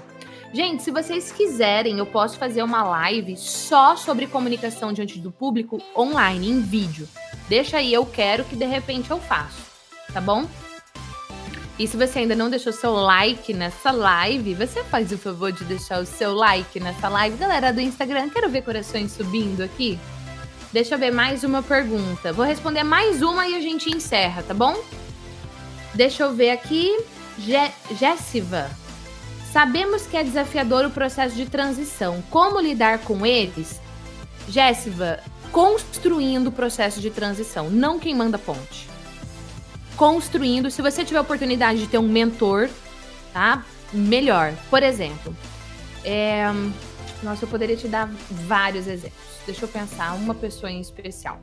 Gente, 0.56 0.84
se 0.84 0.90
vocês 0.90 1.34
quiserem, 1.34 1.98
eu 1.98 2.06
posso 2.06 2.38
fazer 2.38 2.64
uma 2.64 2.82
live 2.82 3.36
só 3.36 3.98
sobre 3.98 4.26
comunicação 4.26 4.94
diante 4.94 5.20
do 5.20 5.30
público 5.30 5.82
online, 5.94 6.50
em 6.50 6.62
vídeo. 6.62 7.10
Deixa 7.50 7.76
aí, 7.76 7.94
eu 7.94 8.06
quero 8.06 8.46
que 8.46 8.56
de 8.56 8.64
repente 8.64 9.12
eu 9.12 9.20
faço, 9.20 9.64
tá 10.14 10.22
bom? 10.22 10.48
E 11.78 11.86
se 11.86 11.98
você 11.98 12.20
ainda 12.20 12.38
não 12.38 12.50
deixou 12.50 12.72
seu 12.72 12.94
like 12.94 13.54
nessa 13.54 13.92
live, 13.92 14.54
você 14.54 14.82
faz 14.86 15.12
o 15.12 15.18
favor 15.18 15.52
de 15.52 15.66
deixar 15.66 16.02
o 16.02 16.06
seu 16.06 16.34
like 16.34 16.80
nessa 16.80 17.10
live. 17.10 17.36
Galera 17.36 17.74
do 17.74 17.82
Instagram, 17.82 18.30
quero 18.30 18.50
ver 18.50 18.62
corações 18.62 19.12
subindo 19.12 19.60
aqui. 19.60 20.00
Deixa 20.72 20.96
eu 20.96 21.00
ver 21.00 21.12
mais 21.12 21.44
uma 21.44 21.62
pergunta. 21.62 22.32
Vou 22.32 22.46
responder 22.46 22.84
mais 22.84 23.22
uma 23.22 23.46
e 23.46 23.56
a 23.56 23.60
gente 23.60 23.94
encerra, 23.94 24.42
tá 24.42 24.54
bom? 24.54 24.82
Deixa 25.94 26.24
eu 26.24 26.34
ver 26.34 26.52
aqui. 26.52 26.98
Jéssiva. 28.00 28.85
Sabemos 29.56 30.06
que 30.06 30.18
é 30.18 30.22
desafiador 30.22 30.84
o 30.84 30.92
processo 30.92 31.34
de 31.34 31.46
transição. 31.46 32.22
Como 32.30 32.60
lidar 32.60 33.00
com 33.00 33.26
eles? 33.26 33.80
Jéssiva, 34.50 35.22
construindo 35.50 36.48
o 36.48 36.52
processo 36.52 37.00
de 37.00 37.10
transição, 37.10 37.70
não 37.70 37.98
quem 37.98 38.14
manda 38.14 38.38
ponte 38.38 38.90
construindo. 39.96 40.70
Se 40.70 40.82
você 40.82 41.06
tiver 41.06 41.20
a 41.20 41.22
oportunidade 41.22 41.80
de 41.80 41.88
ter 41.88 41.98
um 41.98 42.06
mentor, 42.06 42.70
tá? 43.32 43.64
Melhor. 43.94 44.54
Por 44.70 44.84
exemplo, 44.84 45.34
é... 46.04 46.48
nossa, 47.24 47.46
eu 47.46 47.48
poderia 47.48 47.78
te 47.78 47.88
dar 47.88 48.10
vários 48.30 48.88
exemplos. 48.88 49.24
Deixa 49.46 49.64
eu 49.64 49.70
pensar, 49.70 50.16
uma 50.16 50.36
pessoa 50.36 50.70
em 50.70 50.82
especial. 50.82 51.40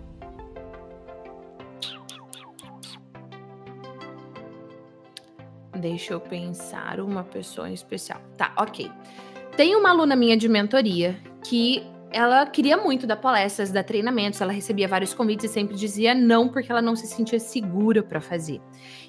Deixa 5.82 6.12
eu 6.12 6.20
pensar 6.20 7.00
uma 7.00 7.24
pessoa 7.24 7.68
em 7.68 7.74
especial. 7.74 8.20
Tá, 8.36 8.52
ok. 8.56 8.88
Tem 9.56 9.74
uma 9.74 9.90
aluna 9.90 10.14
minha 10.14 10.36
de 10.36 10.48
mentoria 10.48 11.18
que 11.42 11.84
ela 12.12 12.46
queria 12.46 12.76
muito 12.76 13.04
dar 13.04 13.16
palestras, 13.16 13.72
dar 13.72 13.82
treinamentos, 13.82 14.40
ela 14.40 14.52
recebia 14.52 14.86
vários 14.86 15.12
convites 15.12 15.50
e 15.50 15.52
sempre 15.52 15.74
dizia 15.74 16.14
não 16.14 16.48
porque 16.48 16.70
ela 16.70 16.80
não 16.80 16.94
se 16.94 17.08
sentia 17.08 17.40
segura 17.40 18.00
para 18.00 18.20
fazer. 18.20 18.60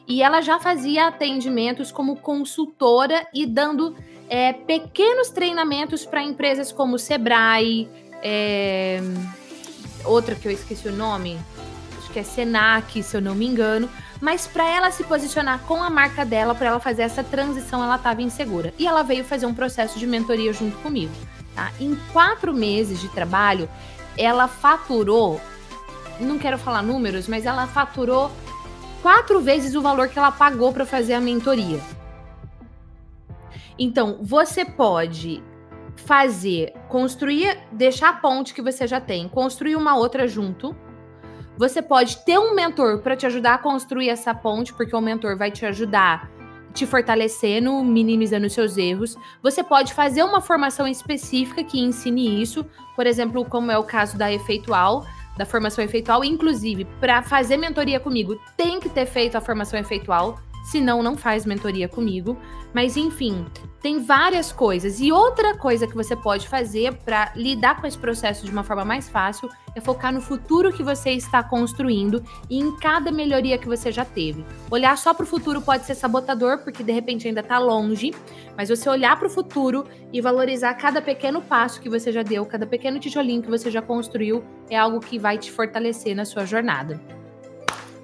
E 0.07 0.23
ela 0.23 0.41
já 0.41 0.59
fazia 0.59 1.07
atendimentos 1.07 1.91
como 1.91 2.15
consultora 2.15 3.27
e 3.31 3.45
dando 3.45 3.95
é, 4.27 4.51
pequenos 4.53 5.29
treinamentos 5.29 6.07
para 6.07 6.23
empresas 6.23 6.71
como 6.71 6.97
Sebrae, 6.97 7.87
é, 8.23 8.99
outra 10.05 10.33
que 10.33 10.47
eu 10.47 10.51
esqueci 10.51 10.87
o 10.87 10.91
nome, 10.91 11.37
acho 11.99 12.11
que 12.11 12.17
é 12.17 12.23
Senac, 12.23 13.03
se 13.03 13.15
eu 13.15 13.21
não 13.21 13.35
me 13.35 13.45
engano. 13.45 13.87
Mas 14.21 14.47
para 14.47 14.67
ela 14.69 14.91
se 14.91 15.03
posicionar 15.03 15.59
com 15.61 15.81
a 15.81 15.89
marca 15.89 16.25
dela, 16.25 16.55
para 16.55 16.67
ela 16.67 16.79
fazer 16.79 17.01
essa 17.03 17.23
transição, 17.23 17.83
ela 17.83 17.95
estava 17.95 18.21
insegura. 18.21 18.73
E 18.79 18.87
ela 18.87 19.03
veio 19.03 19.23
fazer 19.23 19.45
um 19.45 19.53
processo 19.53 19.99
de 19.99 20.07
mentoria 20.07 20.53
junto 20.53 20.77
comigo. 20.77 21.13
Tá? 21.55 21.71
Em 21.79 21.95
quatro 22.11 22.53
meses 22.53 22.99
de 22.99 23.09
trabalho, 23.09 23.69
ela 24.17 24.47
faturou, 24.47 25.41
não 26.19 26.37
quero 26.37 26.57
falar 26.57 26.81
números, 26.81 27.27
mas 27.27 27.45
ela 27.45 27.67
faturou 27.67 28.31
quatro 29.01 29.41
vezes 29.41 29.75
o 29.75 29.81
valor 29.81 30.07
que 30.07 30.17
ela 30.17 30.31
pagou 30.31 30.71
para 30.71 30.85
fazer 30.85 31.13
a 31.13 31.21
mentoria. 31.21 31.79
Então, 33.77 34.19
você 34.21 34.63
pode 34.63 35.43
fazer, 35.95 36.73
construir, 36.89 37.57
deixar 37.71 38.09
a 38.09 38.13
ponte 38.13 38.53
que 38.53 38.61
você 38.61 38.87
já 38.87 38.99
tem, 38.99 39.27
construir 39.27 39.75
uma 39.75 39.95
outra 39.95 40.27
junto. 40.27 40.75
Você 41.57 41.81
pode 41.81 42.17
ter 42.25 42.39
um 42.39 42.55
mentor 42.55 42.99
para 42.99 43.15
te 43.15 43.25
ajudar 43.25 43.55
a 43.55 43.57
construir 43.57 44.09
essa 44.09 44.33
ponte, 44.33 44.73
porque 44.73 44.95
o 44.95 45.01
mentor 45.01 45.37
vai 45.37 45.51
te 45.51 45.65
ajudar 45.65 46.31
te 46.73 46.87
fortalecendo, 46.87 47.83
minimizando 47.83 48.49
seus 48.49 48.77
erros. 48.77 49.15
Você 49.41 49.63
pode 49.63 49.93
fazer 49.93 50.23
uma 50.23 50.41
formação 50.41 50.87
específica 50.87 51.63
que 51.63 51.79
ensine 51.79 52.41
isso, 52.41 52.65
por 52.95 53.05
exemplo, 53.05 53.45
como 53.45 53.71
é 53.71 53.77
o 53.77 53.83
caso 53.83 54.17
da 54.17 54.33
Efeitual, 54.33 55.05
da 55.37 55.45
formação 55.45 55.83
efeitual. 55.83 56.23
Inclusive, 56.23 56.85
para 56.99 57.21
fazer 57.21 57.57
mentoria 57.57 57.99
comigo, 57.99 58.39
tem 58.57 58.79
que 58.79 58.89
ter 58.89 59.05
feito 59.05 59.35
a 59.37 59.41
formação 59.41 59.79
efeitual 59.79 60.39
senão 60.63 61.03
não 61.03 61.17
faz 61.17 61.45
mentoria 61.45 61.87
comigo. 61.87 62.37
Mas 62.73 62.97
enfim, 62.97 63.45
tem 63.83 63.99
várias 63.99 64.49
coisas. 64.49 65.01
E 65.01 65.11
outra 65.11 65.57
coisa 65.57 65.85
que 65.85 65.93
você 65.93 66.15
pode 66.15 66.47
fazer 66.47 66.93
para 67.03 67.33
lidar 67.35 67.81
com 67.81 67.85
esse 67.85 67.97
processo 67.97 68.45
de 68.45 68.51
uma 68.51 68.63
forma 68.63 68.85
mais 68.85 69.09
fácil 69.09 69.49
é 69.75 69.81
focar 69.81 70.13
no 70.13 70.21
futuro 70.21 70.71
que 70.71 70.81
você 70.81 71.11
está 71.11 71.43
construindo 71.43 72.23
e 72.49 72.57
em 72.57 72.77
cada 72.77 73.11
melhoria 73.11 73.57
que 73.57 73.67
você 73.67 73.91
já 73.91 74.05
teve. 74.05 74.45
Olhar 74.71 74.97
só 74.97 75.13
para 75.13 75.23
o 75.23 75.27
futuro 75.27 75.61
pode 75.61 75.83
ser 75.83 75.95
sabotador, 75.95 76.59
porque 76.59 76.81
de 76.81 76.93
repente 76.93 77.27
ainda 77.27 77.41
está 77.41 77.59
longe, 77.59 78.13
mas 78.55 78.69
você 78.69 78.89
olhar 78.89 79.19
para 79.19 79.27
o 79.27 79.31
futuro 79.31 79.83
e 80.13 80.21
valorizar 80.21 80.73
cada 80.75 81.01
pequeno 81.01 81.41
passo 81.41 81.81
que 81.81 81.89
você 81.89 82.09
já 82.09 82.23
deu, 82.23 82.45
cada 82.45 82.65
pequeno 82.65 82.99
tijolinho 82.99 83.41
que 83.41 83.49
você 83.49 83.69
já 83.69 83.81
construiu, 83.81 84.45
é 84.69 84.77
algo 84.77 85.01
que 85.01 85.19
vai 85.19 85.37
te 85.37 85.51
fortalecer 85.51 86.15
na 86.15 86.23
sua 86.23 86.45
jornada. 86.45 87.01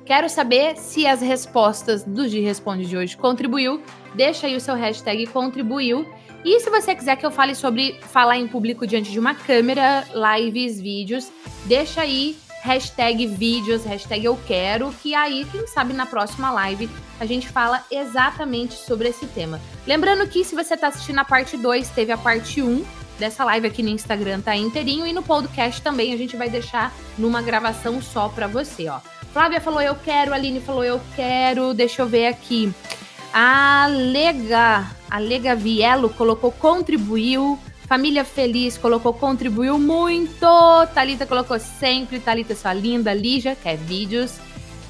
Quero 0.09 0.27
saber 0.27 0.75
se 0.75 1.05
as 1.05 1.21
respostas 1.21 2.03
do 2.03 2.27
G 2.27 2.39
Responde 2.39 2.87
de 2.87 2.97
hoje 2.97 3.15
contribuiu. 3.15 3.79
Deixa 4.15 4.47
aí 4.47 4.55
o 4.55 4.61
seu 4.61 4.75
hashtag 4.75 5.27
contribuiu. 5.27 6.07
E 6.43 6.59
se 6.59 6.69
você 6.69 6.95
quiser 6.95 7.15
que 7.17 7.25
eu 7.25 7.31
fale 7.31 7.53
sobre 7.53 7.99
falar 8.01 8.37
em 8.37 8.47
público 8.47 8.87
diante 8.87 9.11
de 9.11 9.19
uma 9.19 9.35
câmera, 9.35 10.05
lives, 10.13 10.79
vídeos, 10.79 11.31
deixa 11.65 12.01
aí 12.01 12.37
hashtag 12.61 13.25
vídeos, 13.27 13.85
hashtag 13.85 14.25
eu 14.25 14.37
quero, 14.47 14.93
que 15.01 15.15
aí, 15.15 15.45
quem 15.51 15.65
sabe, 15.67 15.93
na 15.93 16.05
próxima 16.05 16.51
live 16.51 16.89
a 17.19 17.25
gente 17.25 17.47
fala 17.47 17.83
exatamente 17.91 18.73
sobre 18.73 19.09
esse 19.09 19.25
tema. 19.27 19.59
Lembrando 19.85 20.27
que 20.27 20.43
se 20.43 20.55
você 20.55 20.73
está 20.73 20.87
assistindo 20.87 21.19
a 21.19 21.25
parte 21.25 21.57
2, 21.57 21.89
teve 21.89 22.11
a 22.11 22.17
parte 22.17 22.61
1 22.61 22.69
um 22.69 22.85
dessa 23.17 23.43
live 23.43 23.67
aqui 23.67 23.83
no 23.83 23.89
Instagram, 23.89 24.39
tá 24.39 24.55
inteirinho, 24.55 25.05
e 25.05 25.11
no 25.11 25.21
podcast 25.21 25.81
também 25.81 26.13
a 26.13 26.17
gente 26.17 26.37
vai 26.37 26.49
deixar 26.49 26.93
numa 27.17 27.41
gravação 27.41 28.01
só 28.01 28.29
para 28.29 28.47
você, 28.47 28.87
ó. 28.87 28.99
Flávia 29.33 29.61
falou 29.61 29.81
eu 29.81 29.95
quero, 29.95 30.33
Aline 30.33 30.59
falou 30.59 30.83
eu 30.83 30.99
quero. 31.15 31.73
Deixa 31.73 32.01
eu 32.01 32.07
ver 32.07 32.27
aqui. 32.27 32.73
A 33.33 33.87
Lega, 33.87 34.89
a 35.09 35.19
Lega 35.19 35.55
Vielo 35.55 36.09
colocou 36.09 36.51
contribuiu. 36.51 37.59
Família 37.87 38.23
Feliz 38.23 38.77
colocou 38.77 39.13
contribuiu 39.13 39.79
muito. 39.79 40.45
Talita 40.93 41.25
colocou 41.25 41.59
sempre. 41.59 42.19
Talita 42.19 42.55
sua 42.55 42.73
linda. 42.73 43.13
Lígia 43.13 43.55
quer 43.55 43.77
vídeos. 43.77 44.39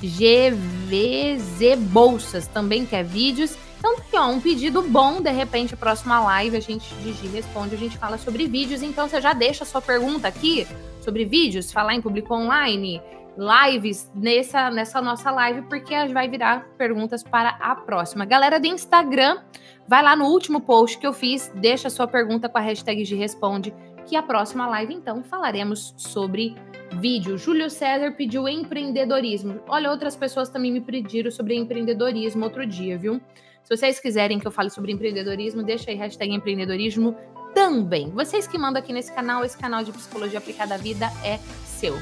GVZ 0.01 1.77
Bolsas 1.77 2.47
também 2.47 2.85
quer 2.85 3.03
vídeos. 3.03 3.57
Então 3.79 3.95
tem 4.11 4.19
ó, 4.19 4.27
um 4.27 4.41
pedido 4.41 4.81
bom, 4.81 5.21
de 5.21 5.31
repente, 5.31 5.73
a 5.73 5.77
próxima 5.77 6.19
live 6.19 6.57
a 6.57 6.59
gente 6.59 6.93
Gigi 7.01 7.27
responde, 7.27 7.75
a 7.75 7.77
gente 7.77 7.97
fala 7.97 8.17
sobre 8.17 8.45
vídeos. 8.45 8.81
Então 8.81 9.07
você 9.07 9.21
já 9.21 9.31
deixa 9.33 9.63
a 9.63 9.67
sua 9.67 9.81
pergunta 9.81 10.27
aqui 10.27 10.67
sobre 11.01 11.23
vídeos, 11.23 11.71
falar 11.71 11.95
em 11.95 12.01
público 12.01 12.33
online, 12.33 13.01
lives 13.37 14.11
nessa, 14.13 14.69
nessa 14.69 15.01
nossa 15.01 15.31
live, 15.31 15.61
porque 15.63 15.93
vai 16.07 16.27
virar 16.27 16.67
perguntas 16.77 17.23
para 17.23 17.49
a 17.59 17.75
próxima. 17.75 18.25
Galera 18.25 18.59
do 18.59 18.67
Instagram, 18.67 19.39
vai 19.87 20.03
lá 20.03 20.15
no 20.15 20.25
último 20.25 20.61
post 20.61 20.97
que 20.97 21.07
eu 21.07 21.13
fiz, 21.13 21.51
deixa 21.55 21.89
sua 21.89 22.07
pergunta 22.07 22.49
com 22.49 22.57
a 22.57 22.61
hashtag 22.61 23.03
de 23.03 23.15
responde, 23.15 23.73
que 24.05 24.15
a 24.15 24.23
próxima 24.23 24.67
live, 24.67 24.93
então, 24.93 25.23
falaremos 25.23 25.93
sobre 25.95 26.55
vídeo. 26.93 27.37
Júlio 27.37 27.69
César 27.69 28.11
pediu 28.11 28.47
empreendedorismo. 28.47 29.61
Olha, 29.67 29.91
outras 29.91 30.15
pessoas 30.15 30.49
também 30.49 30.71
me 30.71 30.81
pediram 30.81 31.29
sobre 31.29 31.55
empreendedorismo 31.55 32.43
outro 32.43 32.65
dia, 32.65 32.97
viu? 32.97 33.21
Se 33.63 33.77
vocês 33.77 33.99
quiserem 33.99 34.39
que 34.39 34.47
eu 34.47 34.51
fale 34.51 34.69
sobre 34.69 34.91
empreendedorismo, 34.91 35.61
deixa 35.61 35.91
aí 35.91 35.95
hashtag 35.95 36.33
empreendedorismo 36.33 37.15
também. 37.53 38.09
Vocês 38.09 38.47
que 38.47 38.57
mandam 38.57 38.81
aqui 38.81 38.91
nesse 38.91 39.13
canal, 39.13 39.45
esse 39.45 39.57
canal 39.57 39.83
de 39.83 39.91
Psicologia 39.91 40.39
Aplicada 40.39 40.75
à 40.75 40.77
Vida 40.77 41.07
é 41.23 41.37
seu. 41.65 41.95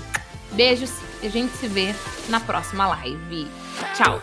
Beijos 0.52 0.92
e 1.22 1.28
a 1.28 1.30
gente 1.30 1.56
se 1.58 1.68
vê 1.68 1.94
na 2.30 2.40
próxima 2.40 2.88
live. 2.88 3.48
Tchau! 3.96 4.22